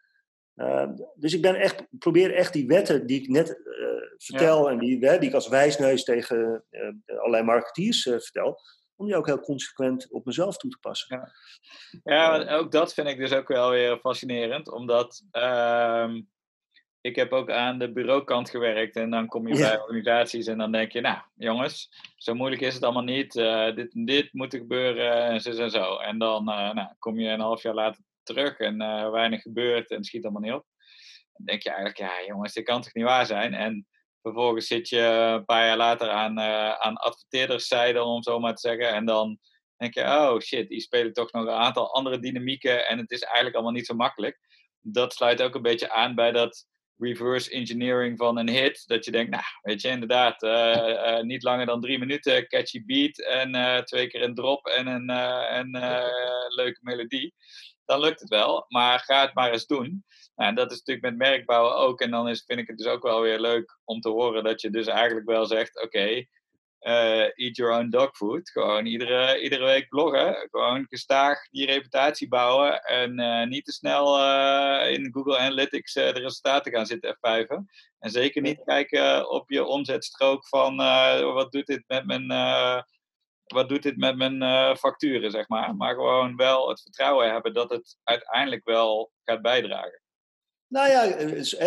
Uh, 0.61 0.89
dus 1.15 1.35
ik 1.35 1.43
ben 1.43 1.55
echt, 1.55 1.87
probeer 1.99 2.35
echt 2.35 2.53
die 2.53 2.67
wetten 2.67 3.07
die 3.07 3.23
ik 3.23 3.29
net 3.29 3.49
uh, 3.49 3.87
vertel 4.17 4.71
en 4.71 4.79
die, 4.79 4.99
die 4.99 5.29
ik 5.29 5.35
als 5.35 5.49
wijsneus 5.49 6.05
tegen 6.05 6.65
allerlei 7.07 7.43
marketeers 7.43 8.03
vertel, 8.03 8.61
om 8.97 9.07
die 9.07 9.17
ook 9.17 9.27
heel 9.27 9.41
consequent 9.41 10.11
op 10.11 10.25
mezelf 10.25 10.57
toe 10.57 10.71
te 10.71 10.79
passen. 10.81 11.33
Ja, 12.03 12.37
ja 12.37 12.57
ook 12.57 12.73
dat 12.73 12.95
vind 12.95 13.09
ik 13.09 13.19
dus 13.19 13.33
ook 13.33 13.49
wel 13.49 13.71
weer 13.71 13.99
fascinerend, 13.99 14.73
omdat 14.73 15.23
ehm, 15.31 16.21
ik 17.01 17.17
heb 17.17 17.33
ook 17.33 17.51
aan 17.51 17.79
de 17.79 17.93
bureaukant 17.93 18.51
gewerkt 18.51 18.97
en 18.97 19.11
dan 19.11 19.27
kom 19.27 19.49
je 19.49 19.59
bij 19.59 19.81
organisaties 19.81 20.47
en 20.47 20.59
dan 20.59 20.73
denk 20.73 20.93
je, 20.93 21.01
nou 21.01 21.19
jongens, 21.37 21.91
zo 22.17 22.35
moeilijk 22.35 22.63
is 22.63 22.75
het 22.75 22.83
allemaal 22.83 23.03
niet. 23.03 23.35
Uh, 23.35 23.75
dit 23.75 23.95
en 23.95 24.05
dit 24.05 24.33
moet 24.33 24.53
er 24.53 24.59
gebeuren 24.59 25.25
en 25.25 25.41
zo 25.41 25.51
en 25.51 25.71
zo. 25.71 25.97
En 25.97 26.19
dan 26.19 26.49
uh, 26.49 26.73
nou, 26.73 26.89
kom 26.99 27.19
je 27.19 27.29
een 27.29 27.41
half 27.41 27.63
jaar 27.63 27.75
later 27.75 28.03
terug 28.35 28.59
en 28.59 28.83
uh, 28.83 29.11
weinig 29.11 29.43
gebeurt 29.43 29.91
en 29.91 30.05
schiet 30.05 30.25
allemaal 30.25 30.43
niet 30.43 30.53
op. 30.53 30.67
Dan 31.33 31.47
denk 31.47 31.63
je 31.63 31.69
eigenlijk, 31.69 31.99
ja 31.99 32.27
jongens, 32.27 32.53
dit 32.53 32.65
kan 32.65 32.83
toch 32.83 32.95
niet 32.95 33.05
waar 33.05 33.27
zijn? 33.27 33.55
En 33.55 33.87
vervolgens 34.23 34.67
zit 34.67 34.89
je 34.89 35.01
een 35.01 35.45
paar 35.45 35.67
jaar 35.67 35.77
later 35.77 36.09
aan, 36.09 36.41
aan 36.81 36.97
adverteerderszijde, 36.97 38.03
om 38.03 38.23
zo 38.23 38.39
maar 38.39 38.55
te 38.55 38.69
zeggen. 38.69 38.89
En 38.89 39.05
dan 39.05 39.39
denk 39.77 39.95
je, 39.95 40.03
oh 40.03 40.39
shit, 40.39 40.69
die 40.69 40.81
spelen 40.81 41.13
toch 41.13 41.33
nog 41.33 41.45
een 41.45 41.51
aantal 41.51 41.95
andere 41.95 42.19
dynamieken 42.19 42.87
en 42.87 42.99
het 42.99 43.11
is 43.11 43.23
eigenlijk 43.23 43.55
allemaal 43.55 43.73
niet 43.73 43.87
zo 43.87 43.95
makkelijk. 43.95 44.39
Dat 44.81 45.13
sluit 45.13 45.43
ook 45.43 45.55
een 45.55 45.63
beetje 45.63 45.91
aan 45.91 46.15
bij 46.15 46.33
dat 46.33 46.69
reverse 47.01 47.51
engineering 47.51 48.19
van 48.19 48.39
een 48.39 48.49
hit. 48.49 48.83
Dat 48.87 49.05
je 49.05 49.11
denkt, 49.11 49.31
nou, 49.31 49.43
weet 49.63 49.81
je, 49.81 49.89
inderdaad, 49.89 50.43
uh, 50.43 50.51
uh, 50.51 51.21
niet 51.21 51.43
langer 51.43 51.67
dan 51.67 51.81
drie 51.81 51.99
minuten, 51.99 52.49
catchy 52.49 52.85
beat 52.85 53.19
en 53.19 53.55
uh, 53.55 53.79
twee 53.79 54.07
keer 54.07 54.23
een 54.23 54.35
drop 54.35 54.67
en 54.67 54.87
een, 54.87 55.09
een 55.59 55.71
leuke 56.49 56.79
melodie. 56.83 57.35
Dan 57.91 58.01
lukt 58.01 58.21
het 58.21 58.29
wel, 58.29 58.65
maar 58.69 58.99
ga 58.99 59.21
het 59.21 59.35
maar 59.35 59.53
eens 59.53 59.67
doen. 59.67 60.05
Nou, 60.37 60.55
dat 60.55 60.71
is 60.71 60.79
natuurlijk 60.79 61.07
met 61.07 61.29
merkbouwen 61.29 61.77
ook. 61.77 62.01
En 62.01 62.11
dan 62.11 62.29
is, 62.29 62.45
vind 62.47 62.61
ik 62.61 62.67
het 62.67 62.79
dus 62.79 62.87
ook 62.87 63.03
wel 63.03 63.21
weer 63.21 63.41
leuk 63.41 63.79
om 63.85 64.01
te 64.01 64.09
horen 64.09 64.45
dat 64.45 64.61
je 64.61 64.71
dus 64.71 64.87
eigenlijk 64.87 65.27
wel 65.27 65.47
zegt, 65.47 65.83
oké, 65.83 66.25
uh, 66.81 67.23
eat 67.23 67.57
your 67.57 67.79
own 67.79 67.89
dog 67.89 68.17
food. 68.17 68.51
Gewoon 68.51 68.87
iedere, 68.87 69.41
iedere 69.41 69.65
week 69.65 69.89
bloggen. 69.89 70.49
Gewoon 70.51 70.87
gestaag 70.89 71.49
die 71.49 71.67
reputatie 71.67 72.29
bouwen. 72.29 72.83
En 72.83 73.21
uh, 73.21 73.47
niet 73.47 73.65
te 73.65 73.73
snel 73.73 74.19
uh, 74.19 74.93
in 74.93 75.13
Google 75.13 75.39
Analytics 75.39 75.93
de 75.93 76.11
resultaten 76.11 76.73
gaan 76.73 76.87
zitten 76.87 77.17
F5'en. 77.17 77.65
En 77.99 78.11
zeker 78.11 78.43
niet 78.43 78.63
kijken 78.65 79.31
op 79.31 79.51
je 79.51 79.65
omzetstrook 79.65 80.49
van 80.49 80.77
wat 81.35 81.53
doet 81.53 81.67
dit 81.67 81.85
met 81.87 82.07
mijn, 82.07 82.27
wat 83.53 83.69
doet 83.69 83.83
dit 83.83 83.97
met 83.97 84.17
mijn 84.17 84.77
facturen, 84.77 85.31
zeg 85.31 85.49
maar. 85.49 85.77
Maar 85.77 85.95
gewoon 85.95 86.37
wel 86.37 86.69
het 86.69 86.83
vertrouwen 86.83 87.33
hebben 87.33 87.55
dat 87.55 87.71
het 87.71 87.97
uiteindelijk 88.05 88.65
wel 88.65 89.13
gaat 89.25 89.43
bijdragen. 89.43 90.01
Nou 90.67 90.89
ja, 90.89 91.03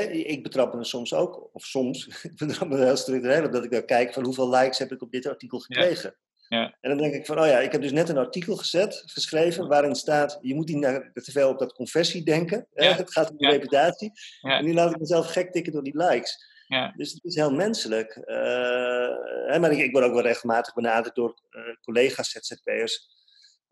ik 0.10 0.43
betrap 0.43 0.74
me 0.74 0.84
soms 0.84 1.13
ook, 1.13 1.50
of 1.54 1.63
soms, 1.63 2.08
ik 2.24 2.38
betrap 2.38 2.67
me 2.67 2.78
heel 2.78 2.96
structureel, 2.96 3.46
omdat 3.46 3.63
ik 3.63 3.72
dan 3.72 3.86
kijk 3.86 4.13
van 4.13 4.24
hoeveel 4.24 4.50
likes 4.50 4.78
heb 4.78 4.91
ik 4.91 5.02
op 5.02 5.12
dit 5.12 5.28
artikel 5.28 5.60
gekregen. 5.60 6.10
Ja. 6.10 6.22
Ja. 6.48 6.78
En 6.82 6.89
dan 6.89 6.98
denk 6.98 7.13
ik 7.13 7.26
van, 7.26 7.39
oh 7.39 7.46
ja, 7.46 7.60
ik 7.60 7.72
heb 7.72 7.82
dus 7.82 7.91
net 7.91 8.10
een 8.10 8.17
artikel 8.17 8.56
gezet, 8.56 9.04
geschreven, 9.06 9.67
waarin 9.67 9.96
staat, 9.96 10.38
je 10.41 10.56
moet 10.56 10.67
niet 10.67 10.82
te 11.13 11.32
veel 11.32 11.50
op 11.50 11.60
dat 11.60 11.74
conversie 11.74 12.24
denken. 12.24 12.67
Ja. 12.74 12.93
Het 12.93 13.12
gaat 13.12 13.30
om 13.30 13.36
je 13.38 13.50
reputatie. 13.50 14.12
En 14.41 14.65
nu 14.65 14.74
laat 14.74 14.91
ik 14.91 15.00
mezelf 15.00 15.32
gek 15.32 15.52
tikken 15.52 15.74
door 15.74 15.84
die 15.84 15.98
likes. 15.98 16.52
Dus 16.95 17.12
het 17.12 17.23
is 17.23 17.36
heel 17.36 17.52
menselijk. 17.52 18.15
Uh, 18.15 19.60
maar 19.60 19.71
ik, 19.71 19.80
ik, 19.80 19.91
word 19.91 20.06
ook 20.06 20.13
wel 20.13 20.21
regelmatig 20.21 20.73
benaderd 20.73 21.15
door 21.15 21.41
uh, 21.49 21.76
collega's 21.82 22.30
ZZP'ers 22.32 23.08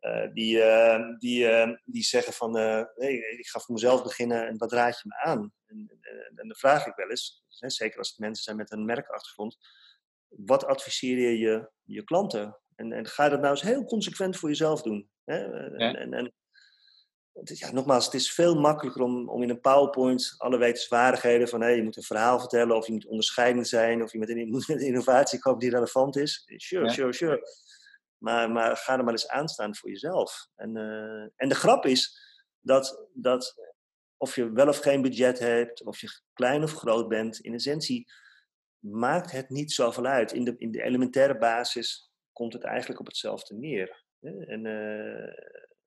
uh, 0.01 0.34
die, 0.34 0.63
die, 1.17 1.47
die 1.86 2.04
zeggen 2.04 2.34
van, 2.34 2.56
hey, 2.56 3.13
ik 3.38 3.47
ga 3.47 3.60
voor 3.60 3.73
mezelf 3.73 4.04
beginnen 4.04 4.47
en 4.47 4.58
wat 4.58 4.71
raad 4.71 4.99
je 5.01 5.08
me 5.08 5.15
aan? 5.15 5.54
En, 5.65 5.99
en, 6.01 6.32
en 6.36 6.47
dan 6.47 6.56
vraag 6.56 6.86
ik 6.86 6.95
wel 6.95 7.10
eens, 7.10 7.43
hè, 7.60 7.69
zeker 7.69 7.97
als 7.97 8.10
het 8.10 8.19
mensen 8.19 8.43
zijn 8.43 8.58
met 8.58 8.71
een 8.71 8.86
merkachtergrond, 8.86 9.58
wat 10.27 10.65
adviseer 10.65 11.17
je 11.17 11.38
je, 11.38 11.69
je 11.84 12.04
klanten? 12.04 12.60
En, 12.75 12.91
en 12.91 13.08
ga 13.08 13.30
dat 13.30 13.39
nou 13.39 13.51
eens 13.51 13.62
heel 13.62 13.86
consequent 13.86 14.38
voor 14.38 14.49
jezelf 14.49 14.82
doen. 14.82 15.10
Hè? 15.23 15.38
Ja. 15.38 15.93
En, 15.93 16.13
en, 16.13 16.34
ja, 17.43 17.71
nogmaals, 17.71 18.05
het 18.05 18.13
is 18.13 18.33
veel 18.33 18.55
makkelijker 18.55 19.01
om, 19.01 19.29
om 19.29 19.43
in 19.43 19.49
een 19.49 19.61
PowerPoint 19.61 20.35
alle 20.37 20.57
wetenswaardigheden 20.57 21.47
van 21.47 21.61
hey, 21.61 21.75
je 21.75 21.83
moet 21.83 21.97
een 21.97 22.03
verhaal 22.03 22.39
vertellen 22.39 22.75
of 22.75 22.85
je 22.85 22.91
moet 22.91 23.07
onderscheidend 23.07 23.67
zijn 23.67 24.03
of 24.03 24.11
je 24.11 24.19
met 24.19 24.29
een, 24.29 24.49
met 24.67 24.81
innovatie 24.81 25.39
komen 25.39 25.59
die 25.59 25.69
relevant 25.69 26.15
is. 26.15 26.43
Sure, 26.55 26.85
ja. 26.85 26.91
sure, 26.91 27.13
sure. 27.13 27.47
Maar, 28.17 28.51
maar 28.51 28.77
ga 28.77 28.97
er 28.97 29.03
maar 29.03 29.13
eens 29.13 29.27
aan 29.27 29.47
staan 29.47 29.75
voor 29.75 29.89
jezelf. 29.89 30.47
En, 30.55 30.77
uh, 30.77 31.27
en 31.35 31.49
de 31.49 31.55
grap 31.55 31.85
is 31.85 32.19
dat, 32.59 33.07
dat 33.13 33.55
of 34.17 34.35
je 34.35 34.51
wel 34.51 34.67
of 34.67 34.77
geen 34.77 35.01
budget 35.01 35.39
hebt, 35.39 35.83
of 35.83 36.01
je 36.01 36.21
klein 36.33 36.63
of 36.63 36.73
groot 36.73 37.07
bent, 37.07 37.39
in 37.39 37.53
essentie 37.53 38.11
maakt 38.79 39.31
het 39.31 39.49
niet 39.49 39.71
zoveel 39.71 40.05
uit. 40.05 40.31
In 40.31 40.43
de, 40.43 40.55
in 40.57 40.71
de 40.71 40.83
elementaire 40.83 41.37
basis 41.37 42.11
komt 42.31 42.53
het 42.53 42.63
eigenlijk 42.63 42.99
op 42.99 43.05
hetzelfde 43.05 43.55
neer. 43.55 44.03
En, 44.19 44.65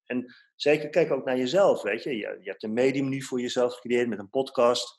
en 0.06 0.34
zeker 0.54 0.88
kijk 0.88 1.12
ook 1.12 1.24
naar 1.24 1.36
jezelf, 1.36 1.82
weet 1.82 2.02
je. 2.02 2.10
Je, 2.10 2.38
je 2.40 2.50
hebt 2.50 2.62
een 2.62 2.72
medium 2.72 3.08
nu 3.08 3.22
voor 3.22 3.40
jezelf 3.40 3.74
gecreëerd 3.74 4.08
met 4.08 4.18
een 4.18 4.30
podcast. 4.30 4.98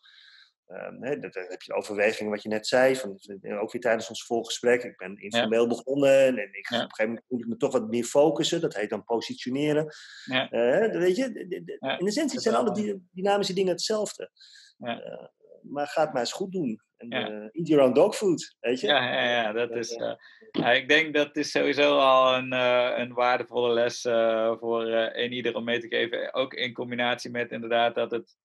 Um, 0.67 1.03
hè, 1.03 1.19
dat, 1.19 1.33
heb 1.33 1.61
je 1.61 1.71
de 1.71 1.77
overweging 1.77 2.29
wat 2.29 2.43
je 2.43 2.49
net 2.49 2.67
zei, 2.67 2.95
van, 2.95 3.19
ook 3.59 3.71
weer 3.71 3.81
tijdens 3.81 4.09
ons 4.09 4.25
voorgesprek. 4.25 4.83
Ik 4.83 4.97
ben 4.97 5.17
informeel 5.17 5.61
ja. 5.61 5.67
begonnen 5.67 6.27
en 6.27 6.53
ik, 6.53 6.69
ja. 6.69 6.77
op 6.77 6.83
een 6.83 6.89
gegeven 6.89 7.05
moment 7.05 7.25
moet 7.27 7.41
ik 7.41 7.47
me 7.47 7.57
toch 7.57 7.71
wat 7.71 7.89
meer 7.89 8.03
focussen. 8.03 8.61
Dat 8.61 8.75
heet 8.75 8.89
dan 8.89 9.03
positioneren. 9.03 9.93
Ja. 10.25 10.51
Uh, 10.51 10.99
weet 10.99 11.15
je, 11.15 11.45
in 11.99 12.07
essentie 12.07 12.39
zijn 12.39 12.55
alle 12.55 12.71
die, 12.71 13.07
dynamische 13.11 13.53
dingen 13.53 13.71
hetzelfde. 13.71 14.31
Uh, 14.79 14.97
maar 15.69 15.87
ga 15.87 16.01
het 16.01 16.11
maar 16.11 16.21
eens 16.21 16.31
goed 16.31 16.51
doen. 16.51 16.79
En, 16.97 17.13
uh, 17.13 17.49
eat 17.51 17.67
your 17.67 17.83
own 17.83 17.93
dog 17.93 18.15
food, 18.15 18.55
weet 18.59 18.79
je? 18.79 18.87
Ja, 18.87 19.13
ja, 19.13 19.23
ja 19.23 19.51
dat 19.51 19.71
is... 19.71 19.99
Ja, 20.51 20.71
ik 20.71 20.89
denk 20.89 21.13
dat 21.13 21.35
is 21.35 21.51
sowieso 21.51 21.97
al 21.97 22.35
een, 22.35 22.51
een 23.01 23.13
waardevolle 23.13 23.73
les 23.73 24.01
voor 24.59 24.85
een 24.91 25.31
ieder 25.31 25.55
om 25.55 25.63
mee 25.63 25.79
te 25.79 25.87
geven. 25.87 26.33
Ook 26.33 26.53
in 26.53 26.73
combinatie 26.73 27.31
met 27.31 27.51
inderdaad 27.51 27.95
dat 27.95 28.11
het 28.11 28.37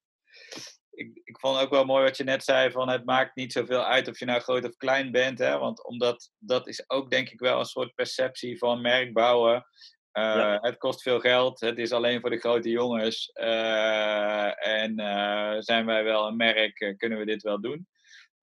ik, 1.01 1.21
ik 1.25 1.39
vond 1.39 1.59
ook 1.59 1.71
wel 1.71 1.85
mooi 1.85 2.05
wat 2.05 2.17
je 2.17 2.25
net 2.25 2.45
zei: 2.45 2.71
van 2.71 2.89
het 2.89 3.05
maakt 3.05 3.37
niet 3.37 3.53
zoveel 3.53 3.85
uit 3.85 4.09
of 4.09 4.19
je 4.19 4.25
nou 4.25 4.41
groot 4.41 4.65
of 4.65 4.77
klein 4.77 5.11
bent. 5.11 5.39
Hè? 5.39 5.59
Want 5.59 5.85
omdat 5.85 6.31
dat 6.39 6.69
is 6.69 6.91
ook 6.91 7.11
denk 7.11 7.29
ik 7.29 7.41
wel 7.41 7.59
een 7.59 7.65
soort 7.65 7.95
perceptie 7.95 8.59
van 8.59 8.81
merk 8.81 9.13
bouwen. 9.13 9.67
Uh, 10.13 10.57
Het 10.61 10.79
kost 10.79 11.03
veel 11.03 11.21
geld, 11.21 11.61
het 11.61 11.79
is 11.79 11.93
alleen 11.93 12.21
voor 12.21 12.31
de 12.31 12.39
grote 12.39 12.71
jongens. 12.71 13.31
Uh, 13.35 14.67
en 14.67 15.01
uh, 15.01 15.57
zijn 15.59 15.87
wij 15.87 16.05
wel 16.05 16.27
een 16.27 16.37
merk, 16.37 16.95
kunnen 16.97 17.19
we 17.19 17.25
dit 17.25 17.43
wel 17.43 17.61
doen? 17.61 17.89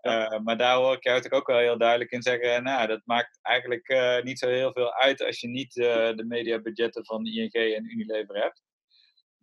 Ja. 0.02 0.40
maar 0.40 0.58
daar 0.58 0.76
hoor 0.76 0.94
ik 0.94 1.04
jou 1.04 1.30
ook 1.30 1.48
wel 1.48 1.58
heel 1.58 1.78
duidelijk 1.78 2.12
in 2.12 2.22
zeggen: 2.22 2.64
nou, 2.64 2.88
dat 2.88 3.02
maakt 3.06 3.40
eigenlijk 3.42 3.88
niet 4.24 4.40
zo 4.40 4.48
heel 4.48 4.72
veel 4.72 4.94
uit 4.94 5.24
als 5.24 5.40
je 5.40 5.48
niet 5.48 5.74
de 5.74 6.24
mediabudgetten 6.28 7.06
van 7.06 7.26
ING 7.26 7.52
en 7.52 7.92
Unilever 7.92 8.42
hebt. 8.42 8.62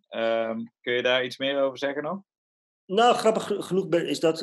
Ehm, 0.09 0.59
kun 0.81 0.93
je 0.93 1.03
daar 1.03 1.25
iets 1.25 1.39
meer 1.39 1.63
over 1.63 1.79
zeggen 1.79 2.03
nog? 2.03 2.23
Nou, 2.87 3.15
grappig 3.15 3.45
genoeg 3.45 3.95
is 3.95 4.21
dat 4.21 4.43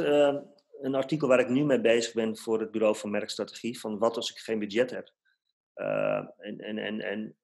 een 0.81 0.95
artikel 0.95 1.27
waar 1.27 1.39
ik 1.39 1.49
nu 1.49 1.63
mee 1.63 1.81
bezig 1.81 2.13
ben 2.13 2.37
voor 2.37 2.59
het 2.59 2.71
Bureau 2.71 2.95
van 2.95 3.11
Merkstrategie. 3.11 3.79
Van 3.79 3.97
wat 3.97 4.15
als 4.15 4.31
ik 4.31 4.37
geen 4.37 4.59
budget 4.59 4.89
heb? 4.89 5.11
Uh, 5.75 6.27
en, 6.37 6.57
en, 6.57 6.77
en, 6.77 7.01
en, 7.01 7.35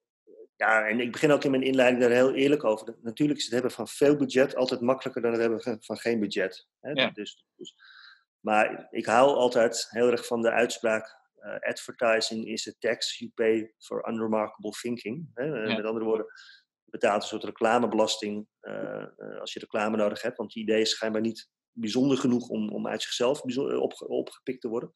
ja, 0.56 0.88
en 0.88 1.00
ik 1.00 1.12
begin 1.12 1.30
ook 1.30 1.44
in 1.44 1.50
mijn 1.50 1.62
inleiding 1.62 2.02
daar 2.02 2.12
heel 2.12 2.34
eerlijk 2.34 2.64
over. 2.64 2.96
Natuurlijk 3.02 3.38
is 3.38 3.44
het 3.44 3.54
hebben 3.54 3.70
van 3.70 3.88
veel 3.88 4.16
budget 4.16 4.56
altijd 4.56 4.80
makkelijker 4.80 5.22
dan 5.22 5.32
het 5.32 5.40
hebben 5.40 5.80
van 5.80 5.96
geen 5.96 6.20
budget. 6.20 6.68
Hè? 6.80 6.90
Ja. 6.90 7.10
Dus, 7.10 7.44
dus, 7.56 7.74
maar 8.40 8.86
ik 8.90 9.06
hou 9.06 9.36
altijd 9.36 9.86
heel 9.90 10.10
erg 10.10 10.26
van 10.26 10.42
de 10.42 10.50
uitspraak: 10.50 11.18
uh, 11.38 11.58
advertising 11.60 12.46
is 12.46 12.68
a 12.68 12.72
tax 12.78 13.18
you 13.18 13.30
pay 13.34 13.72
for 13.78 14.08
unremarkable 14.08 14.70
thinking. 14.70 15.30
Hè? 15.34 15.44
Ja. 15.44 15.76
Met 15.76 15.84
andere 15.84 16.04
woorden 16.04 16.26
betaalt 16.84 17.22
een 17.22 17.28
soort 17.28 17.44
reclamebelasting 17.44 18.46
uh, 18.62 19.04
als 19.40 19.52
je 19.52 19.60
reclame 19.60 19.96
nodig 19.96 20.22
hebt. 20.22 20.36
Want 20.36 20.52
die 20.52 20.62
idee 20.62 20.80
is 20.80 20.90
schijnbaar 20.90 21.20
niet 21.20 21.48
bijzonder 21.70 22.18
genoeg 22.18 22.48
om, 22.48 22.68
om 22.68 22.88
uit 22.88 23.02
zichzelf 23.02 23.42
op, 23.58 23.94
opgepikt 24.06 24.60
te 24.60 24.68
worden. 24.68 24.92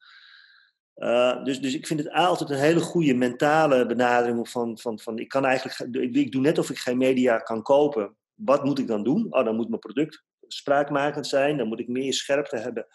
Uh, 0.99 1.43
dus, 1.43 1.61
dus 1.61 1.73
ik 1.73 1.87
vind 1.87 1.99
het 1.99 2.11
altijd 2.11 2.49
een 2.49 2.57
hele 2.57 2.79
goede 2.79 3.13
mentale 3.13 3.85
benadering 3.85 4.49
van, 4.49 4.77
van, 4.77 4.99
van 4.99 5.17
ik 5.19 5.27
kan 5.27 5.45
eigenlijk, 5.45 5.95
ik, 6.15 6.31
doe 6.31 6.41
net 6.41 6.57
of 6.57 6.69
ik 6.69 6.77
geen 6.77 6.97
media 6.97 7.37
kan 7.37 7.61
kopen. 7.61 8.17
Wat 8.33 8.63
moet 8.63 8.79
ik 8.79 8.87
dan 8.87 9.03
doen? 9.03 9.33
Oh, 9.33 9.45
dan 9.45 9.55
moet 9.55 9.69
mijn 9.69 9.79
product 9.79 10.23
spraakmakend 10.47 11.27
zijn, 11.27 11.57
dan 11.57 11.67
moet 11.67 11.79
ik 11.79 11.87
meer 11.87 12.13
scherpte 12.13 12.57
hebben 12.57 12.87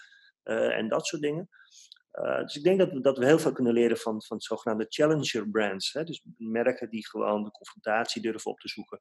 uh, 0.45 0.77
en 0.77 0.89
dat 0.89 1.07
soort 1.07 1.23
dingen. 1.23 1.49
Uh, 2.13 2.41
dus 2.41 2.57
ik 2.57 2.63
denk 2.63 2.79
dat 2.79 2.93
we, 2.93 3.01
dat 3.01 3.19
we 3.19 3.25
heel 3.25 3.39
veel 3.39 3.53
kunnen 3.53 3.73
leren 3.73 3.97
van, 3.97 4.23
van 4.23 4.41
zogenaamde 4.41 4.87
challenger 4.89 5.49
brands. 5.49 5.93
Hè? 5.93 6.05
Dus 6.05 6.25
merken 6.37 6.91
die 6.91 7.09
gewoon 7.09 7.45
de 7.45 7.51
confrontatie 7.51 8.23
durven 8.23 8.51
op 8.51 8.59
te 8.59 8.69
zoeken. 8.69 8.99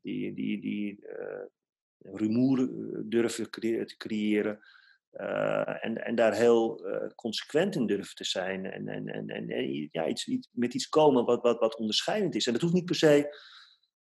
Die, 0.00 0.34
die, 0.34 0.60
die 0.60 1.06
rumoer 1.98 2.58
eh, 2.60 3.00
durven 3.04 3.50
te 3.50 3.94
creëren. 3.96 4.60
Uh, 5.12 5.84
en, 5.84 6.04
en 6.04 6.14
daar 6.14 6.34
heel 6.34 6.82
consequent 7.14 7.74
in 7.74 7.86
durven 7.86 8.14
te 8.14 8.24
zijn. 8.24 8.64
En, 8.66 8.88
en, 8.88 9.08
en, 9.08 9.28
en 9.28 9.88
ja, 9.90 10.06
iets, 10.06 10.26
iets, 10.26 10.48
met 10.52 10.74
iets 10.74 10.88
komen 10.88 11.24
wat, 11.24 11.42
wat, 11.42 11.58
wat 11.58 11.76
onderscheidend 11.76 12.34
is. 12.34 12.46
En 12.46 12.52
dat 12.52 12.62
hoeft 12.62 12.74
niet 12.74 12.84
per 12.84 12.94
se 12.94 13.36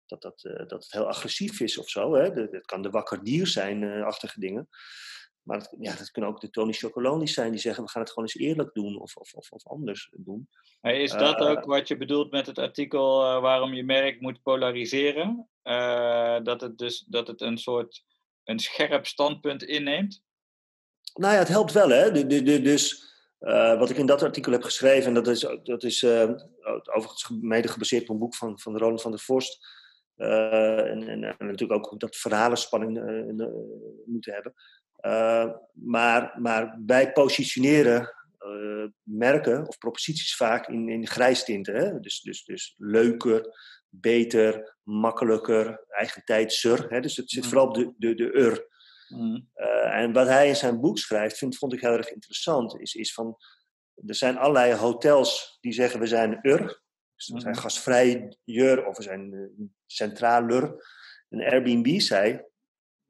dat, 0.05 0.21
dat, 0.21 0.67
dat 0.69 0.83
het 0.83 0.91
heel 0.91 1.07
agressief 1.07 1.59
is 1.59 1.77
of 1.77 1.89
zo. 1.89 2.13
Hè? 2.13 2.33
Dat, 2.33 2.65
kan 2.65 2.81
de 2.81 2.89
wakker 2.89 3.23
dier 3.23 3.47
zijn, 3.47 4.03
achtige 4.03 4.39
dingen. 4.39 4.69
Maar 5.41 5.59
dat, 5.59 5.75
ja, 5.79 5.95
dat 5.95 6.11
kunnen 6.11 6.31
ook 6.31 6.41
de 6.41 6.49
Tony 6.49 6.73
Chocolonis 6.73 7.33
zijn 7.33 7.51
die 7.51 7.59
zeggen 7.59 7.83
we 7.83 7.89
gaan 7.89 8.01
het 8.01 8.11
gewoon 8.11 8.29
eens 8.29 8.47
eerlijk 8.47 8.73
doen 8.73 8.99
of, 8.99 9.15
of, 9.15 9.33
of, 9.33 9.51
of 9.51 9.67
anders 9.67 10.11
doen. 10.15 10.49
Maar 10.81 10.95
is 10.95 11.11
dat 11.11 11.39
ook 11.39 11.65
wat 11.65 11.87
je 11.87 11.97
bedoelt 11.97 12.31
met 12.31 12.45
het 12.47 12.57
artikel 12.57 13.17
waarom 13.41 13.73
je 13.73 13.83
merk 13.83 14.21
moet 14.21 14.41
polariseren? 14.41 15.49
Dat, 16.43 16.61
het 16.61 16.77
dus, 16.77 16.99
dat 16.99 17.27
het 17.27 17.41
een 17.41 17.57
soort 17.57 18.03
een 18.43 18.59
scherp 18.59 19.05
standpunt 19.05 19.63
inneemt? 19.63 20.21
Nou 21.13 21.33
ja, 21.33 21.39
het 21.39 21.47
helpt 21.47 21.71
wel 21.71 21.89
hè. 21.89 22.11
De, 22.11 22.25
de, 22.25 22.43
de, 22.43 22.61
dus 22.61 23.11
wat 23.77 23.89
ik 23.89 23.97
in 23.97 24.05
dat 24.05 24.23
artikel 24.23 24.51
heb 24.51 24.63
geschreven, 24.63 25.07
en 25.07 25.13
dat 25.13 25.27
is, 25.27 25.47
dat 25.63 25.83
is 25.83 26.05
overigens 26.83 27.29
mede 27.41 27.67
gebaseerd 27.67 28.03
op 28.03 28.09
een 28.09 28.17
boek 28.17 28.35
van, 28.35 28.59
van 28.59 28.77
Roland 28.77 29.01
van 29.01 29.11
der 29.11 29.19
Vorst. 29.19 29.67
En, 30.15 31.07
en, 31.07 31.23
en, 31.23 31.35
natuurlijk 31.37 31.91
ook 31.91 31.99
dat 31.99 32.15
verhalenspanning 32.15 32.93
moeten 34.05 34.33
hebben. 34.33 34.53
Maar, 35.73 36.35
maar 36.39 36.79
wij 36.85 37.11
positioneren 37.11 38.13
merken 39.03 39.67
of 39.67 39.77
proposities 39.77 40.35
vaak 40.35 40.67
in, 40.67 40.89
in 40.89 41.07
grijstinten. 41.07 41.75
Hè? 41.75 41.99
Dus, 41.99 42.21
dus, 42.21 42.45
dus 42.45 42.73
leuker, 42.77 43.47
beter, 43.89 44.75
makkelijker, 44.83 45.83
eigen 45.87 46.23
tijdser. 46.25 46.85
Hè? 46.89 46.99
Dus 46.99 47.15
het 47.17 47.29
zit 47.29 47.43
mm. 47.43 47.49
vooral 47.49 47.67
op 47.67 47.75
de, 47.75 47.93
de, 47.97 48.15
de 48.15 48.31
ur. 48.31 48.71
Mm. 49.07 49.49
Uh, 49.55 50.01
en 50.01 50.13
wat 50.13 50.27
hij 50.27 50.47
in 50.47 50.55
zijn 50.55 50.79
boek 50.79 50.97
schrijft, 50.97 51.37
vind, 51.37 51.57
vond 51.57 51.73
ik 51.73 51.81
heel 51.81 51.97
erg 51.97 52.11
interessant, 52.11 52.79
is, 52.79 52.93
is 52.93 53.13
van, 53.13 53.37
er 54.05 54.15
zijn 54.15 54.37
allerlei 54.37 54.73
hotels 54.73 55.57
die 55.61 55.73
zeggen 55.73 55.99
we 55.99 56.07
zijn 56.07 56.39
ur. 56.41 56.81
Dus 57.15 57.27
we 57.27 57.39
zijn 57.39 57.53
mm. 57.53 57.59
gasvrijer 57.59 58.85
of 58.85 58.97
we 58.97 59.03
zijn 59.03 59.49
centraler. 59.85 60.85
En 61.29 61.41
Airbnb 61.41 61.99
zei, 61.99 62.41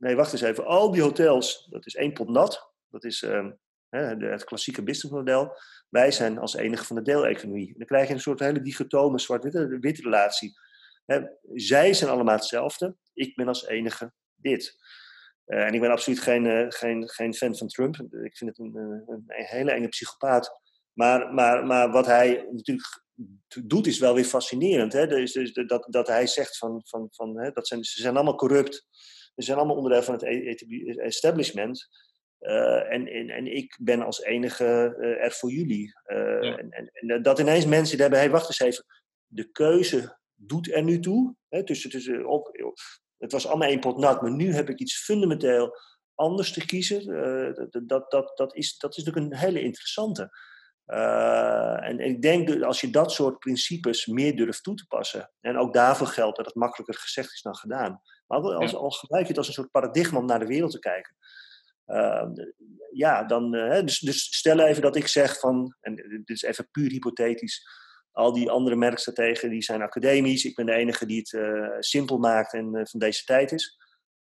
Nee, 0.03 0.15
wacht 0.15 0.31
eens 0.31 0.41
even. 0.41 0.65
Al 0.65 0.91
die 0.91 1.01
hotels, 1.01 1.67
dat 1.69 1.85
is 1.85 1.95
één 1.95 2.13
pot 2.13 2.29
nat. 2.29 2.73
Dat 2.89 3.03
is 3.03 3.21
uh, 3.21 3.49
het 3.89 4.43
klassieke 4.43 4.83
businessmodel. 4.83 5.57
Wij 5.89 6.11
zijn 6.11 6.37
als 6.37 6.53
enige 6.53 6.85
van 6.85 6.95
de 6.95 7.01
deeleconomie. 7.01 7.73
Dan 7.77 7.87
krijg 7.87 8.07
je 8.07 8.13
een 8.13 8.19
soort 8.19 8.39
hele 8.39 8.61
dichotome 8.61 9.19
zwart-wit 9.19 9.99
relatie. 9.99 10.53
zij 11.53 11.93
zijn 11.93 12.11
allemaal 12.11 12.35
hetzelfde. 12.35 12.95
Ik 13.13 13.35
ben 13.35 13.47
als 13.47 13.67
enige 13.67 14.13
dit. 14.35 14.77
Uh, 15.47 15.65
en 15.65 15.73
ik 15.73 15.81
ben 15.81 15.91
absoluut 15.91 16.19
geen, 16.19 16.45
uh, 16.45 16.65
geen, 16.69 17.09
geen 17.09 17.33
fan 17.33 17.57
van 17.57 17.67
Trump. 17.67 17.95
Ik 17.95 18.37
vind 18.37 18.49
het 18.49 18.59
een, 18.59 18.75
een, 18.75 19.03
een 19.07 19.23
hele 19.25 19.71
enge 19.71 19.87
psychopaat. 19.87 20.61
Maar, 20.93 21.33
maar, 21.33 21.65
maar 21.65 21.91
wat 21.91 22.05
hij 22.05 22.47
natuurlijk 22.51 23.03
doet 23.63 23.87
is 23.87 23.99
wel 23.99 24.13
weer 24.13 24.23
fascinerend. 24.23 24.93
Hè? 24.93 25.07
Dus, 25.07 25.31
dus 25.31 25.53
dat, 25.53 25.87
dat 25.89 26.07
hij 26.07 26.27
zegt 26.27 26.57
van, 26.57 26.81
van, 26.85 27.07
van 27.11 27.39
hè, 27.39 27.51
dat 27.51 27.67
zijn, 27.67 27.83
ze 27.83 28.01
zijn 28.01 28.15
allemaal 28.15 28.35
corrupt. 28.35 28.87
We 29.35 29.43
zijn 29.43 29.57
allemaal 29.57 29.75
onderdeel 29.75 30.03
van 30.03 30.13
het 30.13 30.23
e-, 30.23 30.49
e-, 30.49 30.93
establishment. 30.93 31.87
Uh, 32.39 32.91
en, 32.91 33.07
en, 33.07 33.29
en 33.29 33.55
ik 33.55 33.77
ben 33.81 34.01
als 34.01 34.21
enige 34.21 34.65
er 35.19 35.31
voor 35.31 35.51
jullie. 35.51 35.93
Ja. 36.07 36.57
en, 36.57 36.69
en, 36.69 36.89
en, 36.93 37.21
dat 37.21 37.39
ineens 37.39 37.65
mensen 37.65 37.99
hebben, 37.99 38.19
hey, 38.19 38.29
wacht 38.29 38.47
eens 38.47 38.59
even, 38.59 38.85
de 39.27 39.51
keuze 39.51 40.17
doet 40.33 40.71
er 40.71 40.83
nu 40.83 40.99
toe. 40.99 41.35
Hè, 41.49 41.65
tussen, 41.65 41.89
tussen, 41.89 42.25
op, 42.25 42.51
het 43.23 43.31
was 43.31 43.47
allemaal 43.47 43.67
één 43.67 43.79
pot 43.79 43.97
nat, 43.97 44.21
maar 44.21 44.31
nu 44.31 44.53
heb 44.53 44.69
ik 44.69 44.79
iets 44.79 45.03
fundamenteel 45.03 45.77
anders 46.15 46.51
te 46.53 46.65
kiezen. 46.65 47.05
dat, 47.71 47.87
dat, 47.87 48.11
dat, 48.11 48.37
dat, 48.37 48.55
is, 48.55 48.77
dat 48.77 48.97
is 48.97 49.03
natuurlijk 49.03 49.33
een 49.33 49.39
hele 49.39 49.61
interessante. 49.61 50.37
en, 50.85 51.99
ik 51.99 52.21
denk 52.21 52.47
dat 52.47 52.63
als 52.63 52.81
je 52.81 52.89
dat 52.89 53.11
soort 53.11 53.39
principes 53.39 54.05
meer 54.05 54.35
durft 54.35 54.63
toe 54.63 54.75
te 54.75 54.85
passen, 54.87 55.31
en 55.41 55.57
ook 55.57 55.73
daarvoor 55.73 56.07
geldt 56.07 56.37
dat 56.37 56.45
het 56.45 56.55
makkelijker 56.55 56.95
gezegd 56.95 57.33
is 57.33 57.41
dan 57.41 57.55
gedaan, 57.55 58.01
maar 58.27 58.39
als, 58.39 58.71
ja. 58.71 58.77
al 58.77 58.91
gebruik 58.91 59.23
je 59.23 59.29
het 59.29 59.37
als 59.37 59.47
een 59.47 59.53
soort 59.53 59.71
paradigma 59.71 60.19
om 60.19 60.25
naar 60.25 60.39
de 60.39 60.45
wereld 60.45 60.71
te 60.71 60.79
kijken. 60.79 61.15
Uh, 61.87 62.29
ja, 62.91 63.23
dan, 63.23 63.55
uh, 63.55 63.81
dus, 63.81 63.99
dus 63.99 64.35
stel 64.37 64.59
even 64.59 64.81
dat 64.81 64.95
ik 64.95 65.07
zeg 65.07 65.39
van, 65.39 65.75
en 65.81 65.95
dit 65.95 66.29
is 66.29 66.41
even 66.41 66.69
puur 66.71 66.89
hypothetisch, 66.89 67.67
al 68.13 68.33
die 68.33 68.49
andere 68.49 68.75
merkstrategen 68.75 69.49
die 69.49 69.61
zijn 69.61 69.81
academisch, 69.81 70.45
ik 70.45 70.55
ben 70.55 70.65
de 70.65 70.73
enige 70.73 71.05
die 71.05 71.17
het 71.17 71.31
uh, 71.31 71.69
simpel 71.79 72.17
maakt 72.17 72.53
en 72.53 72.87
van 72.89 72.99
deze 72.99 73.23
tijd 73.23 73.51
is. 73.51 73.77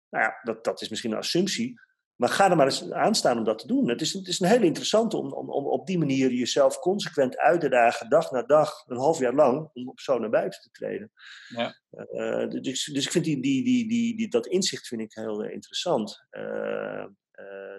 Nou 0.10 0.24
ja, 0.24 0.40
dat, 0.44 0.64
dat 0.64 0.82
is 0.82 0.90
misschien 0.90 1.12
een 1.12 1.18
assumptie, 1.18 1.80
maar 2.16 2.30
ga 2.30 2.50
er 2.50 2.56
maar 2.56 2.66
eens 2.66 2.92
aan 2.92 3.16
staan 3.16 3.38
om 3.38 3.44
dat 3.44 3.60
te 3.60 3.68
doen. 3.68 3.90
Het 3.90 4.02
is, 4.02 4.14
het 4.14 4.28
is 4.28 4.40
een 4.40 4.48
hele 4.48 4.66
interessante 4.66 5.18
om, 5.18 5.34
om, 5.34 5.50
om 5.50 5.66
op 5.66 5.88
die 5.88 5.98
manier 5.98 6.32
jezelf 6.32 6.80
consequent 6.80 7.38
uit 7.38 7.62
te 7.62 7.70
dagen, 7.70 8.10
dag 8.10 8.32
na 8.32 8.42
dag, 8.42 8.84
een 8.88 8.98
half 8.98 9.20
jaar 9.20 9.34
lang, 9.34 9.70
om 9.74 9.90
op 9.90 10.00
zo 10.00 10.20
naar 10.20 10.30
buiten 10.30 10.62
te 10.62 10.70
treden. 10.72 11.12
Ja. 11.48 11.80
Uh, 12.12 12.48
dus, 12.62 12.84
dus 12.84 13.06
ik 13.06 13.12
vind 13.12 13.26
die, 13.26 13.42
die, 13.42 13.64
die, 13.64 13.88
die, 13.88 14.18
die, 14.18 14.28
dat 14.28 14.48
inzicht 14.48 14.88
vind 14.88 15.02
ik 15.02 15.14
heel 15.14 15.46
uh, 15.46 15.52
interessant. 15.52 16.28
Uh, 16.32 17.06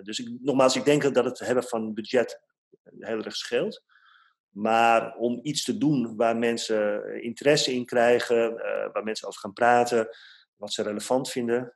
dus 0.03 0.19
ik, 0.19 0.39
nogmaals, 0.41 0.77
ik 0.77 0.85
denk 0.85 1.15
dat 1.15 1.25
het 1.25 1.39
hebben 1.39 1.65
van 1.65 1.95
budget 1.95 2.41
heel 2.99 3.23
erg 3.23 3.37
scheelt. 3.37 3.85
Maar 4.51 5.17
om 5.17 5.41
iets 5.43 5.65
te 5.65 5.79
doen 5.79 6.17
waar 6.17 6.37
mensen 6.37 7.05
interesse 7.23 7.73
in 7.75 7.85
krijgen, 7.85 8.55
waar 8.93 9.05
mensen 9.05 9.29
over 9.29 9.41
gaan 9.41 9.53
praten, 9.53 10.09
wat 10.57 10.73
ze 10.73 10.83
relevant 10.83 11.31
vinden, 11.31 11.75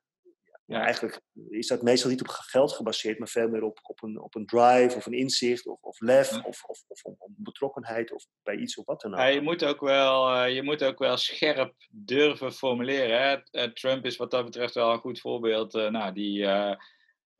ja, 0.66 0.80
eigenlijk 0.80 1.20
is 1.48 1.66
dat 1.66 1.82
meestal 1.82 2.10
niet 2.10 2.20
op 2.20 2.28
geld 2.28 2.72
gebaseerd, 2.72 3.18
maar 3.18 3.28
veel 3.28 3.48
meer 3.48 3.62
op, 3.62 3.78
op, 3.82 4.02
een, 4.02 4.20
op 4.20 4.34
een 4.34 4.46
drive 4.46 4.96
of 4.96 5.06
een 5.06 5.12
inzicht 5.12 5.66
of, 5.66 5.82
of 5.82 6.00
lef 6.00 6.32
of, 6.44 6.64
of, 6.64 6.84
of, 6.88 7.02
of, 7.04 7.16
betrokkenheid 7.28 8.12
of 8.12 8.26
bij 8.42 8.56
iets 8.56 8.76
of 8.76 8.84
wat 8.84 9.00
dan 9.00 9.12
ook. 9.12 9.18
Ja, 9.18 9.26
je, 9.26 9.40
moet 9.40 9.64
ook 9.64 9.80
wel, 9.80 10.36
uh, 10.36 10.54
je 10.54 10.62
moet 10.62 10.84
ook 10.84 10.98
wel 10.98 11.16
scherp 11.16 11.74
durven 11.90 12.52
formuleren. 12.52 13.22
Hè? 13.22 13.36
Eh, 13.50 13.70
Trump 13.70 14.04
is 14.04 14.16
wat 14.16 14.30
dat 14.30 14.44
betreft 14.44 14.74
wel 14.74 14.92
een 14.92 14.98
goed 14.98 15.20
voorbeeld. 15.20 15.72
Nou, 15.72 16.12
die, 16.12 16.46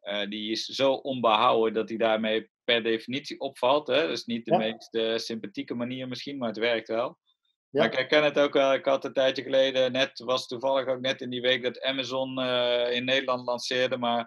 uh, 0.05 0.29
die 0.29 0.51
is 0.51 0.65
zo 0.65 0.93
onbehouden 0.93 1.75
dat 1.75 1.89
hij 1.89 1.99
daarmee 1.99 2.51
per 2.65 2.83
definitie 2.83 3.41
opvalt. 3.41 3.87
Hè? 3.87 4.01
Dat 4.01 4.11
is 4.11 4.25
niet 4.25 4.45
de 4.45 4.51
ja. 4.51 4.59
meest 4.59 5.25
sympathieke 5.25 5.75
manier 5.75 6.09
misschien, 6.09 6.39
maar 6.39 6.49
het 6.49 6.59
werkt 6.59 6.89
wel. 6.89 7.19
Ja. 7.71 7.81
Maar 7.81 7.87
ik 7.87 7.99
herken 7.99 8.25
het 8.25 8.39
ook 8.39 8.53
wel. 8.53 8.73
Ik 8.73 8.85
had 8.85 9.05
een 9.05 9.13
tijdje 9.13 9.43
geleden, 9.43 9.93
net 9.93 10.19
was 10.19 10.47
toevallig 10.47 10.87
ook 10.87 11.01
net 11.01 11.21
in 11.21 11.31
die 11.31 11.41
week 11.41 11.63
dat 11.63 11.83
Amazon 11.83 12.41
uh, 12.41 12.93
in 12.93 13.05
Nederland 13.05 13.47
lanceerde. 13.47 13.99
Maar 13.99 14.21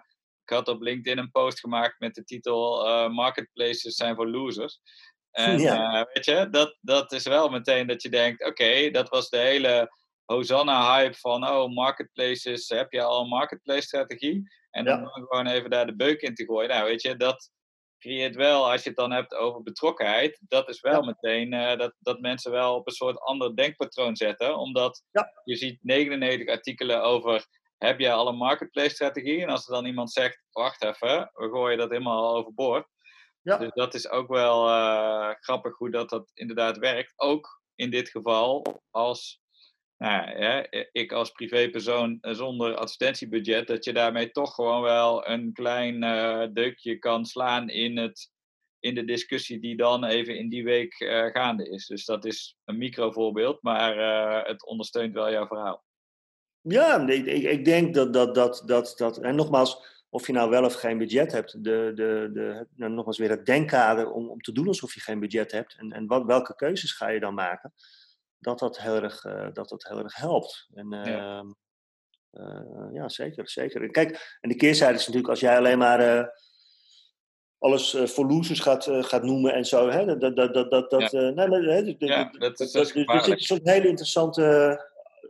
ik 0.44 0.54
had 0.54 0.68
op 0.68 0.80
LinkedIn 0.80 1.18
een 1.18 1.30
post 1.30 1.60
gemaakt 1.60 2.00
met 2.00 2.14
de 2.14 2.24
titel 2.24 2.82
Marketplaces 3.08 3.94
zijn 3.94 4.14
voor 4.14 4.28
losers. 4.28 4.80
En 5.30 5.58
ja. 5.58 6.08
weet 6.12 6.24
je, 6.24 6.48
dat, 6.50 6.78
dat 6.80 7.12
is 7.12 7.24
wel 7.24 7.48
meteen 7.48 7.86
dat 7.86 8.02
je 8.02 8.08
denkt: 8.08 8.40
oké, 8.40 8.50
okay, 8.50 8.90
dat 8.90 9.08
was 9.08 9.28
de 9.28 9.36
hele 9.36 9.92
Hosanna-hype 10.24 11.18
van: 11.18 11.48
oh, 11.48 11.74
marketplaces, 11.74 12.68
heb 12.68 12.92
je 12.92 13.02
al 13.02 13.20
een 13.20 13.28
marketplace-strategie? 13.28 14.42
En 14.70 14.84
dan 14.84 15.08
gewoon 15.08 15.46
even 15.46 15.70
daar 15.70 15.86
de 15.86 15.96
beuk 15.96 16.20
in 16.20 16.34
te 16.34 16.44
gooien. 16.44 16.68
Nou, 16.68 16.84
weet 16.84 17.02
je, 17.02 17.16
dat, 17.16 17.50
creëert 17.98 18.36
wel, 18.36 18.70
als 18.70 18.82
je 18.82 18.88
het 18.88 18.98
dan 18.98 19.12
hebt 19.12 19.34
over 19.34 19.62
betrokkenheid, 19.62 20.40
dat 20.48 20.68
is 20.68 20.80
wel 20.80 21.02
meteen 21.02 21.52
uh, 21.52 21.76
dat, 21.76 21.94
dat 21.98 22.20
mensen 22.20 22.50
wel 22.50 22.74
op 22.74 22.86
een 22.86 22.92
soort 22.92 23.18
ander 23.18 23.56
denkpatroon 23.56 24.16
zetten. 24.16 24.56
Omdat 24.56 25.04
ja. 25.10 25.32
je 25.44 25.56
ziet 25.56 25.78
99 25.82 26.48
artikelen 26.48 27.02
over 27.02 27.46
heb 27.78 27.98
je 27.98 28.12
al 28.12 28.28
een 28.28 28.36
marketplace 28.36 28.90
strategie? 28.90 29.42
En 29.42 29.48
als 29.48 29.66
er 29.66 29.74
dan 29.74 29.86
iemand 29.86 30.12
zegt, 30.12 30.42
wacht 30.50 30.84
even, 30.84 31.30
we 31.32 31.48
gooien 31.50 31.78
dat 31.78 31.90
helemaal 31.90 32.36
overboord. 32.36 32.86
Ja. 33.42 33.56
Dus 33.56 33.70
dat 33.72 33.94
is 33.94 34.08
ook 34.08 34.28
wel 34.28 34.68
uh, 34.68 35.30
grappig 35.40 35.76
hoe 35.76 35.90
dat, 35.90 36.08
dat 36.08 36.30
inderdaad 36.34 36.78
werkt. 36.78 37.12
Ook 37.16 37.62
in 37.74 37.90
dit 37.90 38.08
geval 38.08 38.82
als 38.90 39.40
nou 39.98 40.38
ja, 40.38 40.66
ik 40.92 41.12
als 41.12 41.30
privépersoon 41.30 42.18
eh, 42.20 42.34
zonder 42.34 42.74
advertentiebudget, 42.74 43.66
dat 43.66 43.84
je 43.84 43.92
daarmee 43.92 44.30
toch 44.30 44.54
gewoon 44.54 44.82
wel 44.82 45.28
een 45.28 45.52
klein 45.52 46.04
uh, 46.04 46.46
deukje 46.52 46.98
kan 46.98 47.24
slaan 47.24 47.68
in, 47.68 47.96
het, 47.96 48.30
in 48.78 48.94
de 48.94 49.04
discussie 49.04 49.60
die 49.60 49.76
dan 49.76 50.04
even 50.04 50.38
in 50.38 50.48
die 50.48 50.64
week 50.64 51.00
uh, 51.00 51.26
gaande 51.26 51.70
is. 51.70 51.86
Dus 51.86 52.04
dat 52.04 52.24
is 52.24 52.56
een 52.64 52.78
microvoorbeeld, 52.78 53.62
maar 53.62 53.96
het 54.46 54.66
ondersteunt 54.66 55.14
wel 55.14 55.30
jouw 55.30 55.46
verhaal. 55.46 55.84
Ja, 56.60 57.08
ik, 57.08 57.26
ik 57.26 57.64
denk 57.64 57.94
dat 57.94 58.12
dat, 58.12 58.34
dat, 58.34 58.62
dat, 58.66 58.94
dat, 58.96 59.18
en 59.18 59.34
nogmaals, 59.34 60.02
of 60.08 60.26
je 60.26 60.32
nou 60.32 60.50
wel 60.50 60.64
of 60.64 60.74
geen 60.74 60.98
budget 60.98 61.32
hebt, 61.32 61.64
de, 61.64 61.92
de, 61.94 62.30
de, 62.32 62.66
nou, 62.74 62.92
nogmaals 62.92 63.18
weer 63.18 63.30
het 63.30 63.46
denkkader 63.46 64.10
om, 64.10 64.28
om 64.28 64.40
te 64.40 64.52
doen 64.52 64.66
alsof 64.66 64.94
je 64.94 65.00
geen 65.00 65.20
budget 65.20 65.52
hebt 65.52 65.76
en, 65.78 65.92
en 65.92 66.06
wat, 66.06 66.24
welke 66.24 66.54
keuzes 66.54 66.92
ga 66.92 67.08
je 67.08 67.20
dan 67.20 67.34
maken 67.34 67.72
dat 68.38 68.58
dat 68.58 68.78
heel 68.78 69.02
erg, 69.02 69.24
uh, 69.24 69.48
dat 69.52 69.68
dat 69.68 69.88
heel 69.88 69.98
erg 69.98 70.16
helpt. 70.16 70.68
En, 70.74 70.94
uh, 70.94 71.04
ja. 71.04 71.44
Uh, 72.32 72.88
ja. 72.92 73.08
zeker, 73.08 73.48
zeker. 73.48 73.82
En 73.82 73.90
kijk, 73.90 74.38
en 74.40 74.48
de 74.48 74.56
keerzijde 74.56 74.94
is 74.94 75.00
natuurlijk 75.00 75.28
als 75.28 75.40
jij 75.40 75.56
alleen 75.56 75.78
maar 75.78 76.30
alles 77.58 77.96
voor 78.04 78.26
losers 78.26 78.60
gaat, 78.60 78.86
gaat 78.90 79.22
noemen 79.22 79.54
en 79.54 79.64
zo. 79.64 79.88
Hè, 79.88 80.04
dat, 80.18 80.36
dat, 80.36 80.54
dat, 80.54 80.70
dat, 80.70 80.90
dat, 80.90 81.10
ja. 81.10 81.20
nee, 81.30 81.48
nee, 81.48 81.96
ja, 81.98 82.30
dat 82.30 82.60
is, 82.60 82.72
dat 82.72 82.90
Er 82.90 83.24
zit 83.24 83.34
een 83.34 83.38
soort 83.38 83.68
hele 83.68 83.88
interessante 83.88 84.78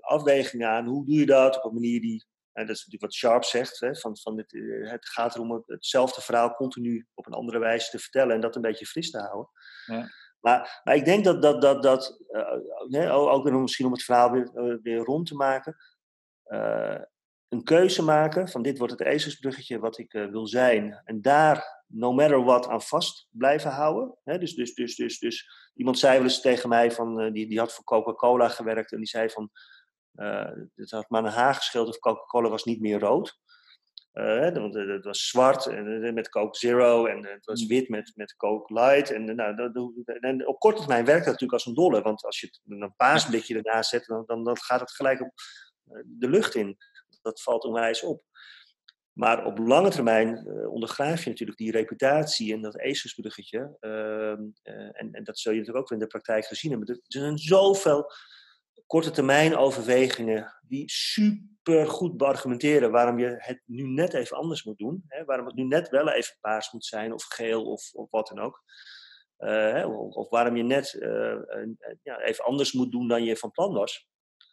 afweging 0.01 0.65
aan. 0.65 0.87
Hoe 0.87 1.07
doe 1.07 1.15
je 1.15 1.27
dat 1.27 1.57
op 1.57 1.65
een 1.65 1.75
manier 1.75 2.01
die 2.01 2.27
en 2.59 2.67
dat 2.67 2.77
is 2.77 2.85
natuurlijk 2.85 3.13
wat 3.13 3.15
Sharp 3.15 3.45
zegt, 3.45 3.81
hè, 3.81 3.97
van, 3.97 4.19
van 4.19 4.37
het, 4.37 4.53
het 4.91 5.09
gaat 5.09 5.35
erom 5.35 5.63
hetzelfde 5.67 6.21
verhaal 6.21 6.55
continu 6.55 7.07
op 7.15 7.27
een 7.27 7.33
andere 7.33 7.59
wijze 7.59 7.91
te 7.91 7.99
vertellen 7.99 8.35
en 8.35 8.41
dat 8.41 8.57
een 8.57 8.63
beetje 8.63 8.87
fris 8.87 9.11
te 9.11 9.19
houden. 9.19 9.51
Ja. 9.87 10.09
Maar, 10.41 10.81
maar 10.85 10.95
ik 10.95 11.05
denk 11.05 11.25
dat, 11.25 11.43
dat, 11.43 11.63
dat, 11.63 11.83
dat 11.83 12.19
uh, 12.91 13.17
ook 13.17 13.51
misschien 13.51 13.87
om 13.87 13.93
het 13.93 14.03
verhaal 14.03 14.31
weer, 14.31 14.81
weer 14.83 14.99
rond 14.99 15.27
te 15.27 15.35
maken, 15.35 15.77
een 17.49 17.65
keuze 17.65 18.03
maken 18.03 18.49
van 18.49 18.63
dit 18.63 18.79
wordt 18.79 18.93
het 18.93 19.03
ezelsbruggetje 19.03 19.79
wat 19.79 19.99
ik 19.99 20.13
wil 20.13 20.47
zijn. 20.47 21.01
En 21.05 21.21
daar, 21.21 21.85
no 21.87 22.13
matter 22.13 22.45
what, 22.45 22.69
aan 22.69 22.83
vast 22.83 23.27
blijven 23.31 23.71
houden. 23.71 24.19
Dus, 24.25 24.55
dus, 24.55 24.75
dus, 24.75 24.97
dus, 24.97 25.19
dus 25.19 25.49
iemand 25.75 25.99
zei 25.99 26.15
wel 26.15 26.23
eens 26.23 26.41
tegen 26.41 26.69
mij, 26.69 26.93
van, 26.93 27.33
die, 27.33 27.49
die 27.49 27.59
had 27.59 27.73
voor 27.73 27.85
Coca-Cola 27.85 28.49
gewerkt 28.49 28.93
en 28.93 28.99
die 28.99 29.07
zei 29.07 29.31
van, 29.31 29.51
het 30.75 30.91
had 30.91 31.11
maar 31.11 31.25
een 31.25 31.31
haar 31.31 31.55
gescheeld 31.55 31.89
of 31.89 31.99
Coca-Cola 31.99 32.49
was 32.49 32.65
niet 32.65 32.81
meer 32.81 32.99
rood. 32.99 33.39
Uh, 34.13 34.53
want 34.55 34.75
het 34.75 35.05
was 35.05 35.29
zwart 35.29 35.67
en, 35.67 36.15
met 36.15 36.29
Coke 36.29 36.59
Zero 36.59 37.07
en 37.07 37.27
het 37.27 37.45
was 37.45 37.63
mm. 37.63 37.69
wit 37.69 37.89
met, 37.89 38.13
met 38.15 38.37
Coke 38.37 38.75
Light. 38.75 39.11
En, 39.11 39.35
nou, 39.35 39.73
en 40.21 40.47
op 40.47 40.59
korte 40.59 40.79
termijn 40.79 41.05
werkt 41.05 41.25
dat 41.25 41.33
natuurlijk 41.33 41.53
als 41.53 41.67
een 41.67 41.75
dolle. 41.75 42.03
Want 42.03 42.25
als 42.25 42.41
je 42.41 42.59
een 42.67 42.95
paasblikje 42.97 43.57
ernaast 43.57 43.91
zet, 43.91 44.05
dan, 44.07 44.23
dan, 44.27 44.45
dan 44.45 44.59
gaat 44.59 44.81
het 44.81 44.91
gelijk 44.91 45.21
op 45.21 45.33
de 46.05 46.29
lucht 46.29 46.55
in. 46.55 46.77
Dat 47.23 47.43
valt 47.43 47.65
onwijs 47.65 48.03
op. 48.03 48.23
Maar 49.19 49.45
op 49.45 49.59
lange 49.59 49.91
termijn 49.91 50.47
uh, 50.47 50.73
ondergraaf 50.73 51.25
je 51.25 51.31
natuurlijk 51.31 51.59
die 51.59 51.71
reputatie 51.71 52.53
en 52.53 52.63
dat 52.63 52.79
ezelsbruggetje. 52.79 53.77
Uh, 53.81 54.31
en, 54.31 55.09
en, 55.13 55.25
dat 55.25 55.39
zul 55.39 55.53
je 55.53 55.59
natuurlijk 55.59 55.85
ook 55.85 55.93
in 55.93 55.99
de 55.99 56.07
praktijk 56.07 56.45
gezien 56.45 56.71
hebben. 56.71 56.89
Er 56.89 57.01
zijn 57.07 57.39
zoveel 57.39 58.13
korte 58.89 59.11
termijn 59.11 59.57
overwegingen 59.57 60.55
die 60.63 60.91
super 60.91 61.87
goed 61.87 62.17
beargumenteren 62.17 62.91
waarom 62.91 63.19
je 63.19 63.35
het 63.39 63.63
nu 63.65 63.83
net 63.83 64.15
even 64.15 64.37
anders 64.37 64.65
moet 64.65 64.79
doen. 64.79 65.05
Hè? 65.07 65.25
Waarom 65.25 65.47
het 65.47 65.55
nu 65.55 65.65
net 65.65 65.89
wel 65.89 66.09
even 66.09 66.37
paars 66.41 66.73
moet 66.73 66.85
zijn 66.85 67.13
of 67.13 67.25
geel 67.25 67.65
of, 67.71 67.91
of 67.93 68.11
wat 68.11 68.27
dan 68.27 68.39
ook. 68.39 68.63
Uh, 69.39 69.85
of, 69.89 70.15
of, 70.15 70.29
waarom 70.29 70.57
je 70.57 70.63
net 70.63 70.93
uh, 70.93 71.37
ja, 72.03 72.21
even 72.21 72.45
anders 72.45 72.73
moet 72.73 72.93
doen 72.93 73.09
dan 73.09 73.25
je 73.25 73.37
van 73.37 73.51
plan 73.51 73.73
was. 73.73 74.09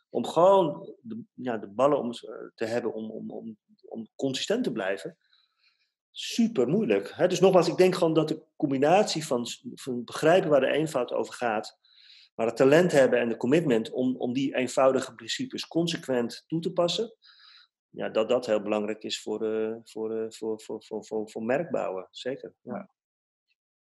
Om 0.10 0.26
gewoon 0.26 0.96
de, 1.02 1.24
ja, 1.34 1.58
de 1.58 1.68
ballen 1.68 2.00
om, 2.00 2.12
te 2.56 2.66
hebben 2.66 2.94
om, 2.94 3.12
om, 3.12 3.32
om, 3.32 3.58
om 3.88 4.10
consistent 4.16 4.64
te 4.64 4.72
blijven. 4.72 5.18
Super 6.12 6.68
moeilijk. 6.68 7.12
Hè? 7.12 7.28
Dus 7.28 7.40
nogmaals, 7.40 7.68
ik 7.68 7.78
denk 7.78 7.96
gewoon 7.96 8.14
dat 8.14 8.28
de 8.28 8.44
combinatie 8.56 9.26
van, 9.26 9.48
van 9.74 10.04
begrijpen 10.04 10.50
waar 10.50 10.60
de 10.60 10.72
eenvoud 10.72 11.12
over 11.12 11.34
gaat 11.34 11.78
maar 12.36 12.46
het 12.46 12.56
talent 12.56 12.92
hebben 12.92 13.20
en 13.20 13.30
de 13.30 13.38
commitment 13.38 13.92
om, 13.92 14.16
om 14.18 14.34
die 14.34 14.56
eenvoudige 14.56 15.16
principes 15.16 15.68
consequent 15.68 16.44
toe 16.48 16.60
te 16.60 16.74
passen, 16.74 17.14
ja, 17.90 18.10
dat 18.10 18.30
dat 18.30 18.46
heel 18.46 18.62
belangrijk 18.62 19.04
is 19.04 19.22
voor, 19.22 19.44
uh, 19.44 19.76
voor, 19.84 20.12
uh, 20.12 20.26
voor, 20.30 20.62
voor, 20.62 20.84
voor, 20.84 21.06
voor, 21.06 21.30
voor 21.30 21.44
merkbouwen. 21.44 22.08
Zeker. 22.12 22.54
Ja. 22.62 22.90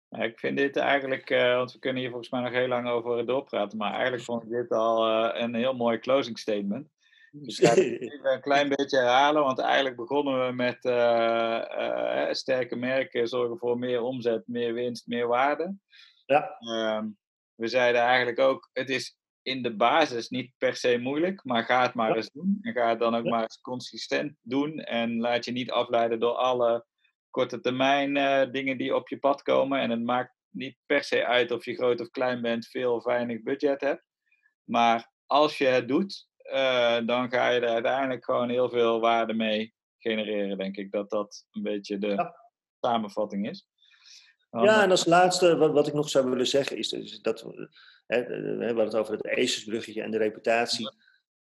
Ja, 0.08 0.18
ik 0.18 0.38
vind 0.38 0.56
dit 0.56 0.76
eigenlijk, 0.76 1.30
uh, 1.30 1.56
want 1.56 1.72
we 1.72 1.78
kunnen 1.78 2.00
hier 2.00 2.10
volgens 2.10 2.30
mij 2.30 2.40
nog 2.40 2.52
heel 2.52 2.68
lang 2.68 2.88
over 2.88 3.26
doorpraten, 3.26 3.78
maar 3.78 3.92
eigenlijk 3.92 4.22
vond 4.22 4.42
ik 4.42 4.48
dit 4.48 4.70
al 4.70 5.08
een 5.34 5.54
heel 5.54 5.74
mooi 5.74 5.98
closing 5.98 6.38
statement. 6.38 6.88
Dus 7.30 7.58
ik 7.58 7.66
ga 7.66 7.74
het 7.74 8.24
een 8.34 8.40
klein 8.40 8.68
beetje 8.68 8.96
herhalen, 8.96 9.42
want 9.42 9.58
eigenlijk 9.58 9.96
begonnen 9.96 10.46
we 10.46 10.52
met 10.52 10.78
sterke 12.36 12.76
merken 12.76 13.28
zorgen 13.28 13.58
voor 13.58 13.78
meer 13.78 14.02
omzet, 14.02 14.42
meer 14.46 14.74
winst, 14.74 15.06
meer 15.06 15.26
waarde. 15.26 15.76
Ja. 16.26 16.56
Ehm, 16.58 17.06
we 17.60 17.68
zeiden 17.68 18.00
eigenlijk 18.00 18.38
ook, 18.38 18.70
het 18.72 18.90
is 18.90 19.18
in 19.42 19.62
de 19.62 19.76
basis 19.76 20.28
niet 20.28 20.52
per 20.58 20.76
se 20.76 20.98
moeilijk, 20.98 21.44
maar 21.44 21.64
ga 21.64 21.82
het 21.82 21.94
maar 21.94 22.16
eens 22.16 22.30
doen. 22.30 22.58
En 22.60 22.72
ga 22.72 22.88
het 22.88 22.98
dan 22.98 23.14
ook 23.14 23.24
maar 23.24 23.42
eens 23.42 23.60
consistent 23.60 24.36
doen. 24.42 24.78
En 24.78 25.20
laat 25.20 25.44
je 25.44 25.52
niet 25.52 25.70
afleiden 25.70 26.20
door 26.20 26.34
alle 26.34 26.86
korte 27.30 27.60
termijn 27.60 28.16
uh, 28.16 28.52
dingen 28.52 28.78
die 28.78 28.94
op 28.94 29.08
je 29.08 29.18
pad 29.18 29.42
komen. 29.42 29.80
En 29.80 29.90
het 29.90 30.02
maakt 30.02 30.34
niet 30.48 30.76
per 30.86 31.04
se 31.04 31.26
uit 31.26 31.50
of 31.50 31.64
je 31.64 31.74
groot 31.74 32.00
of 32.00 32.10
klein 32.10 32.42
bent, 32.42 32.66
veel 32.66 32.94
of 32.94 33.04
weinig 33.04 33.42
budget 33.42 33.80
hebt. 33.80 34.04
Maar 34.64 35.10
als 35.26 35.58
je 35.58 35.66
het 35.66 35.88
doet, 35.88 36.28
uh, 36.52 36.98
dan 37.06 37.30
ga 37.30 37.48
je 37.48 37.60
er 37.60 37.68
uiteindelijk 37.68 38.24
gewoon 38.24 38.48
heel 38.48 38.70
veel 38.70 39.00
waarde 39.00 39.34
mee 39.34 39.74
genereren, 39.98 40.58
denk 40.58 40.76
ik. 40.76 40.90
Dat 40.90 41.10
dat 41.10 41.46
een 41.50 41.62
beetje 41.62 41.98
de 41.98 42.06
ja. 42.06 42.34
samenvatting 42.80 43.48
is. 43.48 43.69
Ja, 44.50 44.82
en 44.82 44.90
als 44.90 45.04
laatste, 45.04 45.56
wat, 45.56 45.72
wat 45.72 45.86
ik 45.86 45.94
nog 45.94 46.08
zou 46.08 46.30
willen 46.30 46.46
zeggen, 46.46 46.76
is, 46.76 46.92
is 46.92 47.20
dat 47.20 47.40
hè, 48.06 48.26
we 48.26 48.64
hebben 48.64 48.84
het 48.84 48.94
over 48.94 49.12
het 49.12 49.28
Acesbruggetje 49.28 50.02
en 50.02 50.10
de 50.10 50.18
reputatie. 50.18 50.90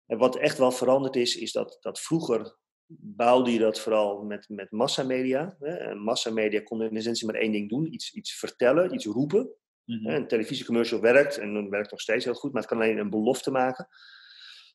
En 0.06 0.18
wat 0.18 0.36
echt 0.36 0.58
wel 0.58 0.72
veranderd 0.72 1.16
is, 1.16 1.36
is 1.36 1.52
dat, 1.52 1.78
dat 1.80 2.00
vroeger 2.00 2.56
bouwde 2.96 3.52
je 3.52 3.58
dat 3.58 3.80
vooral 3.80 4.22
met, 4.22 4.48
met 4.48 4.70
massamedia. 4.70 5.56
Hè. 5.60 5.74
En 5.74 5.98
massamedia 5.98 6.60
kon 6.60 6.82
in 6.82 6.96
essentie 6.96 7.26
maar 7.26 7.34
één 7.34 7.52
ding 7.52 7.68
doen, 7.68 7.94
iets, 7.94 8.12
iets 8.12 8.32
vertellen, 8.32 8.94
iets 8.94 9.04
roepen. 9.04 9.50
Mm 9.84 9.98
-hmm. 9.98 10.06
Een 10.06 10.28
televisiecommercial 10.28 11.00
werkt, 11.00 11.38
en 11.38 11.70
werkt 11.70 11.90
nog 11.90 12.00
steeds 12.00 12.24
heel 12.24 12.34
goed, 12.34 12.52
maar 12.52 12.62
het 12.62 12.70
kan 12.70 12.80
alleen 12.80 12.98
een 12.98 13.10
belofte 13.10 13.50
maken. 13.50 13.88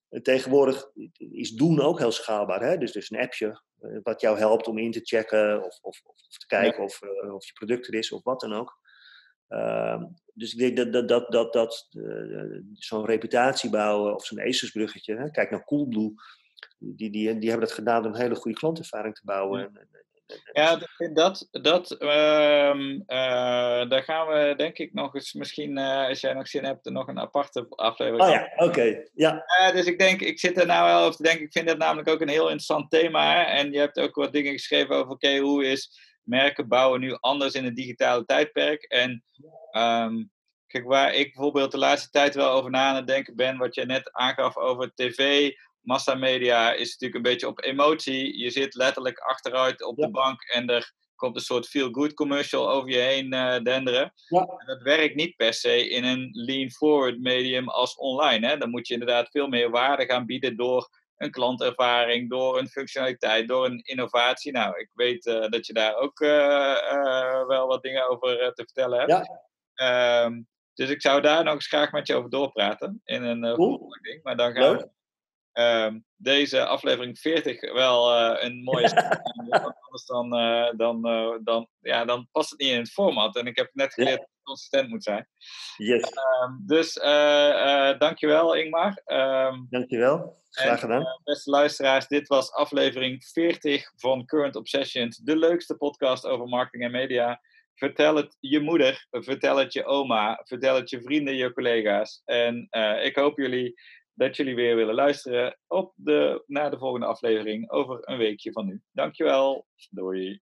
En 0.10 0.24
tegenwoordig 0.24 0.91
is 1.18 1.51
doen 1.51 1.82
ook 1.82 1.99
heel 1.99 2.12
schaalbaar. 2.12 2.62
Hè? 2.62 2.78
Dus, 2.78 2.91
dus 2.91 3.12
een 3.12 3.20
appje 3.20 3.62
eh, 3.80 3.97
wat 4.03 4.22
jou 4.22 4.38
helpt 4.38 4.68
om 4.68 4.78
in 4.78 4.91
te 4.91 4.99
checken 5.03 5.64
of, 5.66 5.80
of, 5.82 6.01
of 6.03 6.16
te 6.38 6.47
kijken 6.47 6.78
ja. 6.78 6.84
of, 6.84 7.01
uh, 7.01 7.34
of 7.34 7.45
je 7.45 7.53
product 7.53 7.88
er 7.88 7.93
is 7.93 8.12
of 8.12 8.24
wat 8.24 8.39
dan 8.39 8.53
ook. 8.53 8.78
Ehm, 9.47 10.05
dus 10.34 10.53
ik 10.53 10.60
denk 10.60 10.78
dat, 10.78 10.93
dat, 10.93 11.07
dat, 11.07 11.32
dat, 11.32 11.53
dat 11.53 11.88
zo'n 12.74 13.05
reputatie 13.05 13.70
bouwen 13.70 14.16
of 14.16 14.26
zo'n 14.26 14.39
ACES-bruggetje, 14.39 15.32
kijk 15.32 15.49
naar 15.49 15.66
Coolblue, 15.66 16.14
die, 16.78 17.10
die, 17.10 17.38
die 17.38 17.49
hebben 17.49 17.68
dat 17.68 17.78
gedaan 17.78 18.05
om 18.05 18.14
een 18.14 18.20
hele 18.20 18.36
goede 18.36 18.57
klantervaring 18.57 19.16
te 19.16 19.22
bouwen. 19.26 19.62
En, 19.62 19.89
ja, 20.53 20.80
dat, 21.13 21.47
dat, 21.51 21.95
uh, 21.99 22.09
daar 23.89 24.03
gaan 24.03 24.27
we 24.27 24.53
denk 24.57 24.77
ik 24.77 24.93
nog 24.93 25.15
eens, 25.15 25.34
misschien 25.34 25.77
uh, 25.77 26.07
als 26.07 26.19
jij 26.19 26.34
nog 26.34 26.47
zin 26.47 26.63
hebt, 26.63 26.89
nog 26.89 27.07
een 27.07 27.19
aparte 27.19 27.65
aflevering. 27.69 28.23
Oh 28.23 28.30
ja, 28.30 28.51
oké. 28.55 29.03
Ja. 29.13 29.45
Dus 29.73 29.86
ik 29.86 29.99
denk, 29.99 30.21
ik 30.21 30.39
zit 30.39 30.59
er 30.59 30.65
nou 30.65 30.86
wel 30.86 31.01
over 31.01 31.15
te 31.15 31.23
denken, 31.23 31.45
ik 31.45 31.51
vind 31.51 31.67
dat 31.67 31.77
namelijk 31.77 32.09
ook 32.09 32.21
een 32.21 32.27
heel 32.27 32.43
interessant 32.43 32.91
thema. 32.91 33.45
En 33.47 33.71
je 33.71 33.80
hebt 33.80 33.99
ook 33.99 34.15
wat 34.15 34.34
dingen 34.34 34.51
geschreven 34.51 34.95
over, 34.95 35.11
oké, 35.11 35.38
hoe 35.38 35.65
is 35.65 36.07
merken 36.23 36.67
bouwen 36.67 36.99
nu 36.99 37.17
anders 37.19 37.53
in 37.53 37.65
het 37.65 37.75
digitale 37.75 38.25
tijdperk? 38.25 38.84
En 38.84 39.23
um, 39.71 40.32
kijk, 40.67 40.86
waar 40.86 41.13
ik 41.13 41.34
bijvoorbeeld 41.34 41.71
de 41.71 41.77
laatste 41.77 42.09
tijd 42.09 42.36
wel 42.36 42.49
over 42.49 42.71
na 42.71 42.89
aan 42.89 42.95
het 42.95 43.07
denken 43.07 43.36
ben, 43.36 43.57
wat 43.57 43.75
je 43.75 43.86
net 43.86 44.11
aangaf 44.11 44.57
over 44.57 44.91
tv, 44.93 45.51
massamedia 45.90 46.74
is 46.74 46.92
natuurlijk 46.92 47.16
een 47.16 47.32
beetje 47.32 47.48
op 47.48 47.64
emotie. 47.64 48.38
Je 48.38 48.50
zit 48.50 48.76
letterlijk 48.76 49.18
achteruit 49.18 49.84
op 49.84 49.96
de 49.98 50.10
bank 50.10 50.42
en 50.42 50.68
er 50.68 50.92
komt 51.16 51.36
een 51.36 51.42
soort 51.42 51.68
feel-good 51.68 52.14
commercial 52.14 52.70
over 52.70 52.90
je 52.90 52.98
heen 52.98 53.34
uh, 53.34 53.60
denderen. 53.60 54.14
Ja. 54.28 54.40
En 54.40 54.66
dat 54.66 54.82
werkt 54.82 55.16
niet 55.16 55.36
per 55.36 55.54
se 55.54 55.90
in 55.90 56.04
een 56.04 56.30
lean-forward 56.32 57.20
medium 57.20 57.70
als 57.70 57.96
online. 57.96 58.48
Hè. 58.48 58.58
Dan 58.58 58.70
moet 58.70 58.88
je 58.88 58.94
inderdaad 58.94 59.30
veel 59.30 59.48
meer 59.48 59.70
waarde 59.70 60.06
gaan 60.06 60.26
bieden 60.26 60.58
door 60.58 60.90
een 61.18 61.32
klantervaring, 61.32 62.30
door 62.30 62.60
een 62.60 62.68
functionaliteit, 62.68 63.48
door 63.48 63.66
een 63.66 63.82
innovatie. 63.84 64.52
Nou, 64.52 64.80
ik 64.80 64.90
weet 64.94 65.26
uh, 65.26 65.48
dat 65.48 65.66
je 65.66 65.74
daar 65.74 65.96
ook 65.96 66.20
uh, 66.20 67.48
wel 67.48 67.68
wat 67.68 67.84
dingen 67.84 68.10
over 68.10 68.54
te 68.54 68.64
vertellen 68.64 69.00
hebt. 69.00 69.30
Ja. 69.74 70.24
Um, 70.24 70.48
dus 70.74 70.90
ik 70.90 71.02
zou 71.02 71.22
daar 71.22 71.44
nog 71.44 71.54
eens 71.54 71.68
graag 71.68 71.92
met 71.92 72.08
je 72.08 72.16
over 72.16 72.30
doorpraten 72.30 73.02
in 73.04 73.24
een 73.24 73.56
cool. 73.56 73.98
ding. 74.02 74.24
Maar 74.24 74.38
dan 74.38 74.54
gaan 74.54 74.78
we 74.78 74.90
deze 76.16 76.66
aflevering 76.66 77.20
40 77.20 77.74
wel 77.74 78.14
uh, 78.14 78.43
een 78.43 78.64
mooie 78.64 78.89
Anders 79.49 80.05
dan, 80.05 80.39
uh, 80.39 80.70
dan, 80.78 81.07
uh, 81.07 81.38
dan, 81.43 81.68
ja, 81.80 82.05
dan 82.05 82.28
past 82.32 82.49
het 82.49 82.60
niet 82.60 82.72
in 82.72 82.80
het 82.80 82.91
format. 82.91 83.36
En 83.36 83.45
ik 83.45 83.55
heb 83.55 83.70
net 83.74 83.93
geleerd 83.93 84.20
dat 84.20 84.28
het 84.28 84.43
consistent 84.43 84.89
moet 84.89 85.03
zijn. 85.03 85.28
Yes. 85.78 86.03
Um, 86.03 86.64
dus 86.66 86.93
dankjewel 87.97 88.55
Ingmar. 88.55 89.01
Um, 89.05 89.68
dankjewel. 89.70 90.38
Graag 90.49 90.80
gedaan. 90.80 91.05
En, 91.05 91.22
beste 91.24 91.49
luisteraars, 91.49 92.07
dit 92.07 92.28
was 92.28 92.51
aflevering 92.51 93.24
40 93.24 93.91
van 93.95 94.26
Current 94.26 94.55
Obsessions. 94.55 95.18
De 95.18 95.36
leukste 95.36 95.76
podcast 95.76 96.26
over 96.26 96.47
marketing 96.47 96.84
en 96.84 96.91
media. 96.91 97.41
Vertel 97.76 98.16
het 98.16 98.38
je 98.39 98.60
moeder, 98.60 99.07
vertel 99.10 99.57
het 99.57 99.74
je 99.74 99.86
oma, 99.86 100.41
vertel 100.43 100.76
het 100.76 100.89
je 100.89 101.01
vrienden, 101.01 101.36
je 101.36 101.53
collega's. 101.53 102.22
En 102.26 102.68
ik 103.03 103.16
hoop 103.16 103.38
jullie 103.38 103.74
dat 104.20 104.36
jullie 104.36 104.55
weer 104.55 104.76
willen 104.76 104.95
luisteren 104.95 105.59
op 105.67 105.93
de, 105.95 106.43
naar 106.47 106.72
de 106.72 106.78
volgende 106.78 107.05
aflevering 107.05 107.72
over 107.72 107.99
een 108.01 108.17
weekje 108.17 108.51
van 108.51 108.65
nu. 108.65 108.82
Dankjewel. 108.91 109.67
Doei. 109.89 110.41